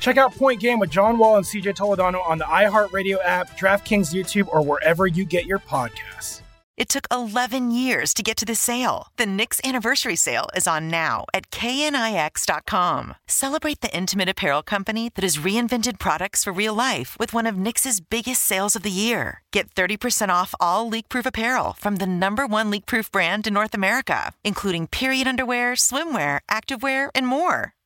Check 0.00 0.16
out 0.16 0.34
Point 0.34 0.60
Game 0.60 0.78
with 0.78 0.90
John 0.90 1.18
Wall 1.18 1.36
and 1.36 1.44
CJ 1.44 1.76
Toledano 1.76 2.26
on 2.26 2.38
the 2.38 2.44
iHeartRadio 2.44 3.18
app, 3.22 3.56
DraftKings 3.58 4.12
YouTube, 4.14 4.48
or 4.48 4.62
wherever 4.62 5.06
you 5.06 5.24
get 5.24 5.44
your 5.44 5.58
podcasts. 5.58 6.40
It 6.80 6.88
took 6.88 7.06
11 7.12 7.72
years 7.72 8.14
to 8.14 8.22
get 8.22 8.38
to 8.38 8.46
this 8.46 8.58
sale. 8.58 9.08
The 9.18 9.26
Knix 9.26 9.62
anniversary 9.62 10.16
sale 10.16 10.48
is 10.56 10.66
on 10.66 10.88
now 10.88 11.26
at 11.34 11.50
knix.com. 11.50 13.16
Celebrate 13.28 13.82
the 13.82 13.94
intimate 13.94 14.30
apparel 14.30 14.62
company 14.62 15.10
that 15.14 15.22
has 15.22 15.36
reinvented 15.36 15.98
products 15.98 16.42
for 16.42 16.54
real 16.54 16.72
life 16.72 17.18
with 17.20 17.34
one 17.34 17.46
of 17.46 17.56
Knix's 17.56 18.00
biggest 18.00 18.42
sales 18.44 18.76
of 18.76 18.82
the 18.82 18.90
year. 18.90 19.42
Get 19.52 19.74
30% 19.74 20.30
off 20.30 20.54
all 20.58 20.88
leak-proof 20.88 21.26
apparel 21.26 21.76
from 21.78 21.96
the 21.96 22.06
number 22.06 22.46
one 22.46 22.70
leak-proof 22.70 23.12
brand 23.12 23.46
in 23.46 23.52
North 23.52 23.74
America, 23.74 24.32
including 24.42 24.86
period 24.86 25.26
underwear, 25.26 25.74
swimwear, 25.74 26.38
activewear, 26.50 27.10
and 27.14 27.26
more. 27.26 27.74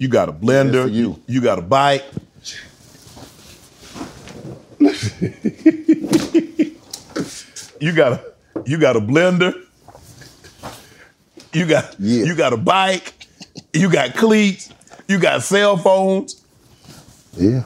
You 0.00 0.08
got 0.08 0.28
a 0.30 0.32
blender. 0.32 0.90
You. 0.90 1.20
you 1.26 1.42
got 1.42 1.58
a 1.58 1.62
bike. 1.62 2.02
you 7.80 7.92
got 7.94 8.12
a 8.12 8.24
you 8.64 8.78
got 8.78 8.96
a 8.96 9.00
blender. 9.00 9.52
You 11.52 11.66
got 11.66 12.00
you 12.00 12.34
got 12.34 12.54
a 12.54 12.56
bike. 12.56 13.12
You 13.74 13.92
got 13.92 14.14
cleats. 14.14 14.72
You 15.06 15.18
got 15.18 15.42
cell 15.42 15.76
phones. 15.76 16.42
Yeah. 17.36 17.64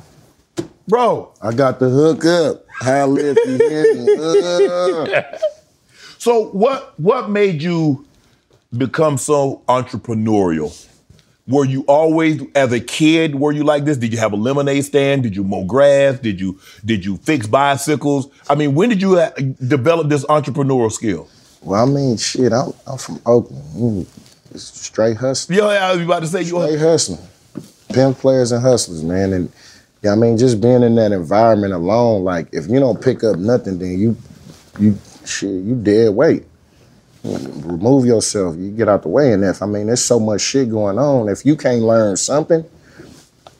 Bro. 0.89 1.33
I 1.41 1.53
got 1.53 1.79
the 1.79 1.89
hook 1.89 2.25
up. 2.25 2.65
High 2.69 3.05
lift 3.05 3.39
uh. 3.47 5.39
So 6.19 6.47
what 6.47 6.99
what 6.99 7.31
made 7.31 7.63
you 7.63 8.05
become 8.77 9.19
so 9.19 9.63
entrepreneurial? 9.69 10.75
Were 11.47 11.67
you 11.67 11.83
always 11.83 12.43
as 12.55 12.73
a 12.73 12.81
kid 12.81 13.35
were 13.35 13.53
you 13.53 13.65
like 13.65 13.85
this? 13.85 13.99
Did 13.99 14.13
you 14.13 14.19
have 14.19 14.33
a 14.33 14.37
lemonade 14.37 14.85
stand? 14.85 15.25
Did 15.25 15.37
you 15.37 15.45
mow 15.45 15.65
grass? 15.65 16.19
Did 16.19 16.41
you 16.41 16.59
did 16.85 17.05
you 17.05 17.19
fix 17.19 17.47
bicycles? 17.47 18.29
I 18.49 18.55
mean, 18.55 18.75
when 18.75 18.89
did 18.89 19.03
you 19.03 19.19
uh, 19.19 19.31
develop 19.67 20.09
this 20.09 20.25
entrepreneurial 20.25 20.91
skill? 20.91 21.29
Well, 21.61 21.83
I 21.83 21.87
mean, 21.87 22.17
shit, 22.17 22.53
I'm, 22.53 22.73
I'm 22.87 22.97
from 22.97 23.21
Oakland. 23.27 24.07
It's 24.53 24.65
straight 24.65 25.19
hustling. 25.19 25.59
Yeah, 25.59 25.65
I 25.65 25.95
was 25.95 26.03
about 26.03 26.21
to 26.21 26.29
say 26.29 26.41
you 26.41 26.63
straight 26.63 26.79
hustling. 26.79 27.21
Pimp 27.93 28.19
players 28.19 28.51
and 28.51 28.63
hustlers, 28.63 29.03
man. 29.03 29.35
And 29.35 29.53
yeah, 30.03 30.13
I 30.13 30.15
mean, 30.15 30.39
just 30.39 30.63
being 30.63 30.83
in 30.83 30.95
that 30.95 31.13
environment 31.13 31.75
alone, 31.75 32.25
like 32.25 32.49
if 32.53 32.69
you 32.69 32.81
don't 32.81 33.03
pick 33.03 33.23
up 33.23 33.37
nothing, 33.37 33.79
then 33.79 33.99
you 33.99 34.17
you 34.79 34.99
shit, 35.27 35.51
you 35.51 35.75
dead 35.75 36.15
weight. 36.15 36.45
Remove 37.25 38.05
yourself, 38.05 38.57
you 38.57 38.71
get 38.71 38.89
out 38.89 39.03
the 39.03 39.09
way. 39.09 39.33
And 39.33 39.43
if 39.45 39.63
I 39.63 39.67
mean 39.67 39.87
there's 39.87 40.05
so 40.05 40.21
much 40.21 40.43
shit 40.43 40.71
going 40.71 40.99
on, 40.99 41.29
if 41.29 41.45
you 41.47 41.57
can't 41.57 41.83
learn 41.83 42.17
something, 42.17 42.65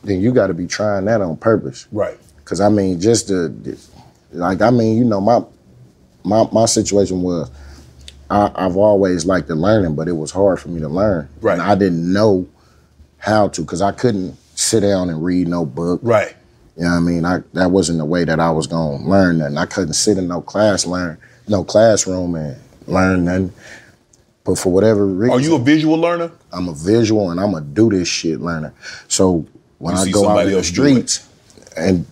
then 0.03 0.21
you 0.21 0.33
gotta 0.33 0.55
be 0.55 0.67
trying 0.67 1.07
that 1.07 1.23
on 1.23 1.37
purpose. 1.39 1.87
Right. 1.91 2.19
Cause 2.45 2.61
I 2.61 2.69
mean, 2.69 3.01
just 3.01 3.29
the 3.29 3.79
like 4.33 4.61
I 4.61 4.71
mean, 4.71 4.99
you 4.99 5.05
know, 5.05 5.21
my 5.21 5.43
my 6.25 6.47
my 6.53 6.67
situation 6.67 7.23
was 7.23 7.51
I, 8.31 8.51
I've 8.55 8.77
always 8.77 9.25
liked 9.25 9.49
the 9.49 9.55
learning, 9.55 9.95
but 9.95 10.09
it 10.09 10.13
was 10.13 10.31
hard 10.31 10.61
for 10.61 10.69
me 10.69 10.81
to 10.81 10.89
learn. 10.89 11.29
Right. 11.41 11.55
And 11.55 11.63
I 11.63 11.75
didn't 11.75 12.13
know 12.13 12.47
how 13.19 13.49
to, 13.49 13.63
because 13.63 13.81
I 13.81 13.93
couldn't 13.93 14.37
sit 14.55 14.81
down 14.81 15.09
and 15.09 15.25
read 15.25 15.49
no 15.49 15.65
book. 15.65 16.01
Right. 16.03 16.35
You 16.77 16.85
know 16.85 16.91
what 16.91 16.97
I 16.97 17.01
mean? 17.01 17.25
I 17.25 17.39
that 17.53 17.71
wasn't 17.71 17.99
the 17.99 18.05
way 18.05 18.25
that 18.25 18.41
I 18.41 18.51
was 18.51 18.67
gonna 18.67 19.03
learn 19.09 19.39
nothing. 19.39 19.57
I 19.57 19.67
couldn't 19.67 19.95
sit 19.95 20.19
in 20.19 20.29
no 20.29 20.41
class 20.41 20.85
learn, 20.87 21.19
no 21.49 21.65
classroom 21.65 22.35
and 22.35 22.57
learn 22.87 23.25
nothing. 23.25 23.53
But 24.45 24.59
for 24.59 24.73
whatever 24.73 25.07
reason. 25.07 25.35
Are 25.35 25.41
you 25.41 25.55
a 25.57 25.59
visual 25.59 25.97
learner? 25.97 26.31
I'm 26.53 26.69
a 26.69 26.75
visual 26.75 27.31
and 27.31 27.41
I'm 27.41 27.55
a 27.55 27.61
do 27.63 27.89
this 27.91 28.09
shit 28.09 28.41
learner. 28.41 28.75
So 29.09 29.47
when 29.79 29.97
You 29.97 30.03
I 30.03 30.11
go 30.11 30.29
out 30.29 30.41
in 30.47 30.51
the 30.51 30.57
else 30.59 30.71
do 30.71 30.85
it. 30.85 31.09
streets 31.09 31.29
and 31.77 32.07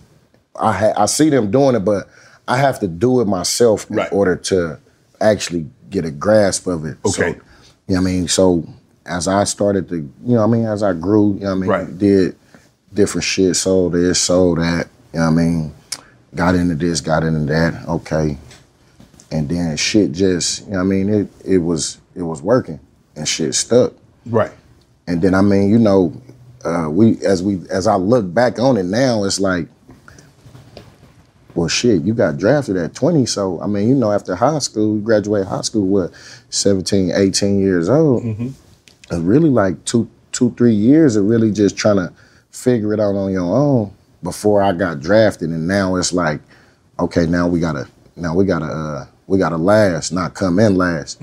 I 0.59 0.71
ha- 0.73 0.93
I 0.97 1.05
see 1.05 1.29
them 1.29 1.51
doing 1.51 1.75
it, 1.75 1.79
but 1.81 2.09
I 2.47 2.57
have 2.57 2.79
to 2.79 2.87
do 2.87 3.21
it 3.21 3.25
myself 3.27 3.89
in 3.89 3.99
order 4.11 4.35
to 4.35 4.79
actually 5.21 5.67
get 5.89 6.05
a 6.05 6.11
grasp 6.11 6.65
of 6.67 6.85
it. 6.85 6.97
Okay. 7.05 7.11
So, 7.11 7.25
you 7.27 7.33
know 7.33 7.41
what 7.87 7.97
I 7.97 7.99
mean? 8.01 8.27
So 8.27 8.67
as 9.05 9.27
I 9.27 9.43
started 9.43 9.87
to, 9.89 9.97
you 9.97 10.11
know 10.25 10.45
what 10.47 10.55
I 10.55 10.57
mean, 10.59 10.65
as 10.65 10.81
I 10.83 10.93
grew, 10.93 11.35
you 11.35 11.41
know 11.41 11.55
what 11.55 11.69
I 11.69 11.83
mean, 11.83 11.97
did 11.97 12.35
different 12.93 13.23
shit, 13.25 13.55
sold 13.55 13.93
this, 13.93 14.19
sold 14.19 14.57
that, 14.59 14.87
you 15.13 15.19
know 15.19 15.25
what 15.25 15.31
I 15.39 15.43
mean, 15.43 15.73
got 16.35 16.55
into 16.55 16.75
this, 16.75 16.99
got 17.01 17.23
into 17.23 17.45
that, 17.53 17.87
okay. 17.87 18.37
And 19.33 19.49
then 19.49 19.75
shit 19.77 20.11
just, 20.11 20.65
you 20.65 20.73
know 20.73 20.77
what 20.77 20.83
I 20.83 20.87
mean, 20.87 21.09
it 21.09 21.27
it 21.43 21.57
was 21.57 21.99
it 22.15 22.21
was 22.21 22.43
working 22.43 22.79
and 23.15 23.27
shit 23.27 23.55
stuck. 23.55 23.93
Right. 24.27 24.51
And 25.07 25.23
then 25.23 25.33
I 25.33 25.41
mean, 25.41 25.71
you 25.71 25.79
know, 25.79 26.13
uh, 26.63 26.87
we 26.89 27.17
as 27.25 27.41
we 27.41 27.67
as 27.71 27.87
I 27.87 27.95
look 27.95 28.31
back 28.31 28.59
on 28.59 28.77
it 28.77 28.83
now, 28.83 29.23
it's 29.23 29.39
like, 29.39 29.67
well, 31.55 31.67
shit, 31.67 32.03
you 32.03 32.13
got 32.13 32.37
drafted 32.37 32.77
at 32.77 32.93
20. 32.93 33.25
So 33.25 33.59
I 33.59 33.65
mean, 33.65 33.89
you 33.89 33.95
know, 33.95 34.11
after 34.11 34.35
high 34.35 34.59
school, 34.59 34.97
you 34.97 35.01
graduate 35.01 35.47
high 35.47 35.61
school, 35.61 35.87
what, 35.87 36.11
17, 36.51 37.11
18 37.11 37.59
years 37.59 37.89
old. 37.89 38.23
It's 39.09 39.19
really 39.19 39.49
like 39.49 39.83
two, 39.85 40.07
two, 40.31 40.53
three 40.55 40.75
years 40.75 41.15
of 41.15 41.25
really 41.25 41.51
just 41.51 41.75
trying 41.75 41.97
to 41.97 42.13
figure 42.51 42.93
it 42.93 42.99
out 42.99 43.15
on 43.15 43.31
your 43.31 43.51
own 43.51 43.91
before 44.21 44.61
I 44.61 44.73
got 44.73 44.99
drafted. 44.99 45.49
And 45.49 45.67
now 45.67 45.95
it's 45.95 46.13
like, 46.13 46.39
okay, 46.99 47.25
now 47.25 47.47
we 47.47 47.59
gotta, 47.59 47.87
now 48.15 48.35
we 48.35 48.45
gotta, 48.45 48.65
uh, 48.65 49.05
we 49.27 49.37
gotta 49.37 49.57
last, 49.57 50.11
not 50.11 50.33
come 50.33 50.59
in 50.59 50.75
last. 50.77 51.21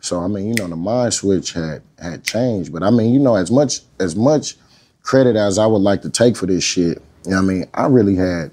So 0.00 0.20
I 0.20 0.26
mean, 0.28 0.48
you 0.48 0.54
know, 0.54 0.68
the 0.68 0.76
mind 0.76 1.14
switch 1.14 1.52
had 1.52 1.82
had 2.00 2.24
changed. 2.24 2.72
But 2.72 2.82
I 2.82 2.90
mean, 2.90 3.12
you 3.14 3.20
know, 3.20 3.36
as 3.36 3.50
much 3.50 3.80
as 4.00 4.16
much 4.16 4.56
credit 5.02 5.36
as 5.36 5.58
I 5.58 5.66
would 5.66 5.82
like 5.82 6.02
to 6.02 6.10
take 6.10 6.36
for 6.36 6.46
this 6.46 6.64
shit, 6.64 7.02
you 7.24 7.30
know 7.30 7.36
what 7.36 7.42
I 7.42 7.46
mean, 7.46 7.66
I 7.74 7.86
really 7.86 8.16
had 8.16 8.50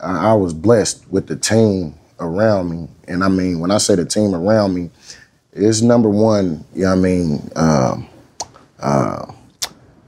I, 0.00 0.30
I 0.30 0.34
was 0.34 0.52
blessed 0.52 1.10
with 1.10 1.26
the 1.28 1.36
team 1.36 1.94
around 2.20 2.70
me. 2.70 2.88
And 3.08 3.24
I 3.24 3.28
mean, 3.28 3.60
when 3.60 3.70
I 3.70 3.78
say 3.78 3.94
the 3.94 4.04
team 4.04 4.34
around 4.34 4.74
me, 4.74 4.90
it's 5.52 5.82
number 5.82 6.08
one, 6.08 6.64
you 6.74 6.82
know 6.84 6.90
what 6.90 6.98
I 6.98 7.00
mean, 7.00 7.50
um, 7.56 8.08
uh, 8.80 9.32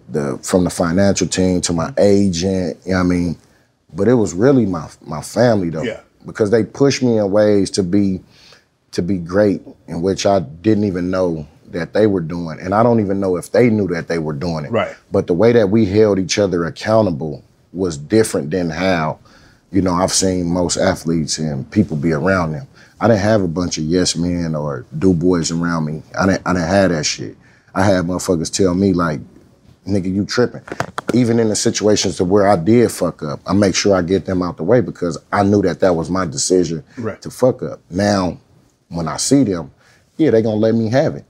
the 0.09 0.39
from 0.43 0.64
the 0.64 0.70
financial 0.70 1.27
team 1.27 1.61
to 1.62 1.72
my 1.72 1.93
agent, 1.99 2.79
you 2.85 2.93
know 2.93 2.99
what 2.99 3.05
I 3.05 3.09
mean? 3.09 3.39
But 3.93 4.09
it 4.09 4.14
was 4.14 4.35
really 4.35 4.66
my 4.66 4.89
my 5.03 5.20
family 5.22 5.70
though. 5.70 5.83
Yeah. 5.83 6.01
Because 6.27 6.51
they 6.51 6.64
pushed 6.64 7.03
me 7.03 7.18
in 7.18 7.31
ways 7.31 7.70
to 7.72 7.83
be 7.83 8.20
to 8.93 9.03
be 9.03 9.18
great, 9.18 9.61
in 9.89 10.03
which 10.03 10.25
I 10.25 10.41
didn't 10.41 10.85
even 10.85 11.11
know 11.11 11.47
that 11.68 11.93
they 11.93 12.07
were 12.07 12.20
doing, 12.20 12.61
and 12.61 12.72
I 12.72 12.83
don't 12.83 13.01
even 13.01 13.18
know 13.20 13.37
if 13.37 13.51
they 13.51 13.68
knew 13.68 13.89
that 13.89 14.07
they 14.07 14.18
were 14.18 14.33
doing 14.33 14.64
it. 14.64 14.70
Right. 14.70 14.95
But 15.11 15.27
the 15.27 15.35
way 15.35 15.53
that 15.53 15.70
we 15.70 15.85
held 15.87 16.18
each 16.18 16.39
other 16.39 16.64
accountable 16.64 17.43
was 17.72 17.99
different 17.99 18.53
than 18.53 18.70
how, 18.70 19.18
you 19.72 19.83
know, 19.83 19.93
I've 19.93 20.12
seen 20.12 20.47
most 20.47 20.77
athletes 20.77 21.39
and 21.39 21.68
people 21.72 21.97
be 21.97 22.12
around 22.12 22.53
them. 22.53 22.68
I 23.01 23.09
didn't 23.09 23.22
have 23.22 23.43
a 23.43 23.49
bunch 23.49 23.77
of 23.77 23.85
yes 23.85 24.14
men 24.14 24.55
or 24.55 24.87
do 24.97 25.12
boys 25.12 25.51
around 25.51 25.87
me. 25.87 26.03
I 26.18 26.27
didn't 26.27 26.43
I 26.47 26.53
didn't 26.53 26.68
have 26.68 26.91
that 26.93 27.05
shit. 27.05 27.37
I 27.75 27.83
had 27.83 28.05
motherfuckers 28.05 28.53
tell 28.53 28.75
me 28.75 28.93
like, 28.93 29.20
nigga, 29.87 30.12
you 30.12 30.24
tripping. 30.24 30.62
Even 31.12 31.39
in 31.39 31.49
the 31.49 31.57
situations 31.57 32.16
to 32.16 32.24
where 32.24 32.47
I 32.49 32.57
did 32.57 32.91
fuck 32.91 33.22
up, 33.22 33.41
I 33.47 33.53
make 33.53 33.74
sure 33.74 33.95
I 33.95 34.03
get 34.03 34.26
them 34.26 34.43
out 34.43 34.57
the 34.57 34.62
way 34.64 34.80
because 34.80 35.18
I 35.32 35.43
knew 35.43 35.62
that 35.62 35.80
that 35.80 35.95
was 35.95 36.11
my 36.11 36.26
decision 36.26 36.82
Right. 36.99 37.20
to 37.22 37.30
fuck 37.30 37.62
up. 37.62 37.80
Now, 37.91 38.39
when 38.89 39.09
I 39.09 39.16
see 39.16 39.45
them, 39.45 39.70
yeah, 40.16 40.30
they 40.30 40.43
gonna 40.43 40.57
let 40.57 40.74
me 40.74 40.89
have 40.91 41.14
it, 41.16 41.24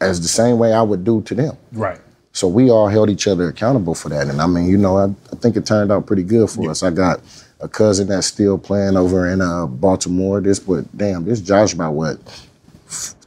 as 0.00 0.20
the 0.20 0.28
same 0.28 0.58
way 0.58 0.72
I 0.72 0.82
would 0.82 1.04
do 1.04 1.22
to 1.22 1.34
them. 1.34 1.56
Right. 1.72 2.00
So 2.32 2.48
we 2.48 2.70
all 2.70 2.88
held 2.88 3.10
each 3.10 3.28
other 3.28 3.48
accountable 3.48 3.94
for 3.94 4.08
that. 4.08 4.26
And 4.28 4.40
I 4.40 4.46
mean, 4.46 4.66
you 4.68 4.78
know, 4.78 4.96
I, 4.96 5.04
I 5.32 5.36
think 5.36 5.56
it 5.56 5.66
turned 5.66 5.92
out 5.92 6.06
pretty 6.06 6.22
good 6.22 6.48
for 6.48 6.70
us. 6.70 6.82
I 6.82 6.90
got 6.90 7.20
a 7.60 7.68
cousin 7.68 8.08
that's 8.08 8.26
still 8.26 8.56
playing 8.58 8.96
over 8.96 9.28
in 9.28 9.40
uh, 9.42 9.66
Baltimore. 9.66 10.40
This, 10.40 10.58
but 10.58 10.84
damn, 10.96 11.24
this 11.24 11.40
Josh 11.40 11.74
about 11.74 11.92
what, 11.92 12.16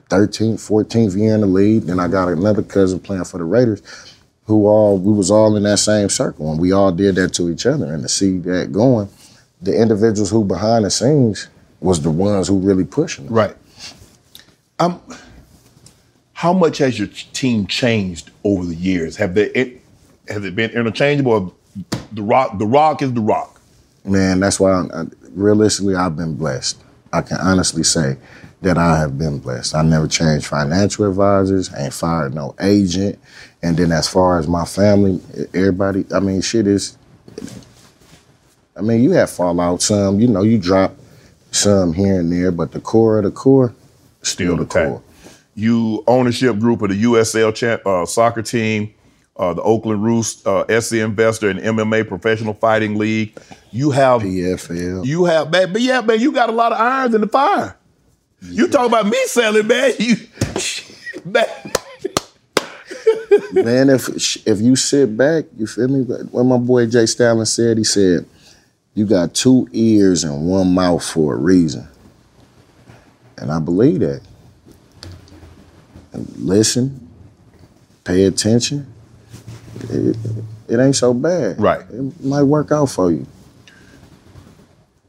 13th, 0.09 0.55
14th 0.55 1.15
year 1.17 1.35
in 1.35 1.41
the 1.41 1.47
league. 1.47 1.83
Then 1.83 1.99
I 1.99 2.07
got 2.07 2.29
another 2.29 2.63
cousin 2.63 2.99
playing 2.99 3.25
for 3.25 3.37
the 3.37 3.43
Raiders 3.43 3.81
who 4.45 4.67
all, 4.67 4.97
we 4.97 5.13
was 5.13 5.31
all 5.31 5.55
in 5.55 5.63
that 5.63 5.79
same 5.79 6.09
circle. 6.09 6.51
And 6.51 6.59
we 6.59 6.71
all 6.71 6.91
did 6.91 7.15
that 7.15 7.33
to 7.35 7.49
each 7.49 7.65
other. 7.65 7.91
And 7.93 8.03
to 8.03 8.09
see 8.09 8.37
that 8.39 8.71
going, 8.71 9.09
the 9.61 9.79
individuals 9.79 10.29
who 10.29 10.43
behind 10.43 10.85
the 10.85 10.91
scenes 10.91 11.47
was 11.79 12.01
the 12.01 12.11
ones 12.11 12.47
who 12.47 12.59
really 12.59 12.85
pushing 12.85 13.25
it. 13.25 13.31
Right. 13.31 13.55
Um, 14.79 15.01
how 16.33 16.53
much 16.53 16.79
has 16.79 16.99
your 16.99 17.07
team 17.07 17.65
changed 17.65 18.31
over 18.43 18.65
the 18.65 18.75
years? 18.75 19.15
Have 19.17 19.35
they 19.35 19.45
it 19.51 19.81
has 20.27 20.43
it 20.43 20.55
been 20.55 20.71
interchangeable? 20.71 21.55
The 22.11 22.21
rock, 22.21 22.57
the 22.57 22.65
rock 22.65 23.01
is 23.01 23.13
the 23.13 23.21
rock. 23.21 23.61
Man, 24.03 24.39
that's 24.39 24.59
why 24.59 24.71
I, 24.73 25.05
realistically 25.31 25.95
I've 25.95 26.15
been 26.15 26.35
blessed. 26.35 26.81
I 27.13 27.21
can 27.21 27.37
honestly 27.37 27.83
say 27.83 28.17
that 28.65 28.79
I 28.79 28.97
have 28.97 29.15
been 29.15 29.37
blessed. 29.37 29.75
I 29.75 29.83
never 29.83 30.07
changed 30.07 30.47
financial 30.47 31.07
advisors, 31.07 31.71
ain't 31.77 31.93
fired 31.93 32.33
no 32.33 32.55
agent. 32.59 33.19
And 33.61 33.77
then 33.77 33.91
as 33.91 34.09
far 34.09 34.39
as 34.39 34.47
my 34.47 34.65
family, 34.65 35.21
everybody, 35.53 36.03
I 36.11 36.19
mean, 36.19 36.41
shit 36.41 36.65
is, 36.65 36.97
I 38.75 38.81
mean, 38.81 39.03
you 39.03 39.11
have 39.11 39.29
fallout 39.29 39.83
some, 39.83 40.19
you 40.19 40.27
know, 40.27 40.41
you 40.41 40.57
drop 40.57 40.95
some 41.51 41.93
here 41.93 42.19
and 42.19 42.31
there, 42.31 42.51
but 42.51 42.71
the 42.71 42.81
core 42.81 43.19
of 43.19 43.25
the 43.25 43.31
core, 43.31 43.75
still 44.23 44.57
the 44.57 44.65
core. 44.65 45.03
You 45.53 46.03
ownership 46.07 46.57
group 46.57 46.81
of 46.81 46.89
the 46.89 47.03
USL 47.03 47.53
champ, 47.53 47.85
uh, 47.85 48.07
soccer 48.07 48.41
team, 48.41 48.91
uh, 49.37 49.53
the 49.53 49.61
Oakland 49.61 50.03
Roots, 50.03 50.43
uh, 50.47 50.65
SC 50.81 50.93
Investor, 50.93 51.51
and 51.51 51.59
MMA 51.59 52.07
Professional 52.07 52.55
Fighting 52.55 52.97
League. 52.97 53.37
You 53.69 53.91
have 53.91 54.23
PFL. 54.23 55.05
You 55.05 55.25
have, 55.25 55.51
man, 55.51 55.71
but 55.71 55.83
yeah, 55.83 56.01
man, 56.01 56.19
you 56.19 56.31
got 56.31 56.49
a 56.49 56.53
lot 56.53 56.71
of 56.71 56.79
irons 56.79 57.13
in 57.13 57.21
the 57.21 57.27
fire. 57.27 57.77
You 58.41 58.67
talk 58.67 58.87
about 58.87 59.07
me 59.07 59.17
selling, 59.27 59.67
man. 59.67 59.93
You, 59.99 60.17
man, 61.25 61.45
Man, 63.53 63.89
if 63.89 64.09
if 64.47 64.61
you 64.61 64.75
sit 64.75 65.17
back, 65.17 65.45
you 65.57 65.67
feel 65.67 65.87
me? 65.87 66.01
When 66.31 66.47
my 66.47 66.57
boy 66.57 66.87
Jay 66.87 67.05
Stalin 67.05 67.45
said, 67.45 67.77
he 67.77 67.83
said, 67.83 68.25
"You 68.93 69.05
got 69.05 69.33
two 69.33 69.67
ears 69.71 70.23
and 70.23 70.47
one 70.47 70.73
mouth 70.73 71.03
for 71.05 71.33
a 71.35 71.37
reason," 71.37 71.87
and 73.37 73.51
I 73.51 73.59
believe 73.59 74.01
that. 74.01 74.21
And 76.13 76.29
listen, 76.37 77.09
pay 78.03 78.25
attention. 78.25 78.91
It, 79.89 80.17
it 80.69 80.79
ain't 80.79 80.95
so 80.95 81.13
bad. 81.13 81.59
Right. 81.61 81.81
It 81.91 82.23
might 82.23 82.43
work 82.43 82.71
out 82.71 82.87
for 82.87 83.11
you. 83.11 83.25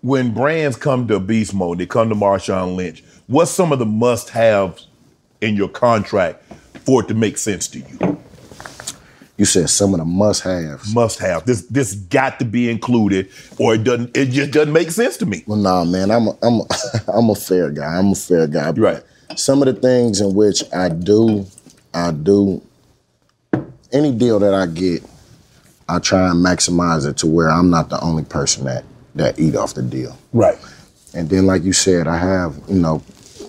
when 0.02 0.32
brands 0.34 0.76
come 0.76 1.08
to 1.08 1.20
beast 1.20 1.54
mode, 1.54 1.78
they 1.78 1.86
come 1.86 2.08
to 2.10 2.14
Marshawn 2.14 2.76
Lynch. 2.76 3.02
What's 3.28 3.50
some 3.50 3.72
of 3.72 3.80
the 3.80 3.86
must-haves 3.86 4.86
in 5.40 5.56
your 5.56 5.68
contract 5.68 6.44
for 6.84 7.02
it 7.02 7.08
to 7.08 7.14
make 7.14 7.38
sense 7.38 7.66
to 7.68 7.80
you? 7.80 8.20
You 9.36 9.44
said 9.44 9.68
some 9.68 9.92
of 9.94 9.98
the 9.98 10.04
must-haves. 10.04 10.94
Must-have. 10.94 11.44
This 11.44 11.62
this 11.62 11.94
got 11.94 12.38
to 12.38 12.44
be 12.44 12.70
included, 12.70 13.28
or 13.58 13.74
it 13.74 13.84
doesn't. 13.84 14.16
It 14.16 14.30
just 14.30 14.52
doesn't 14.52 14.72
make 14.72 14.90
sense 14.92 15.16
to 15.18 15.26
me. 15.26 15.42
Well, 15.46 15.58
nah, 15.58 15.84
man, 15.84 16.10
I'm 16.10 16.28
a, 16.28 16.38
I'm 16.42 16.60
a, 16.60 16.66
I'm 17.12 17.28
a 17.30 17.34
fair 17.34 17.70
guy. 17.70 17.98
I'm 17.98 18.12
a 18.12 18.14
fair 18.14 18.46
guy. 18.46 18.70
Right. 18.70 19.02
Some 19.34 19.60
of 19.60 19.66
the 19.66 19.78
things 19.78 20.20
in 20.20 20.34
which 20.34 20.62
I 20.72 20.88
do, 20.88 21.46
I 21.92 22.12
do. 22.12 22.62
Any 23.92 24.12
deal 24.12 24.38
that 24.38 24.54
I 24.54 24.66
get, 24.66 25.02
I 25.88 25.98
try 25.98 26.30
and 26.30 26.44
maximize 26.44 27.06
it 27.08 27.16
to 27.18 27.26
where 27.26 27.50
I'm 27.50 27.70
not 27.70 27.90
the 27.90 28.00
only 28.00 28.24
person 28.24 28.64
that 28.64 28.84
that 29.16 29.38
eat 29.38 29.56
off 29.56 29.74
the 29.74 29.82
deal. 29.82 30.16
Right. 30.32 30.56
And 31.12 31.28
then, 31.28 31.46
like 31.46 31.62
you 31.62 31.72
said, 31.72 32.06
I 32.06 32.16
have 32.18 32.56
you 32.68 32.76
know 32.76 33.02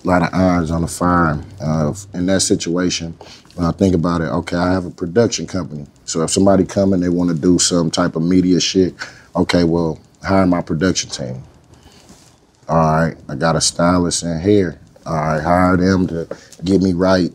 a 0.08 0.10
lot 0.10 0.24
of 0.24 0.34
irons 0.34 0.72
on 0.72 0.82
the 0.82 0.88
fire. 0.88 1.43
Uh, 1.62 1.93
in 2.14 2.26
that 2.28 2.41
situation, 2.41 3.12
when 3.55 3.68
I 3.68 3.72
think 3.72 3.93
about 3.93 4.22
it, 4.22 4.26
okay, 4.26 4.55
I 4.55 4.72
have 4.72 4.86
a 4.86 4.89
production 4.89 5.45
company. 5.45 5.86
So 6.05 6.22
if 6.22 6.30
somebody 6.30 6.64
come 6.64 6.93
and 6.93 7.03
they 7.03 7.10
want 7.10 7.30
to 7.30 7.36
do 7.36 7.60
some 7.60 7.91
type 7.91 8.16
of 8.16 8.24
media 8.24 8.60
shit, 8.60 8.93
okay, 9.36 9.66
well, 9.66 9.99
hire 10.24 10.47
my 10.47 10.62
production 10.62 11.10
team. 11.10 11.43
All 12.70 12.78
right, 12.78 13.18
I 13.28 13.36
got 13.36 13.55
a 13.55 13.62
stylist 13.62 14.24
in 14.24 14.39
here. 14.41 14.80
All 15.05 15.14
right, 15.14 15.41
hire 15.41 15.78
them 15.78 16.08
to 16.08 16.28
get 16.64 16.82
me 16.82 16.93
right, 16.93 17.32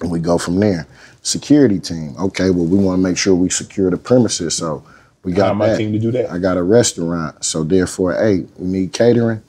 and 0.00 0.10
we 0.10 0.20
go 0.20 0.38
from 0.38 0.60
there. 0.60 0.86
Security 1.22 1.78
team. 1.78 2.14
Okay, 2.18 2.50
well, 2.50 2.64
we 2.64 2.78
want 2.78 2.98
to 2.98 3.02
make 3.02 3.18
sure 3.18 3.34
we 3.34 3.50
secure 3.50 3.90
the 3.90 3.96
premises, 3.98 4.56
so 4.56 4.82
we 5.24 5.32
got 5.32 5.56
my 5.56 5.76
team 5.76 5.92
to 5.92 5.98
do 5.98 6.10
that. 6.12 6.30
I 6.30 6.38
got 6.38 6.56
a 6.56 6.62
restaurant, 6.62 7.44
so 7.44 7.64
therefore, 7.64 8.14
hey, 8.14 8.46
we 8.56 8.66
need 8.66 8.92
catering. 8.92 9.42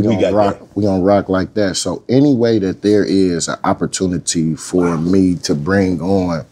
We 0.00 0.16
We 0.16 0.22
gonna 0.22 0.36
rock. 0.36 0.76
We 0.76 0.84
gonna 0.84 1.02
rock 1.02 1.28
like 1.28 1.54
that. 1.54 1.76
So 1.76 2.04
any 2.08 2.34
way 2.34 2.58
that 2.58 2.82
there 2.82 3.04
is 3.04 3.48
an 3.48 3.58
opportunity 3.64 4.54
for 4.54 4.96
me 4.96 5.36
to 5.36 5.54
bring 5.54 6.00
on 6.00 6.46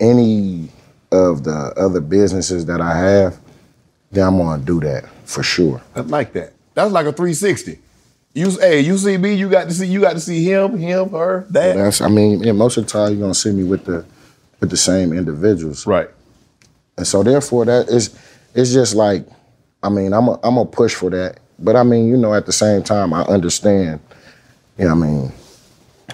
any 0.00 0.70
of 1.10 1.44
the 1.44 1.72
other 1.76 2.00
businesses 2.00 2.66
that 2.66 2.80
I 2.80 2.96
have, 2.96 3.38
then 4.10 4.26
I'm 4.26 4.38
gonna 4.38 4.62
do 4.62 4.80
that 4.80 5.08
for 5.24 5.42
sure. 5.42 5.82
I 5.94 6.00
like 6.00 6.32
that. 6.34 6.52
That's 6.74 6.92
like 6.92 7.06
a 7.06 7.12
360. 7.12 7.78
You 8.34 8.50
hey, 8.58 8.80
you 8.80 8.96
see 8.96 9.18
me, 9.18 9.34
you 9.34 9.50
got 9.50 9.68
to 9.68 9.74
see 9.74 9.86
you 9.86 10.00
got 10.00 10.14
to 10.14 10.20
see 10.20 10.42
him, 10.42 10.78
him, 10.78 11.10
her, 11.10 11.46
that. 11.50 11.76
That's. 11.76 12.00
I 12.00 12.08
mean, 12.08 12.42
yeah, 12.42 12.52
most 12.52 12.78
of 12.78 12.86
the 12.86 12.90
time 12.90 13.12
you're 13.12 13.20
gonna 13.20 13.34
see 13.34 13.52
me 13.52 13.64
with 13.64 13.84
the 13.84 14.06
with 14.58 14.70
the 14.70 14.76
same 14.76 15.12
individuals. 15.12 15.86
Right. 15.86 16.08
And 16.96 17.06
so 17.06 17.22
therefore 17.22 17.66
that 17.66 17.88
is 17.88 18.18
it's 18.54 18.72
just 18.72 18.94
like, 18.94 19.26
I 19.82 19.90
mean, 19.90 20.14
I'm 20.14 20.28
a, 20.28 20.32
I'm 20.42 20.54
gonna 20.54 20.64
push 20.64 20.94
for 20.94 21.10
that. 21.10 21.40
But 21.62 21.76
I 21.76 21.82
mean, 21.82 22.08
you 22.08 22.16
know, 22.16 22.34
at 22.34 22.46
the 22.46 22.52
same 22.52 22.82
time, 22.82 23.12
I 23.12 23.22
understand. 23.22 24.00
You 24.78 24.86
know, 24.86 24.92
I 24.92 24.94
mean, 24.94 25.32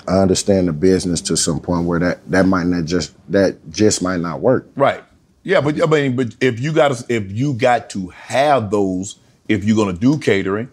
I 0.07 0.19
understand 0.19 0.69
the 0.69 0.73
business 0.73 1.21
to 1.23 1.37
some 1.37 1.61
point 1.61 1.87
where 1.87 1.99
that 2.01 2.31
that 2.31 2.47
might 2.47 2.67
not 2.67 2.85
just 2.85 3.15
that 3.31 3.57
just 3.71 4.03
might 4.03 4.21
not 4.21 4.41
work. 4.41 4.67
Right. 4.77 5.03
Yeah, 5.43 5.61
but 5.61 5.83
I 5.83 5.87
mean, 5.87 6.17
but 6.17 6.35
if 6.41 6.61
you 6.61 6.73
got 6.73 6.95
to, 6.95 7.15
if 7.15 7.31
you 7.33 7.55
got 7.55 7.91
to 7.91 8.09
have 8.09 8.71
those, 8.71 9.17
if 9.49 9.65
you're 9.65 9.77
gonna 9.77 9.97
do 9.97 10.19
catering, 10.19 10.69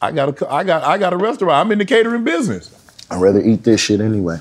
I 0.00 0.12
got 0.12 0.40
a, 0.40 0.52
I 0.52 0.64
got, 0.64 0.84
I 0.84 0.98
got 0.98 1.12
a 1.12 1.16
restaurant. 1.16 1.54
I'm 1.54 1.72
in 1.72 1.78
the 1.78 1.84
catering 1.84 2.24
business. 2.24 2.70
I'd 3.10 3.20
rather 3.20 3.40
eat 3.40 3.64
this 3.64 3.80
shit 3.80 4.00
anyway. 4.00 4.38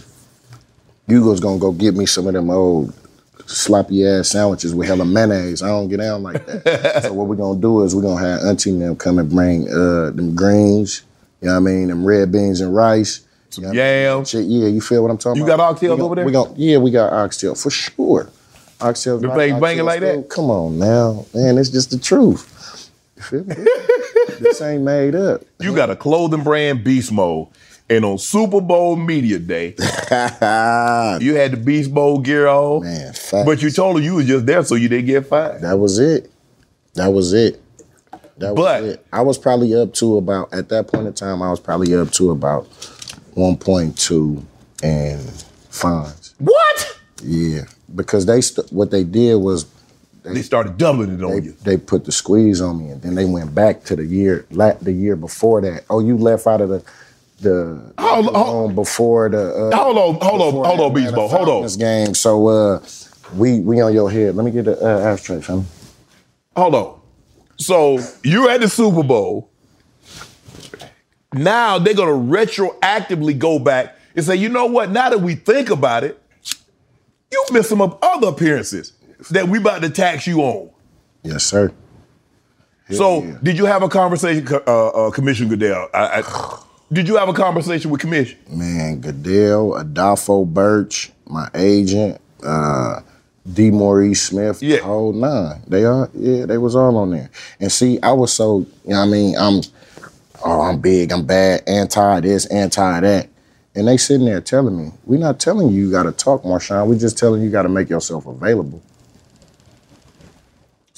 Hugo's 1.08 1.40
gonna 1.40 1.60
go 1.60 1.72
get 1.72 1.96
me 1.96 2.06
some 2.06 2.28
of 2.28 2.34
them 2.34 2.50
old 2.50 2.94
sloppy 3.48 4.06
ass 4.06 4.30
sandwiches 4.30 4.74
with 4.74 4.88
hella 4.88 5.06
mayonnaise. 5.06 5.62
I 5.62 5.68
don't 5.68 5.88
get 5.90 5.98
down 5.98 6.24
like 6.24 6.46
that. 6.46 7.04
so 7.04 7.14
what 7.14 7.28
we're 7.28 7.36
gonna 7.36 7.60
do 7.60 7.84
is 7.84 7.96
we're 7.96 8.02
gonna 8.02 8.20
have 8.26 8.42
Auntie 8.42 8.72
and 8.72 8.82
them 8.82 8.96
come 8.96 9.20
and 9.20 9.30
bring 9.30 9.68
uh, 9.70 10.12
them 10.12 10.36
greens, 10.36 11.04
you 11.42 11.48
know 11.48 11.54
what 11.54 11.58
I 11.70 11.74
mean, 11.74 11.88
them 11.88 12.06
red 12.06 12.32
beans 12.32 12.62
and 12.62 12.76
rice. 12.76 13.26
Some 13.50 13.74
yams. 13.74 14.34
Yeah, 14.34 14.42
you 14.42 14.80
feel 14.80 15.02
what 15.02 15.12
I'm 15.12 15.18
talking 15.18 15.42
You 15.42 15.52
about? 15.52 15.82
You 15.82 15.90
got 15.90 16.00
oxtails 16.00 16.00
over 16.00 16.16
there? 16.16 16.26
We 16.26 16.32
gon- 16.32 16.54
yeah, 16.56 16.78
we 16.78 16.90
got 16.92 17.12
oxtail 17.12 17.56
for 17.56 17.70
sure. 17.70 18.30
Oxtails. 18.80 19.22
My 19.22 19.34
place 19.34 19.54
banging 19.60 19.86
like 19.86 20.00
that? 20.02 20.30
Come 20.30 20.50
on 20.50 20.80
now, 20.80 21.26
man, 21.34 21.58
it's 21.58 21.70
just 21.70 21.92
the 21.92 22.00
truth. 22.00 22.90
You 23.18 23.22
feel 23.24 23.44
me? 23.44 23.56
this 24.40 24.62
ain't 24.62 24.84
made 24.84 25.16
up. 25.16 25.42
You 25.60 25.76
got 25.76 25.90
a 25.90 25.96
clothing 25.96 26.44
brand, 26.44 26.84
Beast 26.84 27.12
Mode, 27.12 27.48
and 27.92 28.06
on 28.06 28.18
Super 28.18 28.62
Bowl 28.62 28.96
media 28.96 29.38
day, 29.38 29.68
you 29.78 31.36
had 31.36 31.52
the 31.52 31.62
Beast 31.62 31.94
Bowl 31.94 32.20
gear 32.20 32.48
on. 32.48 32.84
Man, 32.84 33.14
but 33.46 33.62
you 33.62 33.70
told 33.70 33.98
her 33.98 34.04
you 34.04 34.16
was 34.16 34.26
just 34.26 34.46
there 34.46 34.64
so 34.64 34.76
you 34.76 34.88
didn't 34.88 35.08
get 35.08 35.28
fired. 35.28 35.62
That 35.62 35.78
was 35.78 36.00
it. 36.00 36.32
That 36.94 37.10
was 37.10 37.34
it. 37.34 37.62
That 38.38 38.56
was 38.56 38.86
it. 38.86 39.06
I 39.12 39.22
was 39.22 39.38
probably 39.38 39.76
up 39.76 39.94
to 39.96 40.18
about 40.18 40.54
at 40.54 40.70
that 40.70 40.88
point 40.88 41.06
in 41.06 41.14
time. 41.14 41.42
I 41.42 41.52
was 41.52 41.60
probably 41.60 41.94
up 41.94 42.12
to 42.12 42.32
about 42.32 42.70
1.2 43.36 44.44
and 44.84 45.32
fines. 45.70 46.34
What? 46.40 47.00
Yeah, 47.22 47.66
because 47.94 48.26
they 48.26 48.40
st- 48.40 48.72
what 48.72 48.90
they 48.90 49.04
did 49.04 49.36
was 49.36 49.66
they, 50.24 50.42
started 50.42 50.78
doubling 50.78 51.20
it 51.20 51.24
on 51.24 51.32
they, 51.32 51.46
you. 51.48 51.56
They 51.64 51.78
put 51.78 52.06
the 52.06 52.12
squeeze 52.12 52.62
on 52.62 52.80
me, 52.80 52.92
and 52.92 53.02
then 53.02 53.16
they 53.16 53.26
went 53.26 53.54
back 53.54 53.84
to 53.86 53.96
the 53.98 54.06
year 54.06 54.46
la- 54.50 54.74
the 54.82 54.94
year 54.94 55.16
before 55.18 55.62
that. 55.62 55.84
Oh, 55.90 56.00
you 56.00 56.18
left 56.18 56.48
out 56.48 56.62
of 56.62 56.70
the 56.70 56.84
the 57.42 57.94
hold, 57.98 58.28
on 58.36 58.76
before 58.76 59.30
the 59.30 59.70
uh, 59.72 59.76
hold 59.76 59.98
on, 59.98 60.16
hold 60.22 60.42
on, 60.42 60.66
hold 60.66 60.80
on, 60.80 60.94
Beast 60.94 61.14
Ball, 61.14 61.28
hold 61.28 61.50
on. 61.50 61.64
This 61.64 61.76
game, 61.76 62.14
so 62.14 62.48
uh, 62.48 62.86
we 63.36 63.60
we 63.60 63.82
on 63.82 63.94
your 63.94 64.10
head. 64.10 64.36
Let 64.36 64.46
me 64.46 64.52
get 64.52 64.66
the 64.66 64.82
uh, 64.82 65.12
abstract, 65.12 65.46
fam. 65.46 65.66
Hold 66.56 66.76
on. 66.76 67.02
So 67.58 68.00
you're 68.24 68.50
at 68.50 68.62
the 68.62 68.70
Super 68.70 69.04
Bowl. 69.04 69.50
Now 71.34 71.80
they're 71.80 71.94
gonna 71.94 72.12
retroactively 72.12 73.38
go 73.38 73.60
back 73.60 73.98
and 74.16 74.26
say, 74.26 74.36
you 74.36 74.50
know 74.50 74.66
what? 74.66 74.92
Now 74.92 75.10
that 75.10 75.22
we 75.22 75.36
think 75.36 75.70
about 75.70 76.04
it, 76.04 76.22
you 77.32 77.46
missed 77.52 77.70
some 77.70 77.82
of 77.82 77.98
other 78.02 78.28
appearances 78.28 78.94
that 79.30 79.48
we 79.48 79.60
about 79.60 79.82
to 79.82 79.90
tax 79.90 80.28
you 80.28 80.42
on. 80.42 80.70
Yes, 81.24 81.46
sir. 81.46 81.72
so 82.90 83.22
did 83.44 83.58
you 83.58 83.66
have 83.66 83.84
a 83.84 83.90
conversation, 83.90 84.48
uh, 84.52 84.88
uh, 84.88 85.12
Commissioner 85.12 85.50
Goodell? 85.50 85.88
I, 85.94 86.20
I, 86.20 86.64
did 86.92 87.08
you 87.08 87.18
have 87.18 87.30
a 87.30 87.34
conversation 87.34 87.90
with 87.90 88.02
Commission? 88.02 88.38
Man, 88.50 89.00
Goodell, 89.00 89.72
Adolpho 89.72 90.46
Birch, 90.46 91.12
my 91.26 91.50
agent, 91.54 92.20
uh, 92.44 93.02
DeMaurice 93.48 94.18
Smith, 94.18 94.62
yeah. 94.62 94.78
the 94.78 94.84
whole 94.84 95.14
nine. 95.14 95.62
They 95.68 95.86
are, 95.86 96.10
yeah, 96.14 96.46
they 96.46 96.58
was 96.58 96.76
all 96.76 96.98
on 96.98 97.12
there. 97.12 97.30
And 97.60 97.72
see, 97.72 98.00
I 98.02 98.12
was 98.12 98.34
so, 98.34 98.60
you 98.60 98.92
know 98.92 99.00
what 99.00 99.06
I 99.06 99.08
mean, 99.08 99.36
I'm, 99.38 99.62
oh, 100.44 100.62
I'm 100.62 100.80
big, 100.80 101.12
I'm 101.12 101.26
bad, 101.26 101.64
anti 101.68 102.20
this, 102.22 102.46
anti 102.48 103.00
that. 103.00 103.30
And 103.74 103.88
they 103.88 103.96
sitting 103.96 104.26
there 104.26 104.42
telling 104.42 104.78
me, 104.78 104.92
we're 105.06 105.20
not 105.20 105.40
telling 105.40 105.70
you 105.70 105.86
you 105.86 105.92
gotta 105.92 106.12
talk, 106.12 106.44
Marshawn. 106.44 106.88
We're 106.88 107.00
just 107.00 107.18
telling 107.18 107.42
you 107.42 107.48
you 107.48 107.52
gotta 107.52 107.70
make 107.70 107.90
yourself 107.90 108.26
available. 108.26 108.82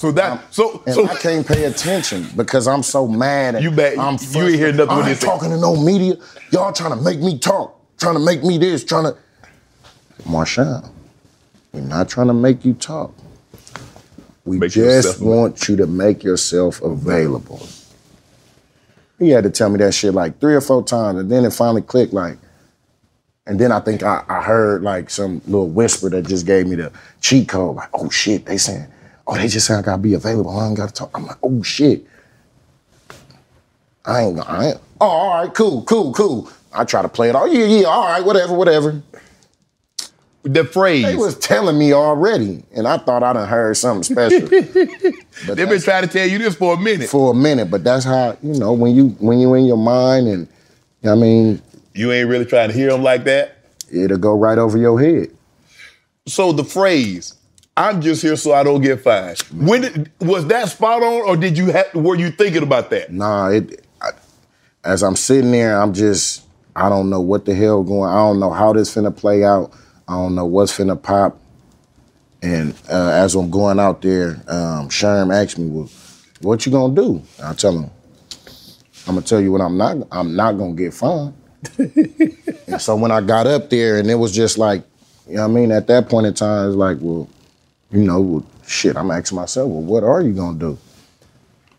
So 0.04 0.12
that 0.12 0.54
so 0.54 0.84
so 0.86 1.08
I 1.08 1.16
can't 1.16 1.48
pay 1.48 1.64
attention 1.64 2.28
because 2.36 2.68
I'm 2.68 2.84
so 2.84 3.08
mad. 3.08 3.64
You 3.64 3.72
bet- 3.72 3.98
I'm 3.98 4.18
you 4.32 4.48
ain't 4.48 4.56
hear 4.56 4.74
nothing 4.74 4.98
I 4.98 5.10
ain't 5.12 5.22
talking 5.22 5.50
to 5.50 5.58
no 5.58 5.78
media. 5.78 6.18
Y'all 6.52 6.74
trying 6.74 6.90
to 6.90 7.02
make 7.02 7.22
me 7.22 7.40
talk, 7.40 7.80
trying 7.98 8.16
to 8.16 8.20
make 8.20 8.44
me 8.44 8.58
this, 8.58 8.84
trying 8.84 9.06
to. 9.06 9.18
Marshawn, 10.24 10.92
we're 11.72 11.80
not 11.80 12.10
trying 12.10 12.28
to 12.28 12.34
make 12.34 12.66
you 12.66 12.74
talk. 12.74 13.16
We 14.44 14.60
Make 14.60 14.74
just 14.74 15.22
want 15.22 15.70
you 15.70 15.78
to 15.78 15.88
make 15.88 16.22
yourself 16.22 16.82
available. 16.82 17.66
He 19.20 19.30
had 19.30 19.46
to 19.46 19.50
tell 19.50 19.70
me 19.70 19.78
that 19.78 19.94
shit 19.94 20.14
like 20.14 20.38
three 20.42 20.56
or 20.56 20.60
four 20.60 20.84
times, 20.84 21.18
and 21.18 21.32
then 21.32 21.46
it 21.46 21.54
finally 21.54 21.82
clicked. 21.82 22.12
Like, 22.12 22.38
and 23.48 23.58
then 23.58 23.72
I 23.72 23.80
think 23.80 24.04
I, 24.04 24.26
I 24.28 24.42
heard 24.42 24.84
like 24.84 25.10
some 25.10 25.42
little 25.46 25.70
whisper 25.70 26.10
that 26.10 26.28
just 26.28 26.46
gave 26.46 26.68
me 26.68 26.76
the 26.76 26.92
cheat 27.22 27.48
code. 27.48 27.78
Like, 27.78 27.90
oh 27.94 28.10
shit, 28.10 28.46
they 28.46 28.58
saying, 28.58 28.88
oh 29.28 29.36
they 29.38 29.48
just 29.48 29.68
saying 29.68 29.80
I 29.80 29.84
gotta 29.84 30.02
be 30.02 30.14
available. 30.14 30.58
I 30.58 30.68
ain't 30.68 30.78
gotta 30.78 30.94
talk. 30.94 31.12
I'm 31.14 31.26
like, 31.26 31.38
oh 31.44 31.62
shit. 31.64 32.06
I 34.06 34.22
ain't. 34.24 34.40
I 34.50 34.68
ain't. 34.70 34.78
Oh, 35.00 35.08
all 35.08 35.44
right, 35.44 35.54
cool, 35.54 35.84
cool, 35.84 36.14
cool. 36.14 36.50
I 36.74 36.84
try 36.84 37.02
to 37.02 37.10
play 37.10 37.30
it. 37.30 37.36
Oh 37.36 37.46
yeah, 37.46 37.66
yeah, 37.66 37.86
all 37.88 38.06
right, 38.08 38.24
whatever, 38.24 38.54
whatever. 38.54 39.02
The 40.44 40.66
phrase. 40.66 41.06
They 41.06 41.16
was 41.16 41.38
telling 41.40 41.78
me 41.78 41.94
already, 41.94 42.64
and 42.76 42.86
I 42.86 42.98
thought 42.98 43.24
I 43.24 43.32
done 43.32 43.48
heard 43.48 43.78
something 43.78 44.04
special. 44.04 44.46
They've 44.50 45.70
been 45.70 45.82
trying 45.82 46.04
to 46.06 46.10
tell 46.10 46.28
you 46.28 46.38
this 46.38 46.56
for 46.56 46.74
a 46.74 46.78
minute. 46.78 47.10
for 47.10 47.32
a 47.32 47.36
minute, 47.36 47.72
but 47.72 47.84
that's 47.86 48.04
how 48.04 48.38
you 48.44 48.54
know 48.60 48.74
when 48.74 48.94
you 48.94 49.10
when 49.20 49.40
you 49.40 49.54
in 49.54 49.66
your 49.66 49.78
mind 49.78 50.28
and 50.28 50.48
I 51.06 51.16
mean 51.16 51.62
You 51.94 52.12
ain't 52.12 52.28
really 52.28 52.44
trying 52.46 52.70
to 52.70 52.76
hear 52.76 52.90
them 52.92 53.04
like 53.04 53.24
that. 53.24 53.56
it'll 53.90 54.18
go 54.18 54.36
right 54.38 54.58
over 54.58 54.78
your 54.78 55.00
head. 55.00 55.30
So 56.28 56.52
the 56.52 56.64
phrase, 56.66 57.36
"I'm 57.76 58.02
just 58.02 58.22
here 58.22 58.36
so 58.36 58.54
I 58.54 58.64
don't 58.64 58.82
get 58.82 59.02
fined." 59.02 59.40
When 59.52 59.82
did, 59.82 60.12
was 60.20 60.48
that 60.48 60.70
spot 60.70 61.04
on, 61.04 61.28
or 61.28 61.38
did 61.38 61.58
you 61.58 61.68
have, 61.72 61.94
were 61.94 62.16
you 62.16 62.32
thinking 62.32 62.64
about 62.64 62.90
that? 62.92 63.12
Nah, 63.12 63.50
it. 63.50 63.86
I, 64.02 64.10
as 64.84 65.04
I'm 65.04 65.16
sitting 65.16 65.52
there, 65.52 65.82
I'm 65.82 65.94
just 65.94 66.44
I 66.76 66.90
don't 66.90 67.10
know 67.10 67.22
what 67.22 67.46
the 67.46 67.54
hell 67.54 67.84
going. 67.84 68.10
I 68.10 68.16
don't 68.16 68.40
know 68.40 68.52
how 68.52 68.74
this 68.74 68.94
finna 68.94 69.16
play 69.16 69.44
out. 69.44 69.72
I 70.08 70.14
don't 70.14 70.36
know 70.36 70.46
what's 70.46 70.76
finna 70.76 71.02
pop. 71.02 71.40
And 72.42 72.74
uh, 72.90 73.12
as 73.12 73.36
I'm 73.36 73.50
going 73.50 73.80
out 73.80 74.02
there, 74.02 74.32
um, 74.48 74.90
Sherm 74.90 75.34
asked 75.34 75.58
me, 75.58 75.68
"Well, 75.68 75.90
what 76.42 76.66
you 76.66 76.72
gonna 76.72 76.94
do?" 76.94 77.22
I 77.42 77.54
tell 77.54 77.78
him, 77.78 77.90
"I'm 79.08 79.16
gonna 79.16 79.22
tell 79.22 79.40
you 79.40 79.52
what 79.52 79.62
I'm 79.62 79.78
not. 79.78 79.98
I'm 80.12 80.36
not 80.36 80.58
gonna 80.58 80.74
get 80.74 80.94
fined." 80.94 81.34
and 81.78 82.82
so 82.82 82.96
when 82.98 83.12
I 83.12 83.22
got 83.22 83.48
up 83.48 83.70
there, 83.70 83.98
and 83.98 84.10
it 84.12 84.16
was 84.16 84.34
just 84.34 84.58
like, 84.58 84.84
you 85.28 85.36
know 85.36 85.48
what 85.48 85.52
I 85.52 85.54
mean? 85.54 85.72
At 85.72 85.88
that 85.88 86.10
point 86.10 86.28
in 86.28 86.34
time, 86.34 86.68
it's 86.68 86.76
like, 86.76 86.98
well, 87.00 87.30
you 87.94 88.04
know, 88.04 88.22
well, 88.22 88.46
shit. 88.66 88.98
I'm 88.98 89.12
asking 89.12 89.38
myself, 89.38 89.70
well, 89.70 89.82
what 89.82 90.04
are 90.04 90.22
you 90.22 90.34
gonna 90.34 90.58
do? 90.58 90.78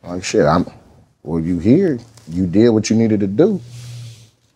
Like 0.03 0.25
shit, 0.25 0.47
I'm. 0.47 0.67
Well, 1.23 1.41
you 1.41 1.59
here? 1.59 1.99
You 2.29 2.47
did 2.47 2.71
what 2.71 2.89
you 2.89 2.97
needed 2.97 3.21
to 3.21 3.27
do. 3.27 3.61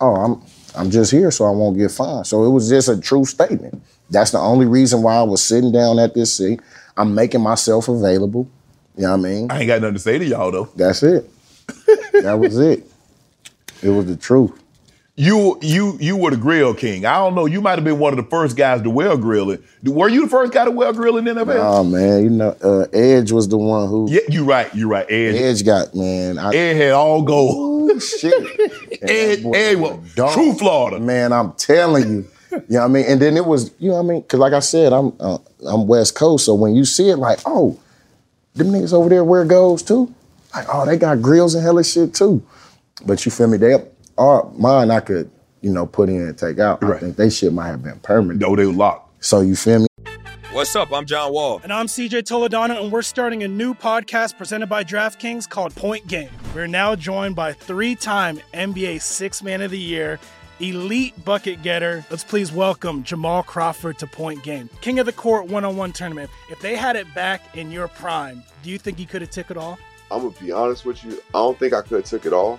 Oh, 0.01 0.15
I'm. 0.15 0.43
I'm 0.77 0.91
just 0.91 1.11
here, 1.11 1.31
so 1.31 1.47
I 1.47 1.51
won't 1.51 1.77
get 1.77 1.91
fined. 1.91 2.27
So 2.27 2.45
it 2.45 2.51
was 2.51 2.69
just 2.69 2.89
a 2.89 3.01
true 3.01 3.25
statement. 3.25 3.83
That's 4.11 4.31
the 4.31 4.39
only 4.39 4.67
reason 4.67 5.03
why 5.03 5.17
I 5.17 5.23
was 5.23 5.43
sitting 5.43 5.73
down 5.73 5.99
at 5.99 6.15
this 6.15 6.37
seat. 6.37 6.61
I'm 6.97 7.15
making 7.15 7.41
myself 7.41 7.89
available. 7.89 8.49
You 8.97 9.05
know 9.05 9.17
what 9.17 9.27
I 9.27 9.31
mean? 9.31 9.51
I 9.51 9.61
ain't 9.61 9.67
got 9.67 9.81
nothing 9.81 9.95
to 9.95 10.01
say 10.01 10.19
to 10.19 10.25
y'all 10.25 10.51
though. 10.51 10.69
That's 10.77 11.03
it. 11.03 11.29
that 12.13 12.39
was 12.39 12.59
it. 12.59 12.85
It 13.83 13.91
was 13.91 14.07
the 14.07 14.17
truth. 14.17 14.61
You 15.19 15.59
you 15.63 15.99
you 16.01 16.17
were 16.17 16.31
the 16.31 16.37
grill 16.37 16.75
king. 16.75 17.05
I 17.05 17.15
don't 17.15 17.35
know. 17.35 17.47
You 17.47 17.61
might 17.61 17.75
have 17.75 17.83
been 17.83 17.99
one 17.99 18.17
of 18.17 18.25
the 18.25 18.31
first 18.31 18.57
guys 18.57 18.83
to 18.83 18.91
wear 18.91 19.17
grilling. 19.17 19.61
Were 19.83 20.09
you 20.09 20.23
the 20.23 20.29
first 20.29 20.53
guy 20.53 20.65
to 20.65 20.71
wear 20.71 20.93
grill 20.93 21.17
in 21.17 21.25
the 21.25 21.33
NFL? 21.33 21.59
Oh 21.59 21.83
man, 21.83 22.23
you 22.23 22.31
know, 22.31 22.57
uh, 22.63 22.87
Edge 22.93 23.33
was 23.33 23.49
the 23.49 23.59
one 23.59 23.89
who. 23.89 24.09
Yeah, 24.09 24.21
you 24.29 24.45
right. 24.45 24.73
You 24.73 24.89
right. 24.89 25.05
Edge. 25.11 25.35
Edge 25.35 25.67
got 25.67 25.93
man. 25.93 26.39
I, 26.39 26.55
Ed 26.55 26.75
had 26.75 26.93
all 26.93 27.23
gold. 27.23 27.91
Ooh, 27.91 27.99
shit. 27.99 28.33
Ed, 29.03 29.45
Ed 29.45 29.81
was 29.81 30.15
true 30.35 30.53
Florida. 30.53 31.01
Man, 31.01 31.33
I'm 31.33 31.53
telling 31.55 32.09
you. 32.09 32.29
You 32.53 32.63
know 32.69 32.79
what 32.79 32.85
I 32.85 32.89
mean? 32.89 33.05
And 33.09 33.21
then 33.21 33.37
it 33.37 33.45
was, 33.45 33.73
you 33.81 33.89
know 33.89 33.97
what 33.97 34.05
I 34.05 34.09
mean? 34.09 34.21
Because 34.21 34.39
like 34.39 34.53
I 34.53 34.61
said, 34.61 34.93
I'm 34.93 35.13
uh, 35.19 35.39
I'm 35.67 35.89
West 35.89 36.15
Coast, 36.15 36.45
so 36.45 36.55
when 36.55 36.77
you 36.77 36.85
see 36.85 37.11
it, 37.11 37.17
like, 37.17 37.41
oh, 37.45 37.77
them 38.55 38.69
niggas 38.69 38.93
over 38.93 39.09
there 39.09 39.25
wear 39.25 39.45
goes 39.45 39.83
too. 39.83 40.15
Like, 40.55 40.67
oh, 40.73 40.87
they 40.87 40.97
got 40.97 41.21
grills 41.21 41.57
and 41.57 41.65
hella 41.65 41.83
shit 41.83 42.15
too. 42.15 42.41
But 43.05 43.27
you 43.27 43.33
feel 43.33 43.49
me? 43.49 43.59
They 43.59 43.77
are 44.19 44.51
mine. 44.57 44.91
I 44.91 45.01
could, 45.01 45.31
you 45.61 45.73
know, 45.73 45.87
put 45.87 46.09
in 46.09 46.21
and 46.21 46.37
take 46.37 46.59
out. 46.59 46.83
I 46.83 46.99
think 46.99 47.17
they 47.17 47.31
shit 47.31 47.53
might 47.53 47.69
have 47.69 47.83
been 47.83 48.01
permanent. 48.01 48.41
No, 48.41 48.55
they 48.57 48.67
were 48.67 48.73
locked. 48.73 49.25
So 49.25 49.41
you 49.41 49.57
feel 49.57 49.81
me? 49.81 49.87
What's 50.53 50.75
up? 50.75 50.93
I'm 50.93 51.07
John 51.07 51.33
Wall. 51.33 51.61
And 51.63 51.73
I'm 51.73 51.87
CJ 51.87 52.23
Toledano, 52.23 52.83
and 52.83 52.91
we're 52.91 53.03
starting 53.03 53.43
a 53.45 53.49
new 53.49 53.75
podcast 53.75 54.37
presented 54.37 54.69
by 54.69 54.83
DraftKings 54.83 55.49
called 55.49 55.75
Point 55.77 56.07
Game. 56.09 56.31
We're 56.55 56.67
now 56.67 56.97
joined 56.97 57.37
by 57.37 57.53
three 57.53 57.95
time 57.95 58.41
NBA 58.53 59.01
Six 59.01 59.43
Man 59.43 59.63
of 59.63 59.71
the 59.71 59.79
Year, 59.79 60.19
elite 60.59 61.25
bucket 61.25 61.63
getter. 61.63 62.05
Let's 62.11 62.25
please 62.25 62.51
welcome 62.51 63.05
Jamal 63.05 63.43
Crawford 63.43 63.99
to 63.99 64.07
Point 64.07 64.43
Game, 64.43 64.69
King 64.81 64.99
of 64.99 65.07
the 65.07 65.13
Court 65.13 65.47
one 65.47 65.65
on 65.65 65.77
one 65.77 65.93
tournament. 65.93 66.31
If 66.51 66.61
they 66.61 66.75
had 66.75 66.97
it 66.97 67.13
back 67.15 67.57
in 67.57 67.71
your 67.71 67.87
prime, 67.87 68.43
do 68.63 68.71
you 68.71 68.79
think 68.79 68.99
he 68.99 69.07
could 69.07 69.21
have 69.23 69.31
took 69.31 69.51
it 69.51 69.57
all? 69.57 69.79
I'm 70.11 70.23
gonna 70.23 70.35
be 70.41 70.51
honest 70.51 70.85
with 70.87 71.05
you. 71.05 71.21
I 71.35 71.39
don't 71.39 71.59
think 71.59 71.75
I 71.75 71.83
could 71.83 71.99
have 71.99 72.05
took 72.05 72.25
it 72.27 72.33
all, 72.33 72.59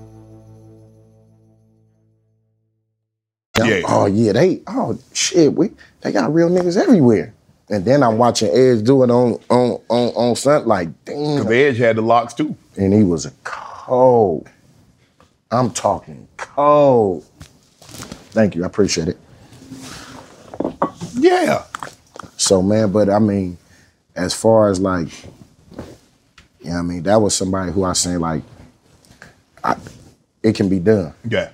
Yeah. 3.57 3.81
Oh 3.87 4.05
yeah, 4.05 4.31
they 4.31 4.61
oh 4.67 4.97
shit, 5.13 5.53
we 5.53 5.71
they 6.01 6.11
got 6.11 6.33
real 6.33 6.49
niggas 6.49 6.81
everywhere. 6.81 7.33
And 7.69 7.85
then 7.85 8.03
I'm 8.03 8.17
watching 8.17 8.49
Edge 8.49 8.83
do 8.83 9.03
it 9.03 9.11
on 9.11 9.39
on 9.49 9.79
on 9.89 10.07
on 10.15 10.35
something 10.35 10.67
like 10.67 10.89
damn. 11.05 11.37
Because 11.37 11.51
Edge 11.51 11.77
had 11.77 11.95
the 11.97 12.01
locks 12.01 12.33
too. 12.33 12.55
And 12.77 12.93
he 12.93 13.03
was 13.03 13.25
a 13.25 13.31
cold. 13.43 14.47
I'm 15.51 15.71
talking 15.71 16.27
cold. 16.37 17.25
Thank 18.31 18.55
you, 18.55 18.63
I 18.63 18.67
appreciate 18.67 19.09
it. 19.09 19.17
Yeah. 21.13 21.65
So 22.37 22.61
man, 22.61 22.91
but 22.91 23.09
I 23.09 23.19
mean, 23.19 23.57
as 24.15 24.33
far 24.33 24.69
as 24.69 24.79
like, 24.79 25.09
you 25.25 26.69
know 26.69 26.71
what 26.71 26.79
I 26.79 26.81
mean, 26.83 27.03
that 27.03 27.21
was 27.21 27.35
somebody 27.35 27.71
who 27.71 27.83
I 27.83 27.93
seen 27.93 28.19
like 28.21 28.43
I, 29.63 29.75
it 30.41 30.55
can 30.55 30.69
be 30.69 30.79
done. 30.79 31.13
Yeah. 31.29 31.49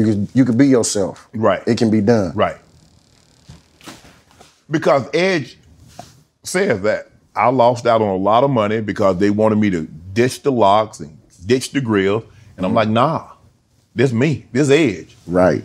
You 0.00 0.06
could 0.06 0.28
you 0.32 0.44
could 0.46 0.56
be 0.56 0.66
yourself. 0.66 1.28
Right. 1.34 1.62
It 1.66 1.76
can 1.76 1.90
be 1.90 2.00
done. 2.00 2.32
Right. 2.34 2.56
Because 4.70 5.06
Edge 5.12 5.58
says 6.42 6.80
that 6.82 7.10
I 7.36 7.48
lost 7.50 7.86
out 7.86 8.00
on 8.00 8.08
a 8.08 8.16
lot 8.16 8.42
of 8.42 8.50
money 8.50 8.80
because 8.80 9.18
they 9.18 9.28
wanted 9.28 9.58
me 9.58 9.68
to 9.70 9.82
ditch 10.14 10.42
the 10.42 10.52
locks 10.52 11.00
and 11.00 11.18
ditch 11.44 11.72
the 11.72 11.82
grill. 11.82 12.24
And 12.56 12.64
I'm 12.64 12.72
like, 12.72 12.88
nah, 12.88 13.32
this 13.94 14.10
me, 14.10 14.46
this 14.52 14.70
Edge. 14.70 15.14
Right. 15.26 15.62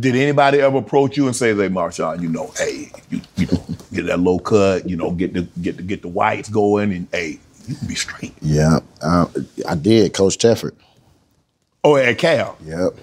Did 0.00 0.16
anybody 0.16 0.58
ever 0.58 0.78
approach 0.78 1.16
you 1.16 1.26
and 1.26 1.36
say, 1.36 1.54
"Hey, 1.54 1.68
Marshawn, 1.68 2.20
you 2.20 2.30
know, 2.30 2.50
hey, 2.56 2.90
you, 3.10 3.20
you 3.36 3.46
know, 3.46 3.64
get 3.92 4.06
that 4.06 4.18
low 4.18 4.38
cut, 4.40 4.88
you 4.88 4.96
know, 4.96 5.12
get 5.12 5.34
the 5.34 5.42
get 5.60 5.76
the 5.76 5.82
get 5.82 6.02
the 6.02 6.08
whites 6.08 6.48
going, 6.48 6.92
and 6.92 7.06
hey, 7.12 7.38
you 7.68 7.74
can 7.74 7.86
be 7.86 7.94
straight." 7.94 8.32
Yeah, 8.40 8.78
uh, 9.02 9.26
I 9.68 9.74
did, 9.74 10.14
Coach 10.14 10.38
Tedford. 10.38 10.74
Oh, 11.84 11.96
at 11.96 12.16
Cal. 12.16 12.56
Yep. 12.64 12.94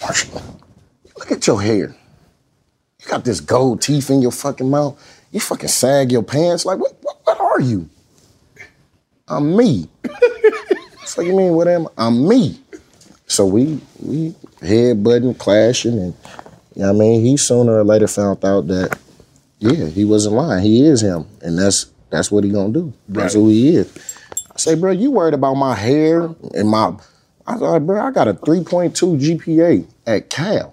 Marshall, 0.00 0.42
look 1.18 1.30
at 1.32 1.46
your 1.46 1.60
hair. 1.60 1.94
You 3.00 3.06
got 3.08 3.24
this 3.24 3.40
gold 3.40 3.82
teeth 3.82 4.10
in 4.10 4.22
your 4.22 4.32
fucking 4.32 4.68
mouth. 4.68 4.98
You 5.30 5.40
fucking 5.40 5.68
sag 5.68 6.12
your 6.12 6.22
pants. 6.22 6.64
Like, 6.64 6.78
what, 6.78 6.96
what, 7.02 7.18
what 7.24 7.40
are 7.40 7.60
you? 7.60 7.88
I'm 9.28 9.56
me. 9.56 9.88
so 11.04 11.22
you 11.22 11.36
mean, 11.36 11.52
what 11.52 11.68
am 11.68 11.86
I? 11.96 12.06
I'm 12.06 12.28
me. 12.28 12.60
So 13.26 13.46
we 13.46 13.80
we 14.00 14.34
headbutting, 14.60 15.38
clashing, 15.38 15.98
and 15.98 16.14
you 16.74 16.82
know 16.82 16.92
what 16.92 16.96
I 16.96 16.98
mean, 16.98 17.24
he 17.24 17.36
sooner 17.36 17.78
or 17.78 17.84
later 17.84 18.08
found 18.08 18.44
out 18.44 18.66
that, 18.68 18.98
yeah, 19.58 19.86
he 19.86 20.04
wasn't 20.04 20.34
lying. 20.34 20.64
He 20.64 20.84
is 20.84 21.00
him. 21.00 21.26
And 21.42 21.56
that's 21.56 21.86
that's 22.10 22.30
what 22.30 22.42
he 22.42 22.50
gonna 22.50 22.72
do. 22.72 22.92
That's 23.08 23.34
who 23.34 23.48
he 23.48 23.76
is. 23.76 23.92
I 24.52 24.58
say, 24.58 24.74
bro, 24.74 24.90
you 24.90 25.12
worried 25.12 25.34
about 25.34 25.54
my 25.54 25.76
hair 25.76 26.34
and 26.54 26.68
my 26.68 26.96
I 27.50 27.54
was 27.54 27.62
like, 27.62 27.82
bro, 27.82 28.00
I 28.00 28.12
got 28.12 28.28
a 28.28 28.34
3.2 28.34 28.94
GPA 29.20 29.84
at 30.06 30.30
Cal. 30.30 30.72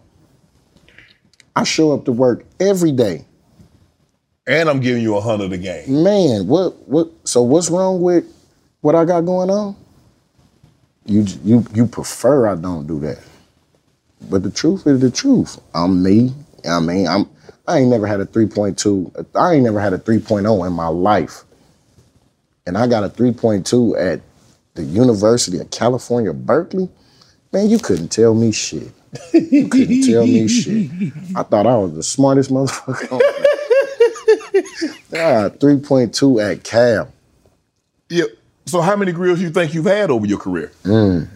I 1.55 1.63
show 1.63 1.91
up 1.91 2.05
to 2.05 2.11
work 2.11 2.45
every 2.59 2.91
day. 2.91 3.25
And 4.45 4.69
I'm 4.69 4.79
giving 4.79 5.01
you 5.01 5.17
a 5.17 5.21
hundred 5.21 5.51
a 5.53 5.57
game. 5.57 6.03
Man, 6.03 6.47
what 6.47 6.87
what 6.87 7.09
so 7.23 7.41
what's 7.41 7.71
wrong 7.71 7.99
with 8.01 8.25
what 8.81 8.93
I 8.93 9.05
got 9.05 9.21
going 9.21 9.49
on? 9.49 9.75
You 11.05 11.25
you 11.43 11.65
you 11.73 11.87
prefer 11.87 12.47
I 12.47 12.55
don't 12.55 12.85
do 12.85 12.99
that. 12.99 13.19
But 14.29 14.43
the 14.43 14.51
truth 14.51 14.85
is 14.85 14.99
the 14.99 15.09
truth. 15.09 15.59
I'm 15.73 16.03
me. 16.03 16.31
I 16.69 16.79
mean, 16.79 17.07
I'm 17.07 17.27
I 17.67 17.79
ain't 17.79 17.89
never 17.89 18.05
had 18.05 18.21
a 18.21 18.25
3.2. 18.25 19.25
I 19.33 19.55
ain't 19.55 19.63
never 19.63 19.79
had 19.79 19.93
a 19.93 19.97
3.0 19.97 20.67
in 20.67 20.73
my 20.73 20.87
life. 20.87 21.43
And 22.67 22.77
I 22.77 22.85
got 22.85 23.03
a 23.03 23.09
3.2 23.09 23.99
at 23.99 24.21
the 24.77 24.83
University 24.83 25.59
of 25.59 25.69
California, 25.71 26.31
Berkeley. 26.33 26.89
Man, 27.51 27.69
you 27.69 27.79
couldn't 27.79 28.09
tell 28.09 28.33
me 28.33 28.51
shit. 28.51 28.91
You 29.33 29.67
couldn't 29.67 30.03
tell 30.03 30.25
me 30.25 30.47
shit. 30.47 30.91
I 31.35 31.43
thought 31.43 31.65
I 31.65 31.75
was 31.77 31.93
the 31.93 32.03
smartest 32.03 32.49
motherfucker. 32.53 33.19
Ah, 35.13 35.49
3.2 35.49 36.51
at 36.51 36.63
Cal. 36.63 37.11
Yeah. 38.09 38.25
So 38.65 38.81
how 38.81 38.95
many 38.95 39.11
grills 39.13 39.39
you 39.41 39.49
think 39.49 39.73
you've 39.73 39.85
had 39.85 40.11
over 40.11 40.25
your 40.25 40.37
career? 40.39 40.71
Mm. 40.83 41.27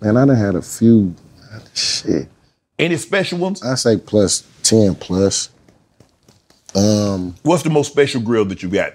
Man, 0.00 0.16
I 0.16 0.26
done 0.26 0.36
had 0.36 0.54
a 0.56 0.62
few. 0.62 1.14
Shit. 1.74 2.28
Any 2.78 2.96
special 2.96 3.38
ones? 3.38 3.62
I 3.62 3.74
say 3.76 3.96
plus 3.96 4.44
10 4.64 4.96
plus. 4.96 5.50
Um, 6.74 7.34
What's 7.42 7.62
the 7.62 7.70
most 7.70 7.90
special 7.90 8.20
grill 8.20 8.44
that 8.46 8.62
you 8.62 8.68
got? 8.68 8.92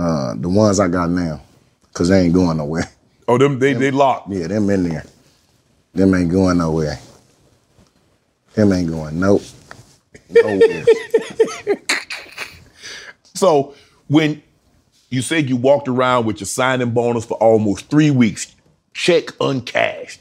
Uh, 0.00 0.34
the 0.36 0.48
ones 0.48 0.80
I 0.80 0.88
got 0.88 1.10
now, 1.10 1.42
cause 1.92 2.08
they 2.08 2.22
ain't 2.22 2.34
going 2.34 2.56
nowhere. 2.56 2.90
Oh, 3.28 3.38
them 3.38 3.58
they 3.58 3.74
they 3.74 3.90
locked. 3.90 4.30
Yeah, 4.30 4.48
them 4.48 4.68
in 4.70 4.88
there. 4.88 5.04
Them 5.94 6.14
ain't 6.14 6.30
going 6.30 6.58
nowhere. 6.58 6.98
Them 8.54 8.72
ain't 8.72 8.88
going 8.88 9.20
nope. 9.20 9.42
Nowhere. 10.30 10.84
So 13.40 13.74
when 14.08 14.42
you 15.08 15.22
said 15.22 15.48
you 15.48 15.56
walked 15.56 15.88
around 15.88 16.26
with 16.26 16.40
your 16.40 16.46
signing 16.46 16.90
bonus 16.90 17.24
for 17.24 17.38
almost 17.38 17.88
three 17.88 18.10
weeks, 18.10 18.54
check 18.92 19.30
uncashed. 19.40 20.20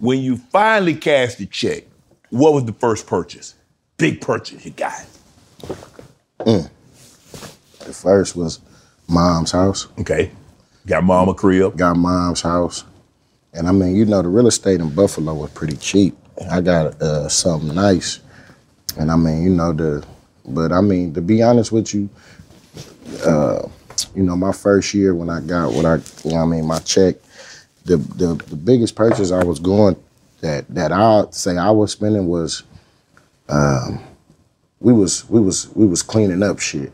When 0.00 0.18
you 0.18 0.36
finally 0.36 0.96
cashed 0.96 1.38
the 1.38 1.46
check, 1.46 1.84
what 2.30 2.52
was 2.52 2.64
the 2.64 2.72
first 2.72 3.06
purchase? 3.06 3.54
Big 3.96 4.20
purchase 4.20 4.64
you 4.64 4.72
got. 4.72 5.06
Mm. 6.40 6.68
The 7.78 7.92
first 7.92 8.34
was 8.34 8.58
mom's 9.08 9.52
house. 9.52 9.88
Okay. 9.98 10.30
Got 10.86 11.04
mama 11.04 11.34
crib. 11.34 11.76
Got 11.76 11.96
mom's 11.96 12.42
house. 12.42 12.84
And 13.52 13.66
I 13.66 13.72
mean, 13.72 13.96
you 13.96 14.04
know, 14.04 14.22
the 14.22 14.28
real 14.28 14.46
estate 14.46 14.80
in 14.80 14.94
Buffalo 14.94 15.34
was 15.34 15.50
pretty 15.50 15.76
cheap. 15.76 16.16
I 16.50 16.60
got 16.60 17.00
uh, 17.00 17.28
something 17.28 17.74
nice. 17.74 18.20
And 18.98 19.10
I 19.10 19.16
mean, 19.16 19.42
you 19.42 19.50
know, 19.50 19.72
the, 19.72 20.06
but 20.46 20.72
I 20.72 20.80
mean, 20.80 21.14
to 21.14 21.20
be 21.20 21.42
honest 21.42 21.72
with 21.72 21.94
you, 21.94 22.08
uh, 23.24 23.66
you 24.14 24.22
know, 24.22 24.36
my 24.36 24.52
first 24.52 24.92
year 24.94 25.14
when 25.14 25.30
I 25.30 25.40
got 25.40 25.72
what 25.72 25.86
I, 25.86 25.96
you 26.24 26.34
know 26.34 26.42
I 26.42 26.44
mean, 26.44 26.66
my 26.66 26.78
check, 26.80 27.16
the, 27.84 27.96
the, 27.96 28.34
the 28.34 28.56
biggest 28.56 28.94
purchase 28.94 29.32
I 29.32 29.42
was 29.44 29.58
going 29.58 29.96
that, 30.40 30.68
that 30.68 30.92
I 30.92 31.24
say 31.30 31.56
I 31.56 31.70
was 31.70 31.92
spending 31.92 32.26
was, 32.26 32.62
um, 33.48 34.02
we 34.80 34.92
was, 34.92 35.28
we 35.30 35.40
was, 35.40 35.74
we 35.74 35.86
was 35.86 36.02
cleaning 36.02 36.42
up 36.42 36.58
shit. 36.58 36.92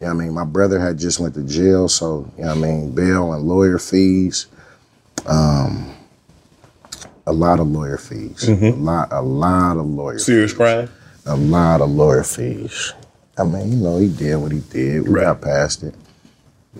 You 0.00 0.06
know 0.06 0.14
what 0.14 0.22
I 0.22 0.24
mean? 0.26 0.34
My 0.34 0.44
brother 0.44 0.78
had 0.78 0.98
just 0.98 1.18
went 1.20 1.34
to 1.34 1.42
jail, 1.42 1.88
so, 1.88 2.30
you 2.36 2.44
know 2.44 2.48
what 2.48 2.58
I 2.58 2.60
mean, 2.60 2.94
bail 2.94 3.32
and 3.32 3.48
lawyer 3.48 3.78
fees. 3.78 4.46
Um, 5.24 5.94
a 7.26 7.32
lot 7.32 7.60
of 7.60 7.68
lawyer 7.68 7.98
fees. 7.98 8.48
A 8.48 8.70
lot, 8.72 9.08
a 9.10 9.22
lot 9.22 9.78
of 9.78 9.86
lawyer 9.86 10.18
Serious 10.18 10.52
crime? 10.52 10.88
a 11.24 11.36
lot 11.36 11.80
of 11.80 11.90
lawyer 11.90 12.22
fees. 12.22 12.92
I 13.38 13.44
mean, 13.44 13.72
you 13.72 13.76
know, 13.78 13.98
he 13.98 14.08
did 14.08 14.36
what 14.36 14.52
he 14.52 14.60
did. 14.60 15.08
We 15.08 15.20
got 15.20 15.40
past 15.40 15.82
it. 15.82 15.94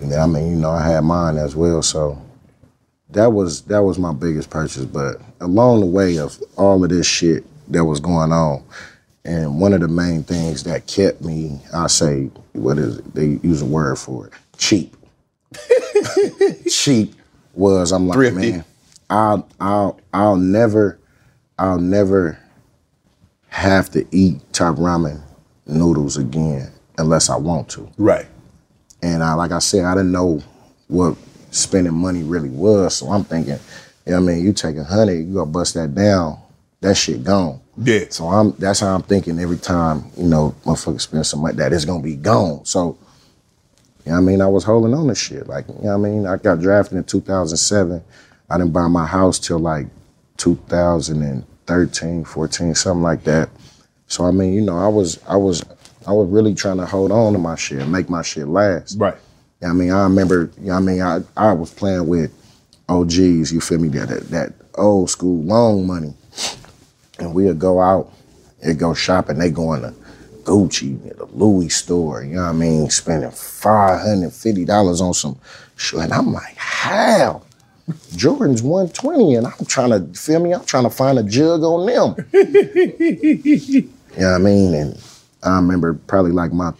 And 0.01 0.13
I 0.13 0.25
mean, 0.27 0.51
you 0.51 0.55
know, 0.57 0.71
I 0.71 0.87
had 0.87 1.01
mine 1.03 1.37
as 1.37 1.55
well. 1.55 1.81
So 1.81 2.21
that 3.09 3.31
was 3.31 3.63
that 3.63 3.83
was 3.83 3.97
my 3.99 4.13
biggest 4.13 4.49
purchase. 4.49 4.85
But 4.85 5.17
along 5.41 5.81
the 5.81 5.85
way 5.85 6.17
of 6.17 6.41
all 6.55 6.83
of 6.83 6.89
this 6.89 7.05
shit 7.07 7.43
that 7.71 7.83
was 7.83 7.99
going 7.99 8.31
on, 8.31 8.63
And 9.27 9.59
one 9.59 9.73
of 9.73 9.81
the 9.81 9.89
main 9.89 10.23
things 10.23 10.63
that 10.63 10.87
kept 10.87 11.21
me, 11.21 11.59
I 11.73 11.87
say, 11.87 12.31
what 12.53 12.77
is 12.77 12.99
it? 12.99 13.13
They 13.13 13.25
use 13.45 13.61
a 13.61 13.65
word 13.65 13.99
for 13.99 14.27
it, 14.27 14.33
cheap. 14.57 14.95
cheap 16.71 17.13
was 17.53 17.91
I'm 17.91 18.07
like, 18.07 18.15
Thrifty. 18.15 18.51
man, 18.53 18.65
I'll 19.09 19.47
I'll 19.59 19.99
I'll 20.13 20.37
never 20.37 20.97
I'll 21.59 21.79
never 21.79 22.39
have 23.49 23.89
to 23.91 24.05
eat 24.11 24.41
top 24.53 24.77
ramen 24.77 25.21
noodles 25.65 26.15
again 26.15 26.71
unless 26.97 27.29
I 27.29 27.35
want 27.35 27.67
to. 27.69 27.89
Right. 27.97 28.27
And 29.01 29.21
I 29.21 29.33
like 29.33 29.51
I 29.51 29.59
said, 29.59 29.83
I 29.83 29.93
didn't 29.95 30.13
know 30.13 30.41
what 30.87 31.17
spending 31.51 31.93
money 31.93 32.23
really 32.23 32.49
was. 32.49 32.95
So 32.95 33.09
I'm 33.09 33.25
thinking, 33.25 33.59
you 34.05 34.13
know 34.13 34.21
what 34.21 34.31
I 34.31 34.35
mean, 34.35 34.45
you 34.45 34.53
take 34.53 34.77
a 34.77 34.85
hundred, 34.85 35.15
you 35.27 35.33
go 35.33 35.45
bust 35.45 35.73
that 35.73 35.93
down, 35.93 36.39
that 36.79 36.95
shit 36.95 37.25
gone. 37.25 37.59
Yeah. 37.77 38.05
So 38.09 38.27
I'm 38.27 38.51
that's 38.53 38.79
how 38.79 38.95
I'm 38.95 39.03
thinking 39.03 39.39
every 39.39 39.57
time, 39.57 40.05
you 40.17 40.27
know, 40.27 40.55
motherfucker 40.65 41.01
spend 41.01 41.25
some 41.25 41.41
money 41.41 41.55
that 41.57 41.73
it's 41.73 41.85
gonna 41.85 42.03
be 42.03 42.15
gone. 42.15 42.65
So 42.65 42.97
you 44.05 44.11
know 44.11 44.21
what 44.21 44.23
I 44.23 44.31
mean? 44.31 44.41
I 44.41 44.47
was 44.47 44.63
holding 44.63 44.93
on 44.93 45.07
to 45.07 45.15
shit. 45.15 45.47
Like, 45.47 45.67
you 45.67 45.73
know 45.83 45.97
what 45.97 46.07
I 46.07 46.09
mean? 46.09 46.25
I 46.27 46.37
got 46.37 46.61
drafted 46.61 46.97
in 46.97 47.03
2007. 47.03 48.01
I 48.49 48.57
didn't 48.57 48.71
buy 48.71 48.87
my 48.87 49.05
house 49.05 49.37
till 49.37 49.59
like 49.59 49.87
2013, 50.37 52.23
14, 52.23 52.75
something 52.75 53.03
like 53.03 53.23
that. 53.25 53.49
So 54.07 54.25
I 54.25 54.31
mean, 54.31 54.53
you 54.53 54.61
know, 54.61 54.77
I 54.77 54.87
was 54.87 55.19
I 55.27 55.35
was 55.35 55.63
I 56.07 56.13
was 56.13 56.29
really 56.29 56.55
trying 56.55 56.77
to 56.77 56.85
hold 56.85 57.11
on 57.11 57.33
to 57.33 57.39
my 57.39 57.55
shit, 57.55 57.85
make 57.87 58.09
my 58.09 58.21
shit 58.21 58.47
last. 58.47 58.97
Right. 58.97 59.15
Yeah, 59.61 59.71
I 59.71 59.73
mean, 59.73 59.91
I 59.91 60.03
remember, 60.03 60.51
you 60.57 60.67
know 60.67 60.73
what 60.73 60.77
I 60.77 60.81
mean, 60.81 61.01
I, 61.01 61.19
I 61.35 61.51
was 61.51 61.73
playing 61.73 62.07
with 62.07 62.31
OGs, 62.87 63.51
you 63.51 63.59
feel 63.59 63.79
me, 63.79 63.89
that, 63.89 64.07
that 64.07 64.29
that 64.29 64.53
old 64.75 65.09
school 65.09 65.43
long 65.43 65.85
money. 65.85 66.13
And 67.19 67.33
we'll 67.33 67.53
go 67.53 67.81
out 67.81 68.11
and 68.61 68.77
go 68.77 68.93
shopping. 68.93 69.37
They 69.37 69.49
going 69.49 69.81
to 69.81 69.93
Gucci, 70.47 71.17
the 71.17 71.25
Louis 71.25 71.67
store, 71.69 72.23
you 72.23 72.35
know 72.35 72.43
what 72.43 72.49
I 72.49 72.53
mean, 72.53 72.89
spending 72.89 73.29
$550 73.29 75.01
on 75.01 75.13
some 75.13 75.37
shit. 75.75 75.99
And 75.99 76.13
I'm 76.13 76.31
like, 76.31 76.55
how? 76.55 77.43
Jordan's 78.15 78.61
120 78.61 79.35
and 79.35 79.47
I'm 79.47 79.65
trying 79.65 79.89
to, 79.89 80.19
feel 80.19 80.39
me, 80.39 80.53
I'm 80.53 80.63
trying 80.63 80.85
to 80.85 80.89
find 80.89 81.19
a 81.19 81.23
jug 81.23 81.63
on 81.63 81.85
them. 81.85 82.15
You 84.17 84.23
know 84.23 84.31
what 84.31 84.35
I 84.35 84.37
mean? 84.43 84.73
And 84.73 85.03
I 85.43 85.57
remember 85.57 85.93
probably 85.93 86.31
like 86.31 86.51
my 86.53 86.71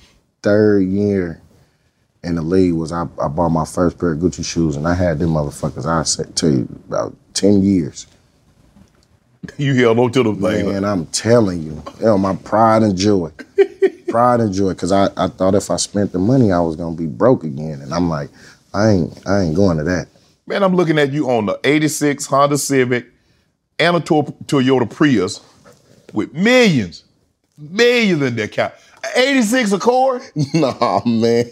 third 0.42 0.88
year 0.88 1.42
in 2.24 2.36
the 2.36 2.42
league 2.42 2.74
was 2.74 2.92
I, 2.92 3.04
I 3.22 3.28
bought 3.28 3.50
my 3.50 3.66
first 3.66 4.00
pair 4.00 4.14
of 4.14 4.20
Gucci 4.20 4.46
shoes 4.46 4.76
and 4.76 4.88
I 4.88 4.94
had 4.94 5.20
them 5.20 5.32
motherfuckers, 5.32 5.86
I 5.86 6.04
said 6.04 6.36
tell 6.36 6.50
you, 6.50 6.68
about 6.88 7.16
10 7.34 7.64
years. 7.64 8.08
You 9.58 9.74
held 9.76 9.98
on 9.98 10.12
to 10.12 10.24
them 10.24 10.42
things. 10.42 10.68
Man, 10.68 10.84
I'm 10.84 11.06
telling 11.08 11.64
you, 11.64 11.82
know, 12.02 12.18
my 12.18 12.36
pride 12.36 12.84
and 12.84 12.98
joy. 12.98 13.32
pride 14.08 14.40
and 14.40 14.54
joy. 14.54 14.74
Cause 14.74 14.92
I, 14.92 15.10
I 15.16 15.28
thought 15.30 15.56
if 15.56 15.72
I 15.72 15.78
spent 15.78 16.12
the 16.12 16.20
money 16.20 16.52
I 16.52 16.60
was 16.60 16.76
gonna 16.76 16.96
be 16.96 17.08
broke 17.08 17.44
again. 17.44 17.82
And 17.82 17.94
I'm 17.94 18.10
like, 18.10 18.30
I 18.74 18.90
ain't 18.90 19.28
I 19.28 19.42
ain't 19.42 19.56
going 19.56 19.78
to 19.78 19.84
that. 19.86 20.08
Man, 20.46 20.64
I'm 20.64 20.76
looking 20.76 21.00
at 21.00 21.12
you 21.12 21.30
on 21.30 21.46
the 21.46 21.60
86 21.64 22.26
Honda 22.26 22.58
Civic 22.58 23.08
and 23.80 23.96
a 23.98 24.00
Toyota 24.00 24.90
Prius 24.90 25.42
with 26.14 26.34
millions, 26.34 27.04
millions 27.58 28.22
in 28.22 28.36
their 28.36 28.48
car. 28.48 28.74
86 29.16 29.74
Accord? 29.74 30.22
nah, 30.54 31.02
man. 31.06 31.46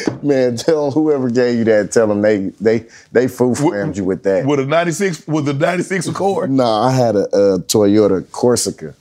Man, 0.22 0.56
tell 0.56 0.90
whoever 0.90 1.28
gave 1.28 1.58
you 1.58 1.64
that, 1.64 1.92
tell 1.92 2.06
them 2.06 2.22
they 2.22 2.48
they 2.60 2.86
they 3.12 3.28
fool 3.28 3.54
framed 3.54 3.96
you 3.96 4.04
with 4.04 4.22
that. 4.22 4.46
With 4.46 4.60
a 4.60 4.66
96, 4.66 5.26
with 5.26 5.48
a 5.48 5.52
96 5.52 6.08
Accord? 6.08 6.50
Nah, 6.50 6.88
I 6.88 6.92
had 6.92 7.14
a, 7.14 7.24
a 7.24 7.58
Toyota 7.60 8.30
Corsica. 8.32 8.94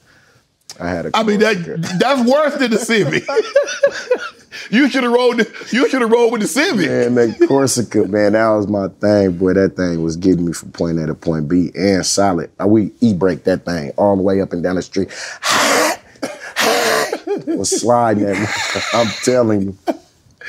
I 0.79 0.89
had 0.89 1.05
a 1.05 1.11
I 1.13 1.23
mean, 1.23 1.39
that 1.39 1.55
that's 1.99 2.29
worse 2.29 2.55
than 2.55 2.71
the 2.71 2.79
Civic. 2.79 3.23
you 4.69 4.89
should 4.89 5.03
have 5.03 5.13
rolled. 5.13 5.39
You 5.71 5.87
should 5.87 6.01
have 6.01 6.11
rolled 6.11 6.33
with 6.33 6.41
the 6.41 6.47
Civic. 6.47 6.87
Man, 6.87 7.15
that 7.15 7.47
Corsica, 7.47 8.05
man, 8.07 8.33
that 8.33 8.49
was 8.49 8.67
my 8.67 8.89
thing. 8.89 9.37
Boy, 9.37 9.53
that 9.53 9.77
thing 9.77 10.03
was 10.03 10.17
getting 10.17 10.45
me 10.45 10.51
from 10.51 10.71
point 10.71 10.99
A 10.99 11.07
to 11.07 11.15
point 11.15 11.47
B 11.47 11.71
and 11.73 12.05
solid. 12.05 12.51
Uh, 12.59 12.67
We 12.67 12.91
e-brake 12.99 13.45
that 13.45 13.63
thing 13.63 13.91
all 13.95 14.17
the 14.17 14.23
way 14.23 14.41
up 14.41 14.51
and 14.51 14.61
down 14.61 14.75
the 14.75 14.81
street. 14.81 15.07
was 17.47 17.81
sliding 17.81 18.25
at 18.25 18.37
me. 18.37 18.45
I'm 18.93 19.07
telling 19.23 19.61
you. 19.61 19.77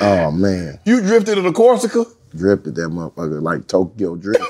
Oh 0.01 0.31
man. 0.31 0.79
You 0.85 1.01
drifted 1.01 1.37
in 1.37 1.45
a 1.45 1.53
Corsica? 1.53 2.05
Drifted 2.35 2.75
that 2.75 2.89
motherfucker 2.89 3.41
like 3.41 3.67
Tokyo 3.67 4.15
Drift. 4.15 4.43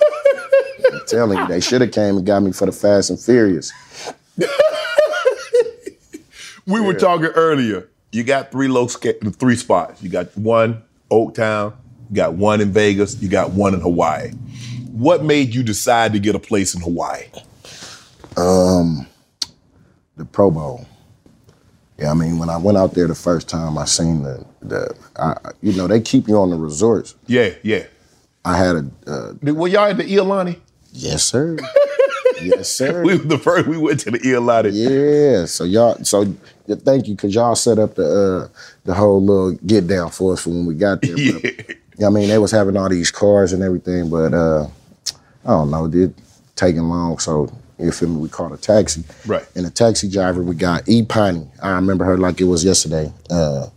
I'm 0.92 1.02
telling 1.08 1.38
you, 1.38 1.48
they 1.48 1.60
should 1.60 1.82
have 1.82 1.92
came 1.92 2.18
and 2.18 2.26
got 2.26 2.42
me 2.42 2.52
for 2.52 2.66
the 2.66 2.72
Fast 2.72 3.10
and 3.10 3.20
Furious. 3.20 3.72
We 6.66 6.80
were 6.80 6.94
talking 6.94 7.28
earlier. 7.28 7.90
You 8.12 8.24
got 8.24 8.52
three 8.52 8.68
low 8.68 8.88
three 8.88 9.56
spots. 9.56 10.02
You 10.02 10.10
got 10.10 10.36
one 10.38 10.82
Oaktown, 11.12 11.74
you 12.10 12.16
got 12.16 12.36
one 12.36 12.62
in 12.62 12.72
Vegas, 12.72 13.22
you 13.22 13.28
got 13.28 13.52
one 13.52 13.74
in 13.74 13.82
Hawaii. 13.82 14.32
What 14.92 15.24
made 15.24 15.54
you 15.54 15.64
decide 15.64 16.14
to 16.14 16.20
get 16.20 16.36
a 16.36 16.40
place 16.40 16.74
in 16.74 16.82
Hawaii? 16.82 17.26
Um, 18.38 19.08
the 20.16 20.26
Pro 20.26 20.52
Bowl. 20.52 20.88
Yeah, 21.98 22.12
I 22.12 22.14
mean, 22.14 22.38
when 22.40 22.50
I 22.50 22.58
went 22.58 22.78
out 22.78 22.94
there 22.94 23.08
the 23.08 23.16
first 23.16 23.50
time, 23.50 23.78
I 23.78 23.86
seen 23.86 24.24
the 24.24 24.46
the, 24.70 24.96
I, 25.18 25.36
you 25.62 25.74
know, 25.74 25.88
they 25.88 26.02
keep 26.02 26.28
you 26.28 26.38
on 26.38 26.50
the 26.50 26.58
resorts. 26.58 27.16
Yeah, 27.28 27.52
yeah. 27.64 27.86
I 28.46 28.58
had 28.58 28.76
a, 28.76 28.86
uh, 29.08 29.54
Were 29.54 29.68
y'all 29.68 29.90
at 29.90 29.98
the 29.98 30.04
Ihilani? 30.04 30.60
yes, 30.92 31.24
sir. 31.24 31.58
yes, 32.42 32.70
sir. 32.70 33.04
We 33.04 33.18
the 33.18 33.38
first. 33.38 33.68
We 33.68 33.78
went 33.78 34.02
to 34.02 34.12
the 34.12 34.20
Ihilani. 34.20 34.72
Yeah, 34.74 35.46
so 35.46 35.64
y'all, 35.64 35.96
so 36.04 36.26
thank 36.68 37.08
you 37.08 37.16
because 37.16 37.34
y'all 37.34 37.56
set 37.56 37.80
up 37.80 37.96
the 37.96 38.06
uh, 38.52 38.58
the 38.84 38.94
whole 38.94 39.24
little 39.24 39.54
get 39.66 39.88
down 39.88 40.10
for 40.10 40.34
us 40.34 40.42
for 40.44 40.50
when 40.50 40.66
we 40.66 40.76
got 40.76 41.02
there. 41.02 41.16
But, 41.96 42.00
yeah, 42.00 42.08
I 42.08 42.10
mean, 42.10 42.28
they 42.28 42.40
was 42.40 42.50
having 42.50 42.76
all 42.76 42.90
these 42.90 43.12
cars 43.12 43.54
and 43.54 43.62
everything, 43.62 44.10
but 44.10 44.34
uh, 44.34 44.66
I 45.46 45.50
don't 45.50 45.70
know, 45.70 45.86
it 45.86 45.92
did 45.92 46.16
taking 46.56 46.82
long. 46.82 47.20
So 47.20 47.54
you 47.78 47.92
feel 47.92 48.10
me? 48.10 48.18
We 48.18 48.30
called 48.30 48.54
a 48.54 48.58
taxi. 48.58 49.04
Right. 49.28 49.46
And 49.56 49.66
the 49.66 49.70
taxi 49.70 50.10
driver 50.10 50.42
we 50.42 50.56
got, 50.56 50.88
E 50.90 51.04
Piney. 51.04 51.48
I 51.62 51.72
remember 51.72 52.04
her 52.06 52.18
like 52.18 52.42
it 52.42 52.46
was 52.46 52.64
yesterday. 52.64 53.14
Uh, 53.30 53.68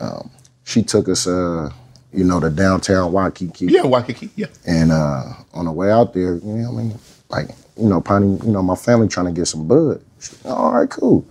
um, 0.00 0.30
she 0.64 0.82
took 0.82 1.08
us, 1.08 1.26
uh, 1.26 1.70
you 2.12 2.24
know, 2.24 2.40
to 2.40 2.50
downtown 2.50 3.12
Waikiki. 3.12 3.66
Yeah, 3.66 3.82
Waikiki. 3.84 4.30
Yeah. 4.36 4.46
And 4.66 4.92
uh, 4.92 5.32
on 5.52 5.66
the 5.66 5.72
way 5.72 5.90
out 5.90 6.14
there, 6.14 6.36
you 6.36 6.40
know, 6.44 6.68
I 6.68 6.72
mean, 6.72 6.98
like, 7.28 7.50
you 7.76 7.88
know, 7.88 8.00
Piney, 8.00 8.38
you 8.44 8.52
know, 8.52 8.62
my 8.62 8.76
family 8.76 9.08
trying 9.08 9.26
to 9.26 9.32
get 9.32 9.46
some 9.46 9.66
bud. 9.66 10.02
She, 10.20 10.36
All 10.44 10.72
right, 10.72 10.88
cool. 10.88 11.26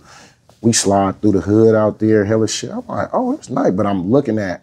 We 0.60 0.72
slide 0.72 1.20
through 1.20 1.32
the 1.32 1.40
hood 1.40 1.74
out 1.74 1.98
there, 1.98 2.24
hella 2.24 2.48
shit. 2.48 2.70
I'm 2.70 2.86
like, 2.86 3.08
oh, 3.12 3.32
it's 3.32 3.50
nice, 3.50 3.72
but 3.72 3.86
I'm 3.86 4.10
looking 4.10 4.38
at 4.38 4.62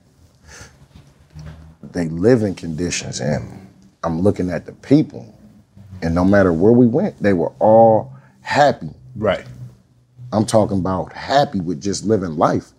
they 1.93 2.07
living 2.07 2.55
conditions 2.55 3.19
and 3.19 3.67
I'm 4.03 4.21
looking 4.21 4.49
at 4.49 4.65
the 4.65 4.71
people. 4.73 5.37
And 6.01 6.15
no 6.15 6.23
matter 6.23 6.51
where 6.53 6.71
we 6.71 6.87
went, 6.87 7.21
they 7.21 7.33
were 7.33 7.51
all 7.59 8.13
happy. 8.41 8.89
Right. 9.15 9.45
I'm 10.31 10.45
talking 10.45 10.79
about 10.79 11.13
happy 11.13 11.59
with 11.59 11.81
just 11.81 12.05
living 12.05 12.37
life. 12.37 12.71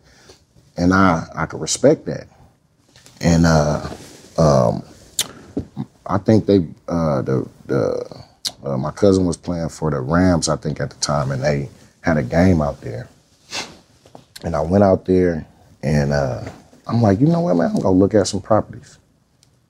And 0.83 0.93
I 0.93 1.29
I 1.37 1.47
could 1.47 1.61
respect 1.61 2.07
that. 2.07 2.27
And 3.21 3.47
uh 3.47 3.89
um 4.37 4.83
I 6.05 6.19
think 6.19 6.47
they 6.47 6.67
uh 6.89 7.23
the 7.23 7.49
the 7.67 8.25
uh, 8.65 8.77
my 8.77 8.91
cousin 8.91 9.25
was 9.25 9.37
playing 9.37 9.69
for 9.69 9.93
the 9.93 10.01
Rams, 10.01 10.49
I 10.49 10.57
think, 10.57 10.81
at 10.81 10.91
the 10.91 10.97
time, 10.97 11.31
and 11.31 11.43
they 11.43 11.69
had 12.01 12.17
a 12.17 12.23
game 12.23 12.61
out 12.61 12.81
there. 12.81 13.09
And 14.43 14.57
I 14.57 14.61
went 14.61 14.83
out 14.83 15.05
there 15.05 15.47
and 15.85 16.13
uh 16.13 16.43
I'm 16.89 17.01
like, 17.01 17.21
you 17.21 17.29
know 17.29 17.41
what, 17.41 17.55
man, 17.55 17.71
I'm 17.71 17.81
gonna 17.81 17.91
look 17.97 18.15
at 18.15 18.27
some 18.27 18.41
properties. 18.41 18.99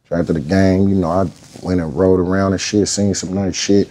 So 0.09 0.17
after 0.17 0.33
the 0.33 0.41
game, 0.41 0.89
you 0.89 0.95
know, 0.95 1.11
I 1.11 1.31
went 1.63 1.83
and 1.83 1.95
rode 1.95 2.21
around 2.21 2.53
and 2.53 2.61
shit, 2.61 2.89
seen 2.89 3.15
some 3.15 3.35
nice 3.35 3.55
shit. 3.55 3.91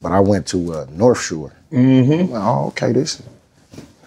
But 0.00 0.12
I 0.12 0.20
went 0.20 0.46
to 0.48 0.72
uh, 0.72 0.86
North 0.90 1.20
Shore. 1.20 1.52
Mm-hmm. 1.70 2.32
oh, 2.34 2.68
okay, 2.68 2.92
this 2.92 3.20
is 3.20 3.26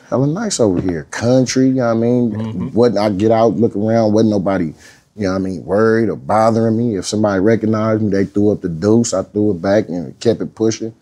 hella 0.09 0.27
nice 0.27 0.59
over 0.59 0.81
here. 0.81 1.05
Country, 1.11 1.67
you 1.67 1.75
know 1.75 1.85
what 1.85 1.91
I 1.91 1.93
mean? 1.93 2.31
Mm-hmm. 2.31 2.69
Wasn't 2.73 2.97
I 2.97 3.09
get 3.09 3.31
out, 3.31 3.55
look 3.55 3.75
around, 3.75 4.13
wasn't 4.13 4.31
nobody, 4.31 4.73
you 5.15 5.23
know 5.23 5.31
what 5.31 5.35
I 5.35 5.39
mean, 5.39 5.65
worried 5.65 6.09
or 6.09 6.15
bothering 6.15 6.77
me. 6.77 6.97
If 6.97 7.05
somebody 7.05 7.39
recognized 7.39 8.01
me, 8.01 8.11
they 8.11 8.25
threw 8.25 8.51
up 8.51 8.61
the 8.61 8.69
deuce, 8.69 9.13
I 9.13 9.23
threw 9.23 9.51
it 9.51 9.61
back 9.61 9.89
and 9.89 10.17
kept 10.19 10.41
it 10.41 10.55
pushing. 10.55 10.93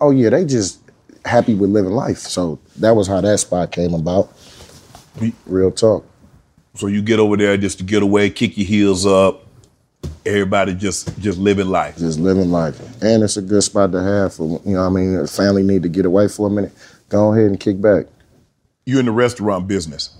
Oh 0.00 0.10
yeah, 0.10 0.30
they 0.30 0.44
just 0.44 0.80
happy 1.24 1.54
with 1.54 1.70
living 1.70 1.92
life. 1.92 2.18
So 2.18 2.58
that 2.76 2.96
was 2.96 3.06
how 3.06 3.20
that 3.20 3.38
spot 3.38 3.72
came 3.72 3.94
about. 3.94 4.32
Real 5.46 5.70
talk. 5.70 6.06
So 6.74 6.86
you 6.86 7.02
get 7.02 7.18
over 7.18 7.36
there 7.36 7.56
just 7.56 7.78
to 7.78 7.84
get 7.84 8.02
away, 8.02 8.30
kick 8.30 8.56
your 8.56 8.66
heels 8.66 9.04
up. 9.04 9.46
Everybody 10.24 10.74
just 10.74 11.18
just 11.18 11.38
living 11.38 11.68
life. 11.68 11.98
Just 11.98 12.18
living 12.18 12.50
life. 12.50 12.80
And 13.02 13.22
it's 13.22 13.36
a 13.36 13.42
good 13.42 13.62
spot 13.62 13.92
to 13.92 14.02
have 14.02 14.34
for, 14.34 14.60
you 14.64 14.72
know 14.74 14.88
what 14.88 14.98
I 14.98 15.02
mean, 15.02 15.26
family 15.26 15.62
need 15.62 15.82
to 15.82 15.88
get 15.88 16.06
away 16.06 16.28
for 16.28 16.46
a 16.46 16.50
minute, 16.50 16.72
go 17.08 17.32
ahead 17.32 17.50
and 17.50 17.60
kick 17.60 17.80
back. 17.80 18.06
You're 18.84 19.00
in 19.00 19.06
the 19.06 19.12
restaurant 19.12 19.68
business. 19.68 20.16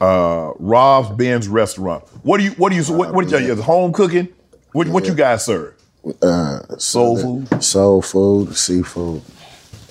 Uh, 0.00 0.52
Rob's 0.58 1.10
Ben's 1.16 1.48
restaurant. 1.48 2.04
What 2.22 2.38
do 2.38 2.44
you? 2.44 2.50
What 2.52 2.70
do 2.70 2.76
you? 2.76 2.82
What, 2.92 3.14
what 3.14 3.28
do 3.28 3.38
you? 3.38 3.52
Is 3.52 3.60
home 3.60 3.92
cooking? 3.92 4.28
What, 4.72 4.88
what 4.88 5.06
you 5.06 5.14
guys 5.14 5.44
serve? 5.44 5.74
Uh, 6.20 6.60
Soul 6.78 7.16
food. 7.16 7.62
Soul 7.62 8.02
food, 8.02 8.56
seafood. 8.56 9.22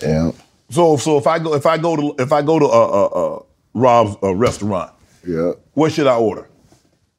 Yeah. 0.01 0.32
So 0.70 0.97
so 0.97 1.18
if 1.18 1.28
I 1.28 1.39
go 1.39 1.54
if 1.56 1.66
I 1.66 1.78
go 1.78 1.95
to 1.95 2.22
if 2.22 2.32
I 2.32 2.41
go 2.41 2.60
to 2.60 2.66
uh 2.66 2.70
uh, 2.70 3.06
uh 3.06 3.39
Rob's 3.74 4.18
uh, 4.22 4.34
restaurant, 4.36 4.91
Yeah. 5.26 5.54
what 5.74 5.91
should 5.91 6.08
I 6.08 6.16
order? 6.18 6.47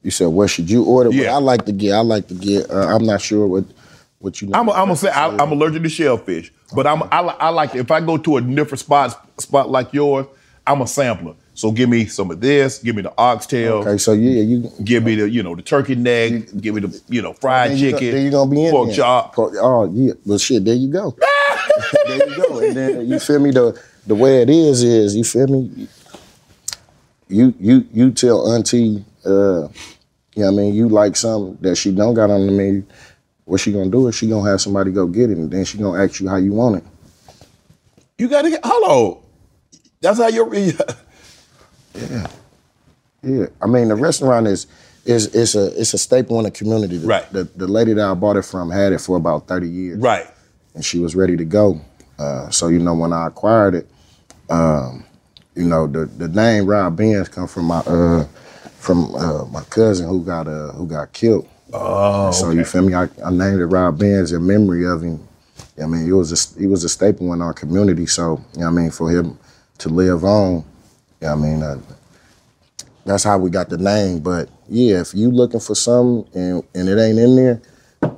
You 0.02 0.10
said 0.10 0.26
what 0.26 0.50
should 0.50 0.70
you 0.70 0.84
order? 0.84 1.10
Yeah. 1.10 1.34
I 1.34 1.38
like 1.38 1.64
to 1.66 1.72
get. 1.72 1.94
I 1.94 2.00
like 2.00 2.28
to 2.28 2.34
get. 2.34 2.70
Uh, 2.70 2.94
I'm 2.94 3.04
not 3.06 3.20
sure 3.22 3.46
what 3.46 3.64
what 4.18 4.40
you. 4.42 4.50
I'm 4.52 4.68
I'm 4.68 4.86
gonna 4.86 4.96
say 4.96 5.08
I, 5.10 5.28
I'm 5.28 5.50
allergic 5.52 5.82
to 5.82 5.88
shellfish, 5.88 6.52
but 6.74 6.86
I'm 6.86 7.02
I, 7.04 7.20
I 7.20 7.48
like 7.50 7.74
if 7.74 7.90
I 7.90 8.00
go 8.00 8.16
to 8.18 8.36
a 8.36 8.40
different 8.40 8.80
spot 8.80 9.40
spot 9.40 9.70
like 9.70 9.92
yours, 9.92 10.26
I'm 10.66 10.80
a 10.80 10.86
sampler. 10.86 11.34
So 11.56 11.70
give 11.70 11.88
me 11.88 12.06
some 12.06 12.32
of 12.32 12.40
this, 12.40 12.78
give 12.80 12.96
me 12.96 13.02
the 13.02 13.12
oxtail. 13.16 13.74
Okay, 13.74 13.96
so 13.96 14.12
yeah, 14.12 14.42
you 14.42 14.70
give 14.82 15.04
me 15.04 15.14
the 15.14 15.30
you 15.30 15.42
know 15.42 15.54
the 15.54 15.62
turkey 15.62 15.94
neck, 15.94 16.44
give 16.60 16.74
me 16.74 16.80
the 16.80 17.00
you 17.08 17.22
know 17.22 17.32
fried 17.32 17.70
Then 17.70 17.78
you 17.78 17.90
go- 17.92 17.98
chicken, 17.98 18.14
then 18.14 18.24
you 18.24 18.30
gonna 18.32 18.50
be 18.50 18.64
in 18.64 18.70
pork 18.72 18.88
there. 18.88 18.96
chop. 18.96 19.34
Oh 19.38 19.90
yeah, 19.92 20.14
well 20.26 20.38
shit, 20.38 20.64
there 20.64 20.74
you 20.74 20.88
go. 20.88 21.16
there 22.06 22.28
you 22.28 22.36
go. 22.36 22.58
And 22.58 22.76
then 22.76 23.08
you 23.08 23.18
feel 23.20 23.38
me? 23.38 23.50
The 23.52 23.80
the 24.06 24.14
way 24.16 24.42
it 24.42 24.50
is 24.50 24.82
is 24.82 25.14
you 25.14 25.22
feel 25.24 25.46
me? 25.46 25.88
You 27.28 27.54
you 27.60 27.86
you 27.92 28.10
tell 28.10 28.52
auntie, 28.52 29.04
uh, 29.24 29.30
you 29.30 29.68
know 29.68 29.70
what 30.34 30.46
I 30.46 30.50
mean, 30.50 30.74
you 30.74 30.88
like 30.88 31.16
something 31.16 31.56
that 31.62 31.76
she 31.76 31.92
don't 31.92 32.14
got 32.14 32.30
on 32.30 32.46
the 32.46 32.52
menu. 32.52 32.82
What 33.44 33.60
she 33.60 33.72
gonna 33.72 33.90
do 33.90 34.08
is 34.08 34.14
she 34.14 34.28
gonna 34.28 34.48
have 34.48 34.60
somebody 34.60 34.90
go 34.90 35.06
get 35.06 35.30
it, 35.30 35.36
and 35.36 35.50
then 35.50 35.64
she 35.64 35.78
gonna 35.78 36.02
ask 36.02 36.20
you 36.20 36.28
how 36.28 36.36
you 36.36 36.52
want 36.52 36.76
it. 36.76 36.84
You 38.18 38.28
gotta 38.28 38.50
get 38.50 38.60
hello. 38.64 39.22
That's 40.00 40.18
how 40.18 40.28
you're. 40.28 40.52
Yeah, 41.96 42.26
yeah. 43.22 43.46
I 43.62 43.66
mean, 43.66 43.86
the 43.86 43.94
restaurant 43.94 44.48
is 44.48 44.66
is 45.04 45.32
it's 45.34 45.54
a 45.54 45.66
it's 45.80 45.94
a 45.94 45.98
staple 45.98 46.38
in 46.38 46.44
the 46.44 46.50
community. 46.50 46.96
The, 46.98 47.06
Right. 47.06 47.32
The 47.32 47.44
the 47.44 47.68
lady 47.68 47.92
that 47.92 48.04
I 48.04 48.14
bought 48.14 48.36
it 48.36 48.44
from 48.44 48.68
had 48.70 48.92
it 48.92 49.00
for 49.00 49.16
about 49.16 49.46
thirty 49.46 49.68
years. 49.68 49.98
Right. 50.00 50.26
And 50.74 50.84
she 50.84 50.98
was 50.98 51.14
ready 51.14 51.36
to 51.36 51.44
go. 51.44 51.80
Uh, 52.18 52.50
so 52.50 52.66
you 52.66 52.80
know, 52.80 52.94
when 52.94 53.12
I 53.12 53.28
acquired 53.28 53.76
it, 53.76 53.88
um, 54.50 55.04
you 55.54 55.64
know, 55.64 55.86
the 55.86 56.06
the 56.06 56.26
name 56.28 56.66
Rob 56.66 56.96
Benz 56.96 57.28
come 57.28 57.46
from 57.46 57.66
my 57.66 57.78
uh 57.78 58.24
from 58.78 59.14
uh, 59.14 59.44
my 59.46 59.62
cousin 59.70 60.08
who 60.08 60.24
got 60.24 60.48
uh 60.48 60.72
who 60.72 60.86
got 60.88 61.12
killed. 61.12 61.48
Oh, 61.72 62.30
so 62.30 62.50
you 62.50 62.64
feel 62.64 62.82
me? 62.82 62.94
I, 62.94 63.08
I 63.24 63.30
named 63.30 63.60
it 63.60 63.66
Rob 63.66 63.98
Benz 63.98 64.32
in 64.32 64.46
memory 64.46 64.86
of 64.86 65.02
him. 65.02 65.26
I 65.82 65.86
mean, 65.86 66.06
it 66.08 66.12
was 66.12 66.30
a, 66.56 66.58
he 66.60 66.66
was 66.66 66.84
a 66.84 66.88
staple 66.88 67.32
in 67.32 67.42
our 67.42 67.52
community. 67.52 68.06
So 68.06 68.44
you 68.54 68.60
know, 68.60 68.68
I 68.68 68.70
mean, 68.70 68.90
for 68.90 69.10
him 69.10 69.38
to 69.78 69.88
live 69.88 70.24
on, 70.24 70.56
you 71.20 71.26
know, 71.26 71.32
I 71.32 71.36
mean, 71.36 71.62
uh, 71.62 71.80
that's 73.04 73.24
how 73.24 73.38
we 73.38 73.50
got 73.50 73.70
the 73.70 73.78
name. 73.78 74.20
But 74.20 74.48
yeah, 74.68 75.00
if 75.00 75.14
you 75.14 75.30
looking 75.30 75.60
for 75.60 75.74
something 75.74 76.28
and 76.34 76.62
and 76.74 76.88
it 76.88 76.98
ain't 77.00 77.18
in 77.18 77.36
there, 77.36 77.62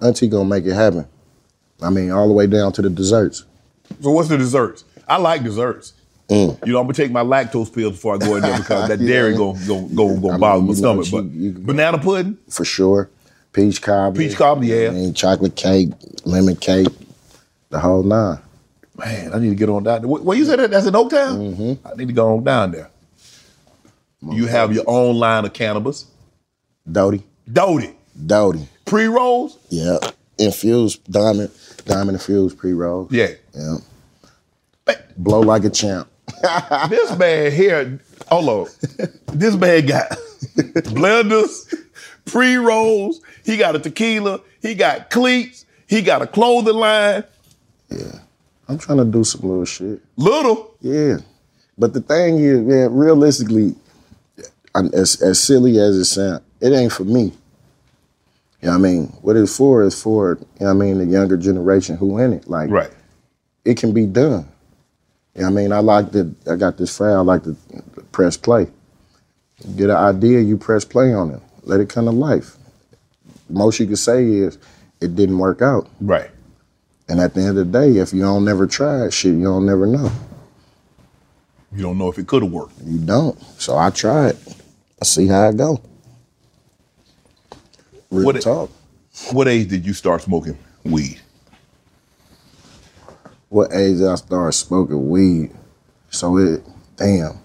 Auntie 0.03 0.29
gonna 0.29 0.45
make 0.49 0.65
it 0.67 0.75
happen. 0.75 1.07
I 1.83 1.91
mean, 1.91 2.11
all 2.11 2.27
the 2.29 2.35
way 2.35 2.47
down 2.47 2.73
to 2.73 2.83
the 2.83 2.91
desserts. 2.91 3.45
So 4.01 4.11
what's 4.11 4.29
the 4.29 4.37
desserts? 4.39 4.85
I 5.09 5.19
like 5.19 5.45
desserts. 5.45 5.93
Mm. 6.29 6.67
You 6.67 6.73
know, 6.73 6.81
I'm 6.81 6.87
gonna 6.87 6.95
take 6.95 7.13
my 7.13 7.23
lactose 7.23 7.73
pills 7.73 7.93
before 7.93 8.17
I 8.17 8.19
go 8.19 8.35
in 8.37 8.43
there 8.43 8.59
because 8.59 8.89
that 8.89 8.99
Yeah. 9.01 9.07
dairy 9.09 9.37
gonna 9.37 9.59
go 9.67 9.83
go 9.87 10.19
go 10.19 10.37
bother 10.39 10.63
my 10.63 10.75
stomach. 10.75 11.07
you- 11.07 11.53
But 11.53 11.67
banana 11.67 11.99
pudding, 11.99 12.37
For 12.51 12.65
sure. 12.65 13.09
Peach 13.57 13.81
cobbler. 13.81 14.23
Peach 14.23 14.37
cobbler, 14.37 14.67
yeah. 14.67 14.89
I 14.89 14.91
mean, 14.91 15.15
chocolate 15.15 15.57
cake, 15.57 15.89
lemon 16.27 16.57
cake, 16.57 16.89
the 17.71 17.81
whole 17.81 18.03
nine. 18.03 18.39
man, 18.97 19.33
I 19.33 19.39
need 19.39 19.49
to 19.49 19.55
get 19.55 19.71
on 19.71 19.83
down 19.83 20.03
there. 20.03 20.11
Where 20.11 20.37
you 20.37 20.45
said 20.45 20.59
that? 20.59 20.71
That's 20.71 20.87
in 20.87 20.93
Oaktown. 20.93 21.57
Mm-hmm. 21.57 21.89
I 21.89 21.95
need 21.95 22.09
to 22.09 22.13
go 22.13 22.37
on 22.37 22.45
down 22.45 22.73
there. 22.73 22.91
You 24.31 24.45
have 24.47 24.75
your 24.75 24.85
own 24.87 25.17
line 25.17 25.47
of 25.47 25.55
cannabis. 25.55 26.05
Doty. 26.91 27.23
Doty. 27.51 27.95
Doty. 28.27 28.69
Pre 28.85 29.07
rolls. 29.07 29.59
Yeah. 29.71 29.99
Infused 30.39 31.11
diamond, 31.11 31.51
diamond 31.87 32.17
infused 32.17 32.59
pre 32.59 32.75
rolls. 32.75 33.11
Yeah. 33.11 33.29
Yeah. 33.55 33.77
Blow 35.17 35.41
like 35.41 35.65
a 35.65 35.71
champ. 35.71 36.09
this 36.91 37.17
man 37.17 37.53
here, 37.53 37.99
hold 38.29 38.49
on. 38.51 38.67
This 39.33 39.55
man 39.57 39.87
got 39.87 40.11
blenders, 40.93 41.75
pre 42.27 42.57
rolls. 42.57 43.21
He 43.47 43.57
got 43.57 43.77
a 43.77 43.79
tequila. 43.79 44.41
He 44.61 44.75
got 44.75 45.09
cleats. 45.09 45.65
He 45.87 46.03
got 46.03 46.21
a 46.21 46.27
clothing 46.27 46.75
line. 46.75 47.23
Yeah. 47.89 48.19
I'm 48.69 48.77
trying 48.77 48.99
to 48.99 49.05
do 49.05 49.23
some 49.23 49.43
little 49.49 49.65
shit. 49.65 50.01
Little. 50.17 50.75
Yeah. 50.81 51.19
But 51.79 51.93
the 51.93 52.01
thing 52.01 52.39
is, 52.39 52.61
man, 52.61 52.93
realistically, 52.93 53.77
I'm- 54.75 54.91
as 54.93 55.23
as 55.23 55.39
silly 55.39 55.79
as 55.79 55.97
it 55.97 56.07
sounds, 56.07 56.43
it 56.61 56.73
ain't 56.73 56.93
for 56.93 57.05
me. 57.05 57.33
You 58.61 58.69
know 58.69 58.71
what 58.71 58.79
I 58.79 58.79
mean? 58.79 59.13
What 59.23 59.37
it's 59.37 59.57
for 59.57 59.83
is 59.85 60.01
for, 60.03 60.39
you 60.59 60.67
know 60.67 60.75
what 60.75 60.83
I 60.83 60.87
mean, 60.87 60.99
the 60.99 61.05
younger 61.05 61.37
generation 61.37 61.97
who 61.97 62.19
in 62.19 62.33
it. 62.33 62.49
Like, 62.49 62.69
right. 62.69 62.91
it 63.65 63.77
can 63.77 63.93
be 63.93 64.07
done. 64.07 64.49
You 65.35 65.43
know 65.43 65.51
what 65.51 65.61
I 65.61 65.63
mean? 65.63 65.73
I 65.73 65.79
like 65.79 66.11
to, 66.13 66.35
I 66.51 66.57
got 66.57 66.79
this 66.79 66.97
file, 66.97 67.19
I 67.19 67.21
like 67.21 67.45
to 67.45 67.55
press 68.11 68.37
play. 68.37 68.67
Get 69.77 69.91
an 69.91 69.97
idea, 69.97 70.41
you 70.41 70.57
press 70.57 70.85
play 70.85 71.13
on 71.13 71.31
it. 71.31 71.41
Let 71.63 71.81
it 71.81 71.89
come 71.89 72.07
to 72.07 72.11
life. 72.11 72.57
Most 73.49 73.79
you 73.81 73.87
can 73.87 73.97
say 73.97 74.25
is, 74.25 74.59
it 75.01 75.15
didn't 75.15 75.39
work 75.39 75.63
out. 75.63 75.89
Right. 76.01 76.31
And 77.09 77.21
at 77.21 77.35
the 77.35 77.41
end 77.43 77.51
of 77.59 77.71
the 77.71 77.79
day, 77.79 77.99
if 77.99 78.13
you 78.13 78.23
don't 78.23 78.45
never 78.45 78.67
try 78.67 79.05
it, 79.07 79.13
shit, 79.13 79.35
you 79.35 79.45
don't 79.45 79.67
never 79.67 79.87
know. 79.87 80.11
You 81.73 81.83
don't 81.83 81.99
know 81.99 82.11
if 82.11 82.19
it 82.19 82.27
could 82.27 82.43
have 82.43 82.51
worked. 82.51 82.75
You 82.85 82.99
don't. 82.99 83.39
So 83.61 83.77
I 83.77 83.91
tried. 83.91 84.37
I 85.01 85.05
see 85.05 85.27
how 85.27 85.49
it 85.49 85.57
go. 85.57 85.81
Real 88.11 88.27
What- 88.27 88.41
talk. 88.41 88.71
What 89.33 89.49
age 89.49 89.69
did 89.69 89.87
you 89.87 89.95
start 89.95 90.23
smoking 90.23 90.59
weed? 90.85 91.21
What 93.49 93.73
age 93.73 93.99
did 93.99 94.09
I 94.09 94.15
start 94.17 94.53
smoking 94.55 95.09
weed? 95.09 95.51
So 96.11 96.37
it, 96.37 96.63
damn. 96.97 97.39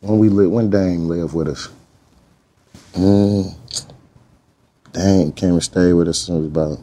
When 0.00 0.18
we 0.18 0.28
live, 0.28 0.50
when 0.50 0.70
Dame 0.70 1.06
lived 1.08 1.32
with 1.34 1.48
us. 1.48 1.68
Mm, 2.94 3.54
Dame 4.94 5.32
came 5.32 5.50
and 5.54 5.62
stayed 5.62 5.92
with 5.94 6.08
us 6.08 6.20
since 6.20 6.46
about. 6.46 6.78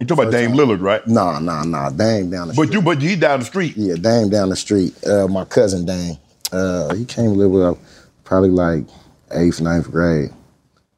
You 0.00 0.06
talking 0.06 0.24
about 0.24 0.32
Dame 0.32 0.52
Lillard, 0.52 0.82
right? 0.82 1.06
Nah, 1.06 1.38
nah, 1.38 1.64
nah. 1.64 1.90
Dame 1.90 2.30
down 2.30 2.48
the 2.48 2.54
But 2.54 2.64
street. 2.64 2.72
you, 2.74 2.82
but 2.82 3.00
he 3.02 3.16
down 3.16 3.40
the 3.40 3.46
street. 3.46 3.74
Yeah, 3.76 3.94
Dame 3.94 4.28
down 4.28 4.50
the 4.50 4.56
street. 4.56 4.94
Uh, 5.06 5.26
my 5.28 5.44
cousin 5.46 5.86
Dame. 5.86 6.18
Uh, 6.52 6.94
he 6.94 7.04
came 7.06 7.32
to 7.32 7.38
live 7.38 7.50
with 7.50 7.62
us 7.62 7.76
probably 8.24 8.50
like 8.50 8.84
eighth, 9.32 9.60
ninth 9.60 9.90
grade. 9.90 10.30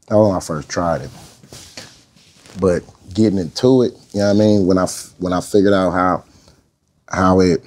That 0.08 0.16
was 0.16 0.28
when 0.28 0.36
I 0.36 0.40
first 0.40 0.68
tried 0.68 1.02
it. 1.02 1.10
But 2.60 2.82
getting 3.14 3.38
into 3.38 3.82
it, 3.82 3.92
you 4.12 4.20
know 4.20 4.26
what 4.28 4.36
I 4.36 4.38
mean. 4.38 4.66
When 4.66 4.78
I 4.78 4.86
when 5.18 5.32
I 5.32 5.40
figured 5.40 5.74
out 5.74 5.92
how 5.92 6.24
how 7.08 7.40
it 7.40 7.62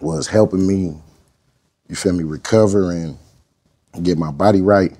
was 0.00 0.26
helping 0.26 0.66
me, 0.66 0.96
you 1.88 1.96
feel 1.96 2.12
me, 2.12 2.24
recover 2.24 2.90
and 2.92 3.16
get 4.02 4.18
my 4.18 4.30
body 4.32 4.60
right. 4.60 4.92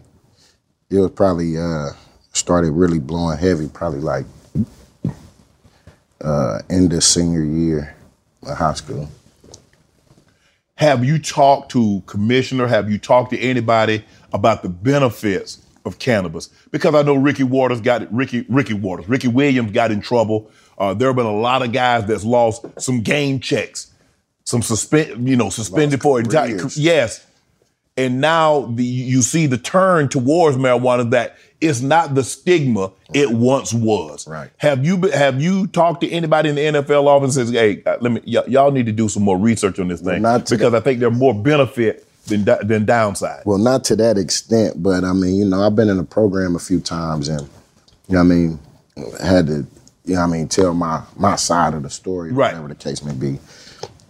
It 0.91 0.99
was 0.99 1.11
probably 1.11 1.59
uh, 1.59 1.91
started 2.33 2.73
really 2.73 2.99
blowing 2.99 3.39
heavy. 3.39 3.69
Probably 3.69 4.01
like 4.01 4.27
uh, 6.21 6.61
end 6.71 6.93
of 6.93 7.05
senior 7.05 7.45
year 7.45 7.95
of 8.43 8.57
high 8.57 8.75
school. 8.75 9.09
Have 10.77 11.05
you 11.05 11.19
talked 11.19 11.71
to 11.73 12.03
commissioner? 12.07 12.67
Have 12.67 12.91
you 12.91 12.99
talked 12.99 13.31
to 13.31 13.39
anybody 13.39 14.05
about 14.33 14.63
the 14.63 14.69
benefits 14.69 15.65
of 15.85 15.99
cannabis? 15.99 16.49
Because 16.71 16.95
I 16.95 17.03
know 17.03 17.15
Ricky 17.15 17.45
Watters 17.45 17.81
got 17.81 18.13
Ricky 18.13 18.47
Ricky 18.49 18.75
Watters, 18.75 19.09
Ricky 19.09 19.29
Williams 19.29 19.73
got 19.73 19.93
in 19.93 20.01
trouble. 20.01 20.51
Uh, 20.79 20.95
there 20.95 21.09
have 21.09 21.17
been 21.17 21.27
a 21.27 21.37
lot 21.37 21.63
of 21.63 21.71
guys 21.71 22.07
that's 22.07 22.25
lost 22.25 22.65
some 22.79 23.03
game 23.03 23.39
checks, 23.39 23.93
some 24.45 24.63
suspend, 24.63 25.29
you 25.29 25.37
know, 25.37 25.51
suspended 25.51 26.03
for 26.03 26.19
entire 26.19 26.59
yes. 26.77 27.25
And 27.97 28.23
now 28.23 28.63
the, 28.63 28.85
you 28.85 29.21
see 29.21 29.47
the 29.47 29.59
turn 29.59 30.09
towards 30.09 30.57
marijuana 30.57 31.11
that 31.11 31.37
it's 31.63 31.81
not 31.81 32.15
the 32.15 32.25
stigma 32.25 32.91
it 33.15 33.31
once 33.31 33.73
was. 33.73 34.27
Right. 34.27 34.51
Have 34.59 34.85
you 34.85 34.97
been, 34.99 35.13
have 35.13 35.41
you 35.41 35.67
talked 35.69 36.01
to 36.03 36.11
anybody 36.11 36.49
in 36.51 36.55
the 36.57 36.63
NFL 36.83 37.07
office 37.07 37.37
and 37.37 37.47
says, 37.49 37.55
"Hey, 37.55 37.83
uh, 37.87 37.97
let 38.01 38.13
me 38.13 38.21
y- 38.27 38.45
y'all 38.49 38.71
need 38.73 38.87
to 38.87 38.93
do 38.93 39.09
some 39.09 39.23
more 39.23 39.39
research 39.39 39.79
on 39.79 39.89
this 39.89 40.01
thing 40.01 40.23
not 40.23 40.47
to 40.47 40.57
because 40.57 40.75
I 40.75 40.81
think 40.81 41.01
there's 41.01 41.17
more 41.17 41.35
benefit 41.35 42.07
than 42.27 42.45
than 42.45 42.85
downside." 42.85 43.43
Well, 43.47 43.59
not 43.59 43.85
to 43.85 43.97
that 43.97 44.19
extent, 44.19 44.83
but 44.83 45.05
I 45.05 45.13
mean, 45.13 45.37
you 45.37 45.45
know, 45.45 45.63
I've 45.63 45.77
been 45.77 45.89
in 45.89 45.99
a 45.99 46.05
program 46.05 46.57
a 46.57 46.59
few 46.59 46.81
times 46.81 47.29
and, 47.29 47.43
you 48.09 48.15
know 48.15 48.21
I 48.21 48.25
mean, 48.25 48.59
had 49.23 49.47
to, 49.47 49.67
you 50.05 50.15
know 50.17 50.23
I 50.23 50.27
mean, 50.27 50.49
tell 50.49 50.75
my 50.75 51.03
my 51.17 51.37
side 51.37 51.75
of 51.75 51.83
the 51.85 51.91
story, 51.91 52.33
Right. 52.33 52.53
whatever 52.55 52.69
the 52.69 52.75
case 52.75 53.03
may 53.05 53.15
be. 53.15 53.39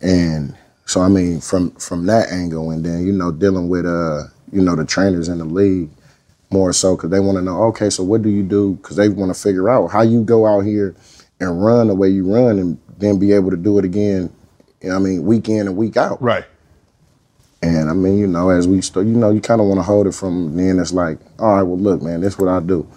And 0.01 0.55
so, 0.87 1.01
I 1.01 1.09
mean, 1.09 1.41
from 1.41 1.71
from 1.73 2.07
that 2.07 2.31
angle, 2.33 2.71
and 2.71 2.85
then, 2.85 3.07
you 3.07 3.13
know, 3.13 3.31
dealing 3.31 3.69
with, 3.69 3.87
uh, 3.87 4.25
you 4.53 4.61
know, 4.63 4.75
the 4.77 4.85
trainers 4.85 5.29
in 5.29 5.39
the 5.39 5.45
league 5.45 5.89
more 6.53 6.73
so 6.73 6.97
because 6.97 7.11
they 7.11 7.21
want 7.21 7.37
to 7.39 7.43
know, 7.43 7.63
okay, 7.65 7.91
so 7.91 8.03
what 8.05 8.23
do 8.23 8.29
you 8.29 8.43
do? 8.43 8.75
Because 8.75 8.97
they 8.97 9.09
want 9.09 9.35
to 9.35 9.41
figure 9.41 9.69
out 9.69 9.89
how 9.89 10.03
you 10.03 10.23
go 10.23 10.47
out 10.47 10.61
here 10.61 10.95
and 11.41 11.65
run 11.65 11.89
the 11.89 11.95
way 11.95 12.09
you 12.09 12.33
run 12.33 12.59
and 12.59 12.79
then 12.99 13.19
be 13.19 13.33
able 13.33 13.51
to 13.51 13.57
do 13.57 13.79
it 13.79 13.85
again, 13.85 14.33
you 14.81 14.89
know 14.89 14.97
I 14.97 14.99
mean, 14.99 15.25
week 15.25 15.49
in 15.49 15.67
and 15.67 15.77
week 15.77 15.97
out. 15.97 16.21
Right. 16.23 16.45
And 17.63 17.89
I 17.89 17.93
mean, 17.93 18.19
you 18.19 18.27
know, 18.27 18.51
as 18.51 18.67
we 18.67 18.81
start, 18.81 19.07
you 19.07 19.13
know, 19.13 19.31
you 19.31 19.41
kind 19.41 19.61
of 19.61 19.69
want 19.69 19.79
to 19.79 19.85
hold 19.85 20.09
it 20.09 20.15
from 20.15 20.57
then. 20.57 20.81
It's 20.81 20.93
like, 20.93 21.19
all 21.39 21.57
right, 21.57 21.63
well, 21.63 21.79
look, 21.79 22.03
man, 22.03 22.21
this 22.21 22.35
is 22.35 22.39
what 22.39 22.49
I 22.49 22.61
do. 22.61 22.89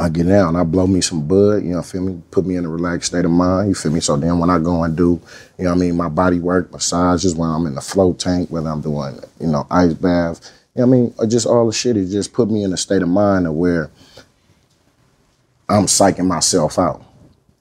I 0.00 0.08
get 0.08 0.28
down, 0.28 0.54
I 0.54 0.62
blow 0.62 0.86
me 0.86 1.00
some 1.00 1.26
bud, 1.26 1.64
you 1.64 1.70
know, 1.70 1.82
feel 1.82 2.02
me? 2.02 2.22
Put 2.30 2.46
me 2.46 2.54
in 2.54 2.64
a 2.64 2.68
relaxed 2.68 3.10
state 3.10 3.24
of 3.24 3.32
mind, 3.32 3.68
you 3.68 3.74
feel 3.74 3.90
me? 3.90 3.98
So 3.98 4.16
then 4.16 4.38
when 4.38 4.48
I 4.48 4.60
go 4.60 4.84
and 4.84 4.96
do, 4.96 5.20
you 5.58 5.64
know 5.64 5.70
what 5.70 5.76
I 5.76 5.80
mean, 5.80 5.96
my 5.96 6.08
body 6.08 6.38
work, 6.38 6.70
massages, 6.70 7.34
when 7.34 7.50
I'm 7.50 7.66
in 7.66 7.74
the 7.74 7.80
float 7.80 8.20
tank, 8.20 8.48
whether 8.48 8.68
I'm 8.68 8.80
doing, 8.80 9.18
you 9.40 9.48
know, 9.48 9.66
ice 9.70 9.94
bath, 9.94 10.40
you 10.44 10.48
know 10.48 10.67
what 10.67 10.67
I 10.76 10.84
mean? 10.84 11.14
Just 11.28 11.46
all 11.46 11.66
the 11.66 11.72
shit, 11.72 11.96
it 11.96 12.06
just 12.06 12.32
put 12.32 12.50
me 12.50 12.62
in 12.62 12.72
a 12.72 12.76
state 12.76 13.02
of 13.02 13.08
mind 13.08 13.46
of 13.46 13.54
where 13.54 13.90
I'm 15.68 15.86
psyching 15.86 16.26
myself 16.26 16.78
out. 16.78 17.04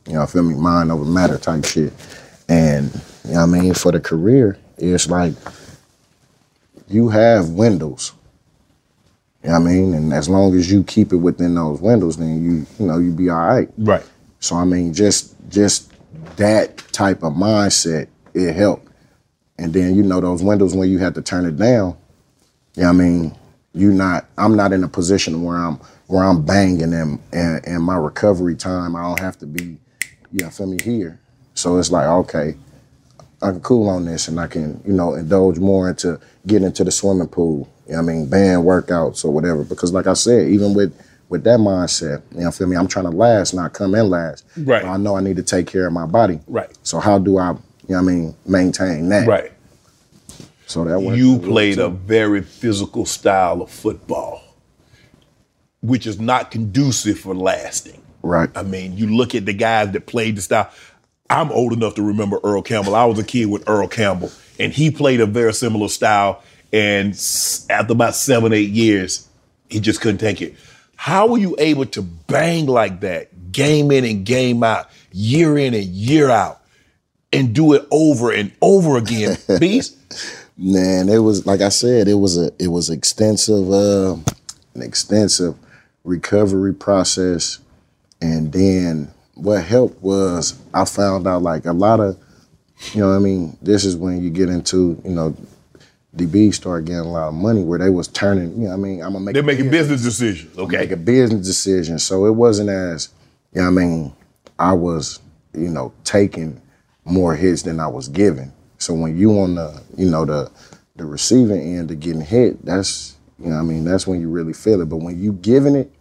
You 0.08 0.14
know, 0.14 0.26
feel 0.26 0.44
me? 0.44 0.56
Mind 0.56 0.92
over 0.92 1.04
matter 1.04 1.38
type 1.38 1.66
shit. 1.66 1.94
And, 2.48 2.94
you 3.26 3.34
know 3.34 3.46
what 3.46 3.58
I 3.58 3.60
mean? 3.60 3.74
For 3.74 3.92
the 3.92 4.00
career, 4.00 4.58
it's 4.78 5.10
like 5.10 5.34
you 6.88 7.10
have 7.10 7.50
windows. 7.50 8.14
You 9.44 9.50
know 9.50 9.60
what 9.60 9.68
I 9.68 9.72
mean? 9.72 9.94
And 9.94 10.14
as 10.14 10.30
long 10.30 10.56
as 10.56 10.72
you 10.72 10.84
keep 10.84 11.12
it 11.12 11.18
within 11.18 11.56
those 11.56 11.82
windows, 11.82 12.18
then 12.18 12.44
you, 12.44 12.66
you 12.80 12.86
know, 12.88 12.98
you 12.98 13.12
be 13.12 13.30
all 13.30 13.48
right. 13.48 13.70
Right. 13.78 14.04
So 14.40 14.56
I 14.56 14.66
mean, 14.66 14.94
just 14.94 15.36
just 15.50 15.92
that 16.38 16.78
type 16.92 17.24
of 17.24 17.34
mindset, 17.34 18.08
it 18.34 18.54
helped. 18.54 18.88
And 19.58 19.74
then, 19.74 19.96
you 19.96 20.04
know, 20.04 20.22
those 20.22 20.44
windows 20.44 20.76
when 20.76 20.90
you 20.90 21.00
had 21.00 21.16
to 21.16 21.22
turn 21.22 21.46
it 21.46 21.58
down, 21.58 21.98
you 22.78 22.84
know 22.84 22.90
I 22.90 22.94
mean? 22.94 23.36
You 23.74 23.92
not 23.92 24.26
I'm 24.38 24.56
not 24.56 24.74
in 24.74 24.84
a 24.84 24.88
position 24.88 25.44
where 25.44 25.58
I'm 25.58 25.76
where 26.08 26.24
I'm 26.24 26.44
banging 26.44 26.94
and 26.94 27.20
and, 27.32 27.68
and 27.68 27.84
my 27.84 27.96
recovery 27.96 28.56
time, 28.56 28.96
I 28.96 29.04
don't 29.04 29.20
have 29.20 29.38
to 29.40 29.46
be, 29.46 29.78
you 30.32 30.44
know, 30.44 30.50
feel 30.50 30.68
me 30.68 30.78
here. 30.84 31.20
So 31.54 31.78
it's 31.78 31.92
like, 31.92 32.08
okay, 32.08 32.56
I 33.42 33.52
can 33.52 33.62
cool 33.62 33.90
on 33.90 34.06
this 34.06 34.28
and 34.28 34.40
I 34.40 34.48
can, 34.48 34.82
you 34.86 34.94
know, 34.94 35.14
indulge 35.14 35.60
more 35.60 35.90
into 35.90 36.20
get 36.48 36.64
into 36.64 36.84
the 36.84 36.92
swimming 36.92 37.28
pool. 37.28 37.70
You 37.86 37.94
know 37.94 38.04
what 38.04 38.12
I 38.12 38.14
mean? 38.14 38.30
Band 38.30 38.64
workouts 38.64 39.24
or 39.24 39.32
whatever. 39.32 39.64
Because 39.64 39.94
like 39.94 40.08
I 40.08 40.14
said, 40.14 40.50
even 40.50 40.74
with 40.74 41.00
with 41.30 41.44
that 41.44 41.60
mindset, 41.60 42.24
you 42.34 42.42
know, 42.42 42.52
feel 42.52 42.68
me? 42.68 42.78
I'm 42.78 42.88
trying 42.88 43.06
to 43.06 43.12
last, 43.12 43.54
not 43.54 43.74
come 43.74 43.96
in 43.96 44.10
last. 44.10 44.46
Right. 44.58 44.84
I 44.84 44.98
know 44.98 45.18
I 45.18 45.22
need 45.22 45.36
to 45.36 45.44
take 45.44 45.68
care 45.68 45.86
of 45.86 45.94
my 45.94 46.06
body. 46.06 46.40
Right. 46.48 46.70
So 46.84 47.00
how 47.00 47.20
do 47.20 47.38
I, 47.38 47.52
you 47.52 47.58
know 47.90 47.96
what 47.96 47.98
I 47.98 48.02
mean, 48.02 48.36
maintain 48.46 49.10
that? 49.10 49.28
Right. 49.28 49.52
So 50.68 50.84
that 50.84 51.00
You 51.16 51.40
played 51.40 51.80
a 51.80 51.88
very 51.88 52.42
physical 52.42 53.06
style 53.06 53.62
of 53.62 53.72
football, 53.72 54.44
which 55.80 56.06
is 56.06 56.20
not 56.20 56.52
conducive 56.52 57.20
for 57.20 57.34
lasting. 57.34 58.02
Right. 58.22 58.50
I 58.54 58.64
mean, 58.64 58.98
you 58.98 59.16
look 59.16 59.34
at 59.34 59.46
the 59.46 59.54
guys 59.54 59.92
that 59.92 60.08
played 60.08 60.36
the 60.36 60.42
style. 60.42 60.70
I'm 61.30 61.52
old 61.52 61.72
enough 61.72 61.96
to 61.96 62.02
remember 62.02 62.40
Earl 62.44 62.62
Campbell. 62.62 62.96
I 62.96 63.06
was 63.06 63.18
a 63.18 63.24
kid 63.24 63.46
with 63.46 63.68
Earl 63.68 63.88
Campbell, 63.88 64.30
and 64.60 64.74
he 64.74 64.92
played 64.92 65.22
a 65.22 65.26
very 65.26 65.54
similar 65.54 65.88
style. 65.88 66.44
And 66.74 67.14
after 67.70 67.94
about 67.94 68.16
seven, 68.16 68.52
eight 68.52 68.70
years, 68.70 69.26
he 69.70 69.80
just 69.80 70.02
couldn't 70.02 70.18
take 70.18 70.42
it. 70.42 70.56
How 70.98 71.28
were 71.28 71.38
you 71.38 71.56
able 71.60 71.86
to 71.86 72.02
bang 72.02 72.66
like 72.66 73.00
that, 73.02 73.54
game 73.54 73.90
in 73.92 74.04
and 74.04 74.26
game 74.26 74.64
out, 74.64 74.90
year 75.14 75.58
in 75.58 75.74
and 75.74 75.86
year 75.86 76.30
out, 76.30 76.62
and 77.32 77.56
do 77.56 77.72
it 77.72 77.88
over 77.90 78.34
and 78.34 78.52
over 78.62 78.98
again? 78.98 79.38
Beast? 79.60 79.96
Man, 80.58 81.08
it 81.10 81.20
was 81.20 81.46
like 81.46 81.62
I 81.62 81.70
said, 81.70 82.08
it 82.08 82.16
was 82.16 82.38
a 82.38 82.52
it 82.58 82.70
was 82.70 82.90
extensive 82.90 83.70
uh 83.72 84.16
an 84.74 84.82
extensive 84.82 85.56
recovery 86.04 86.74
process. 86.74 87.60
And 88.22 88.52
then 88.52 89.12
what 89.36 89.64
helped 89.64 90.02
was 90.02 90.60
I 90.74 90.86
found 90.86 91.28
out 91.28 91.44
like 91.44 91.66
a 91.66 91.74
lot 91.74 92.00
of 92.00 92.18
you 92.94 93.02
know 93.02 93.14
I 93.16 93.20
mean, 93.20 93.56
this 93.62 93.86
is 93.86 93.96
when 93.96 94.24
you 94.24 94.32
get 94.32 94.50
into, 94.50 95.00
you 95.06 95.12
know, 95.12 95.36
DB 96.16 96.52
started 96.54 96.88
getting 96.88 97.02
a 97.02 97.12
lot 97.12 97.28
of 97.28 97.36
money 97.36 97.64
where 97.64 97.78
they 97.78 97.90
was 97.90 98.08
turning, 98.08 98.60
you 98.60 98.68
know 98.68 98.74
I 98.74 98.78
mean, 98.78 99.02
I'm 99.04 99.14
gonna 99.14 99.20
make 99.26 99.34
They're 99.34 99.44
a 99.44 99.46
making 99.46 99.70
business. 99.70 100.02
business 100.02 100.18
decisions. 100.18 100.58
Okay. 100.58 100.78
make 100.78 100.92
a 100.92 100.98
business 100.98 101.46
decision. 101.46 102.00
So 102.00 102.26
it 102.26 102.32
wasn't 102.32 102.70
as, 102.70 103.10
you 103.54 103.62
know 103.62 103.68
I 103.68 103.72
mean, 103.72 104.14
I 104.58 104.74
was, 104.74 105.20
you 105.54 105.70
know, 105.70 105.94
taking 106.04 106.60
more 107.06 107.36
hits 107.36 107.62
than 107.62 107.80
I 107.80 107.88
was 107.88 108.08
giving. 108.08 108.52
So 108.78 108.94
when 108.94 109.18
you 109.18 109.40
on 109.40 109.56
the, 109.56 109.82
you 109.96 110.10
know, 110.10 110.26
the 110.26 110.52
the 110.96 111.06
receiving 111.06 111.62
end 111.78 111.92
of 111.92 112.00
getting 112.00 112.22
hit, 112.22 112.64
that's, 112.66 113.16
you 113.40 113.50
know 113.50 113.58
I 113.58 113.62
mean, 113.62 113.86
that's 113.86 114.08
when 114.08 114.20
you 114.20 114.30
really 114.30 114.54
feel 114.54 114.82
it. 114.82 114.90
But 114.90 114.98
when 114.98 115.22
you 115.22 115.34
giving 115.34 115.76
it, 115.76 115.92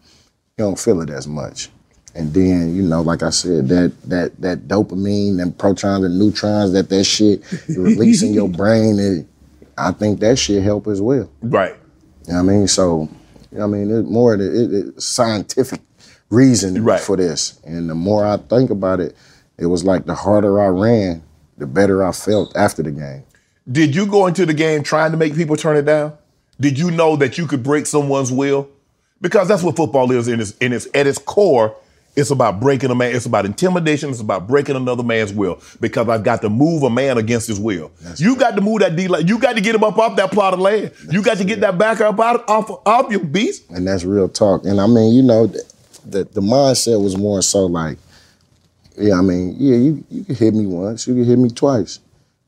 you 0.57 0.64
don't 0.64 0.79
feel 0.79 1.01
it 1.03 1.11
as 1.11 1.27
much. 1.27 1.68
And 2.14 2.33
then, 2.33 2.74
you 2.74 2.83
know, 2.83 3.03
like 3.03 3.22
I 3.22 3.29
said, 3.31 3.68
that 3.68 3.93
that 4.05 4.41
that 4.41 4.68
dopamine 4.68 5.41
and 5.43 5.57
protons 5.57 6.05
and 6.05 6.18
neutrons 6.18 6.72
that 6.72 6.89
that 6.89 7.05
shit 7.05 7.43
release 7.68 8.22
in 8.22 8.33
your 8.33 8.49
brain, 8.49 8.99
it, 8.99 9.27
I 9.77 9.93
think 9.93 10.20
that 10.20 10.39
shit 10.39 10.62
help 10.62 10.87
as 10.87 11.01
well. 11.03 11.31
Right. 11.43 11.74
You 12.27 12.33
know 12.33 12.43
what 12.43 12.51
I 12.53 12.57
mean? 12.57 12.68
So, 12.68 13.09
you 13.53 13.59
know 13.59 13.68
what 13.68 13.77
I 13.77 13.79
mean? 13.81 13.91
It's 14.01 14.09
more 14.09 14.33
of 14.33 14.39
the 14.41 14.47
it, 14.64 14.72
it, 14.97 15.03
scientific 15.03 15.81
reason 16.31 16.83
Right. 16.83 16.99
for 17.01 17.16
this. 17.16 17.61
And 17.64 17.89
the 17.91 17.95
more 17.95 18.27
I 18.27 18.39
think 18.39 18.70
about 18.70 18.99
it, 19.01 19.14
it 19.59 19.66
was 19.66 19.85
like 19.85 20.07
the 20.07 20.14
harder 20.14 20.59
I 20.61 20.68
ran, 20.68 21.22
the 21.59 21.66
better 21.66 22.04
I 22.04 22.12
felt 22.12 22.54
after 22.57 22.82
the 22.82 22.92
game. 22.92 23.24
Did 23.70 23.94
you 23.94 24.07
go 24.07 24.26
into 24.26 24.46
the 24.46 24.54
game 24.54 24.82
trying 24.82 25.11
to 25.11 25.16
make 25.16 25.34
people 25.34 25.57
turn 25.57 25.76
it 25.76 25.82
down? 25.82 26.16
Did 26.61 26.78
you 26.78 26.90
know 26.90 27.16
that 27.16 27.36
you 27.36 27.46
could 27.46 27.62
break 27.62 27.86
someone's 27.86 28.32
will? 28.32 28.68
Because 29.20 29.48
that's 29.48 29.62
what 29.62 29.76
football 29.76 30.11
is 30.12 30.28
in 30.28 30.40
its, 30.40 30.52
in 30.59 30.72
its 30.72 30.86
at 30.94 31.07
its 31.07 31.18
core. 31.18 31.76
It's 32.14 32.30
about 32.30 32.61
breaking 32.61 32.90
a 32.90 32.94
man. 32.94 33.14
It's 33.14 33.26
about 33.26 33.44
intimidation. 33.44 34.09
It's 34.09 34.20
about 34.20 34.48
breaking 34.48 34.74
another 34.74 35.02
man's 35.02 35.34
will. 35.34 35.61
Because 35.80 36.09
I've 36.09 36.24
got 36.24 36.40
to 36.42 36.48
move 36.48 36.82
a 36.82 36.88
man 36.88 37.18
against 37.18 37.46
his 37.46 37.61
will. 37.61 37.90
you 38.16 38.36
got 38.36 38.57
to 38.57 38.62
move 38.62 38.80
that 38.80 38.96
D 38.96 39.07
line. 39.07 39.26
You 39.26 39.38
got 39.38 39.54
to 39.57 39.61
get 39.61 39.74
him 39.74 39.84
up 39.84 39.98
off 39.98 40.16
that 40.16 40.30
plot 40.30 40.54
of 40.54 40.61
land. 40.61 40.92
You 41.11 41.22
got 41.22 41.36
to 41.38 41.44
get 41.44 41.61
that 41.61 41.76
back 41.76 42.00
up 42.00 42.18
out 42.18 42.48
off 42.48 42.70
off 42.86 43.11
your 43.11 43.22
beast. 43.22 43.64
And 43.70 43.86
that's 43.86 44.04
real 44.04 44.30
talk. 44.30 44.64
And 44.64 44.80
I 44.80 44.86
mean, 44.86 45.14
you 45.14 45.22
know, 45.22 45.46
the, 46.07 46.24
the 46.24 46.40
mindset 46.40 47.02
was 47.02 47.18
more 47.18 47.42
so 47.42 47.66
like, 47.66 47.98
yeah, 48.99 49.18
I 49.18 49.22
mean, 49.22 49.57
yeah, 49.59 49.76
you, 49.76 50.05
you 50.11 50.24
can 50.24 50.34
hit 50.34 50.55
me 50.55 50.66
once, 50.66 51.07
you 51.07 51.14
can 51.14 51.24
hit 51.24 51.38
me 51.38 51.51
twice. 51.51 52.01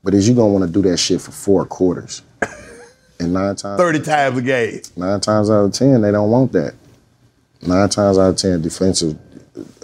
But 0.02 0.14
is 0.14 0.28
you 0.28 0.34
gonna 0.34 0.52
wanna 0.52 0.66
do 0.68 0.82
that 0.82 0.96
shit 0.98 1.20
for 1.20 1.32
four 1.32 1.64
quarters? 1.66 2.22
And 3.20 3.32
nine 3.32 3.56
times 3.56 3.80
Thirty 3.80 3.98
times 3.98 4.38
a 4.38 4.42
game. 4.42 4.80
Nine 4.96 5.18
times 5.18 5.50
out 5.50 5.64
of 5.64 5.72
ten, 5.72 6.02
they 6.02 6.12
don't 6.12 6.30
want 6.30 6.52
that. 6.52 6.74
Nine 7.60 7.88
times 7.88 8.16
out 8.16 8.28
of 8.28 8.36
ten, 8.36 8.62
defensive 8.62 9.18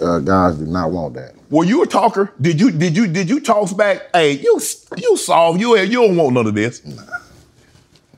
uh, 0.01 0.19
guys 0.19 0.55
do 0.55 0.65
not 0.65 0.91
want 0.91 1.15
that. 1.15 1.33
Were 1.49 1.63
you 1.63 1.83
a 1.83 1.87
talker? 1.87 2.31
Did 2.41 2.59
you 2.59 2.71
did 2.71 2.95
you 2.95 3.07
did 3.07 3.29
you 3.29 3.39
toss 3.39 3.73
back? 3.73 4.09
Hey, 4.13 4.31
you 4.31 4.59
you 4.97 5.17
soft. 5.17 5.59
You 5.59 5.77
you 5.77 6.01
don't 6.01 6.15
want 6.15 6.33
none 6.33 6.47
of 6.47 6.55
this. 6.55 6.81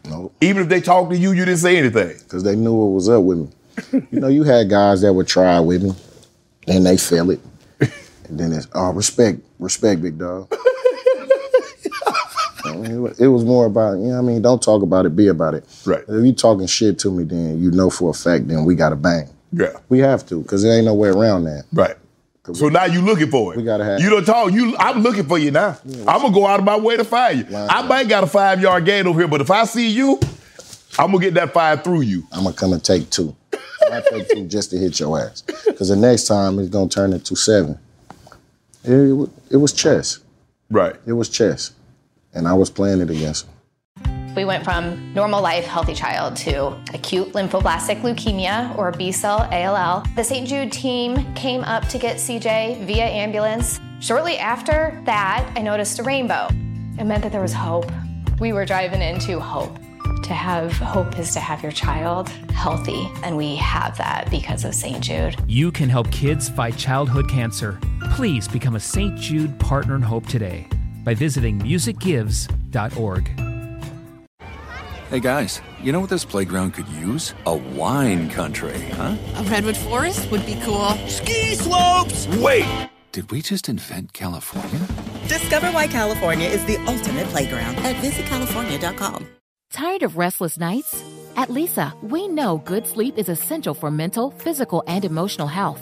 No. 0.05 0.31
Even 0.39 0.63
if 0.63 0.69
they 0.69 0.79
talked 0.79 1.11
to 1.11 1.17
you, 1.17 1.33
you 1.33 1.43
didn't 1.43 1.59
say 1.59 1.77
anything. 1.77 2.17
Because 2.19 2.43
they 2.43 2.55
knew 2.55 2.73
what 2.73 2.93
was 2.93 3.09
up 3.09 3.23
with 3.23 3.39
me. 3.39 4.07
you 4.11 4.19
know, 4.19 4.27
you 4.27 4.43
had 4.43 4.69
guys 4.69 5.01
that 5.01 5.13
would 5.13 5.27
try 5.27 5.59
with 5.59 5.83
me, 5.83 5.93
and 6.67 6.85
they 6.85 6.95
feel 6.95 7.29
it. 7.31 7.39
And 8.29 8.39
then 8.39 8.51
it's, 8.53 8.67
oh, 8.73 8.91
respect, 8.93 9.39
respect, 9.59 10.01
big 10.01 10.17
dog. 10.17 10.53
I 12.65 12.75
mean, 12.75 12.91
it 12.91 12.97
wa- 12.97 13.13
it 13.19 13.27
was 13.27 13.45
more 13.45 13.65
about, 13.65 13.93
you 13.93 14.07
know 14.07 14.13
what 14.13 14.17
I 14.17 14.21
mean? 14.21 14.41
Don't 14.41 14.61
talk 14.61 14.81
about 14.81 15.05
it, 15.05 15.15
be 15.15 15.27
about 15.27 15.53
it. 15.53 15.63
Right. 15.85 16.03
If 16.07 16.25
you 16.25 16.33
talking 16.33 16.67
shit 16.67 16.99
to 16.99 17.11
me, 17.11 17.23
then 17.23 17.61
you 17.61 17.71
know 17.71 17.89
for 17.89 18.09
a 18.09 18.13
fact, 18.13 18.47
then 18.47 18.65
we 18.65 18.75
got 18.75 18.89
to 18.89 18.95
bang. 18.97 19.29
Yeah. 19.53 19.71
We 19.89 19.99
have 19.99 20.25
to, 20.27 20.41
because 20.41 20.63
there 20.63 20.75
ain't 20.75 20.85
no 20.85 20.93
way 20.93 21.09
around 21.09 21.45
that. 21.45 21.63
Right. 21.71 21.95
So 22.53 22.69
now 22.69 22.85
you 22.85 23.01
looking 23.01 23.29
for 23.29 23.53
it. 23.53 23.57
We 23.57 23.63
gotta 23.63 23.83
have- 23.83 23.99
You 23.99 24.09
don't 24.09 24.23
talk. 24.25 24.53
You. 24.53 24.75
I'm 24.79 25.01
looking 25.01 25.25
for 25.25 25.37
you 25.37 25.51
now. 25.51 25.77
I'm 26.07 26.21
gonna 26.21 26.31
go 26.33 26.45
out 26.47 26.59
of 26.59 26.65
my 26.65 26.77
way 26.77 26.95
to 26.95 27.03
find 27.03 27.39
you. 27.39 27.45
I 27.57 27.81
might 27.85 28.07
got 28.07 28.23
a 28.23 28.27
five 28.27 28.61
yard 28.61 28.85
gain 28.85 29.05
over 29.05 29.19
here, 29.19 29.27
but 29.27 29.41
if 29.41 29.51
I 29.51 29.65
see 29.65 29.89
you, 29.89 30.17
I'm 30.97 31.11
gonna 31.11 31.19
get 31.19 31.33
that 31.33 31.51
five 31.53 31.83
through 31.83 32.01
you. 32.01 32.23
I'm 32.31 32.43
gonna 32.45 32.55
come 32.55 32.71
and 32.71 32.81
take 32.81 33.09
two. 33.09 33.35
I 33.91 34.01
take 34.09 34.29
two 34.29 34.47
just 34.47 34.69
to 34.71 34.77
hit 34.77 34.97
your 34.97 35.19
ass. 35.19 35.41
Because 35.65 35.89
the 35.89 35.97
next 35.97 36.23
time 36.25 36.57
it's 36.59 36.69
gonna 36.69 36.87
turn 36.89 37.11
into 37.11 37.35
seven. 37.35 37.77
It, 38.83 39.29
it, 39.51 39.57
was 39.57 39.73
chess. 39.73 40.19
Right. 40.69 40.95
It 41.05 41.13
was 41.13 41.29
chess. 41.29 41.73
And 42.33 42.47
I 42.47 42.53
was 42.53 42.69
playing 42.69 43.01
it 43.01 43.09
against 43.09 43.45
him. 43.45 43.53
We 44.35 44.45
went 44.45 44.63
from 44.63 45.13
normal 45.15 45.41
life, 45.41 45.65
healthy 45.65 45.95
child 45.95 46.35
to 46.37 46.67
acute 46.93 47.33
lymphoblastic 47.33 48.01
leukemia 48.01 48.77
or 48.77 48.91
B 48.91 49.11
cell 49.11 49.49
ALL. 49.51 50.03
The 50.15 50.23
St. 50.23 50.47
Jude 50.47 50.71
team 50.71 51.33
came 51.33 51.61
up 51.61 51.87
to 51.89 51.97
get 51.97 52.17
CJ 52.17 52.85
via 52.85 53.05
ambulance. 53.05 53.79
Shortly 53.99 54.37
after 54.37 55.01
that, 55.05 55.51
I 55.55 55.61
noticed 55.63 55.97
a 55.97 56.03
rainbow. 56.03 56.49
It 56.99 57.05
meant 57.05 57.23
that 57.23 57.31
there 57.31 57.41
was 57.41 57.53
hope. 57.53 57.91
We 58.39 58.53
were 58.53 58.65
driving 58.65 59.01
into 59.01 59.39
hope. 59.39 59.75
To 60.23 60.33
have 60.33 60.73
hope 60.73 61.17
is 61.17 61.33
to 61.33 61.39
have 61.39 61.63
your 61.63 61.71
child 61.71 62.29
healthy, 62.57 63.09
and 63.23 63.37
we 63.37 63.55
have 63.55 63.97
that 63.97 64.29
because 64.29 64.65
of 64.65 64.75
St. 64.75 65.01
Jude. 65.01 65.35
You 65.47 65.71
can 65.71 65.89
help 65.89 66.11
kids 66.11 66.49
fight 66.49 66.75
childhood 66.77 67.29
cancer. 67.29 67.79
Please 68.11 68.47
become 68.47 68.75
a 68.75 68.79
St. 68.79 69.15
Jude 69.17 69.59
Partner 69.59 69.95
in 69.95 70.01
Hope 70.01 70.25
today 70.27 70.67
by 71.03 71.13
visiting 71.13 71.59
musicgives.org. 71.59 73.31
Hey 75.09 75.21
guys, 75.21 75.61
you 75.81 75.93
know 75.93 76.01
what 76.01 76.09
this 76.09 76.25
playground 76.25 76.73
could 76.73 76.87
use? 76.89 77.33
A 77.45 77.55
wine 77.55 78.29
country, 78.29 78.77
huh? 78.91 79.15
A 79.35 79.43
redwood 79.43 79.77
forest 79.77 80.29
would 80.31 80.45
be 80.45 80.59
cool. 80.63 80.89
Ski 81.07 81.55
slopes! 81.55 82.27
Wait! 82.39 82.89
Did 83.13 83.31
we 83.31 83.41
just 83.41 83.69
invent 83.69 84.11
California? 84.11 84.79
Discover 85.27 85.71
why 85.71 85.87
California 85.87 86.47
is 86.49 86.63
the 86.65 86.75
ultimate 86.87 87.27
playground 87.27 87.77
at 87.77 87.95
visitcalifornia.com. 87.97 89.27
Tired 89.71 90.03
of 90.03 90.17
restless 90.17 90.57
nights? 90.57 91.03
At 91.37 91.49
Leesa, 91.49 91.93
we 92.01 92.27
know 92.27 92.57
good 92.57 92.85
sleep 92.85 93.17
is 93.17 93.29
essential 93.29 93.73
for 93.73 93.91
mental, 93.91 94.31
physical, 94.31 94.83
and 94.87 95.05
emotional 95.05 95.47
health. 95.47 95.81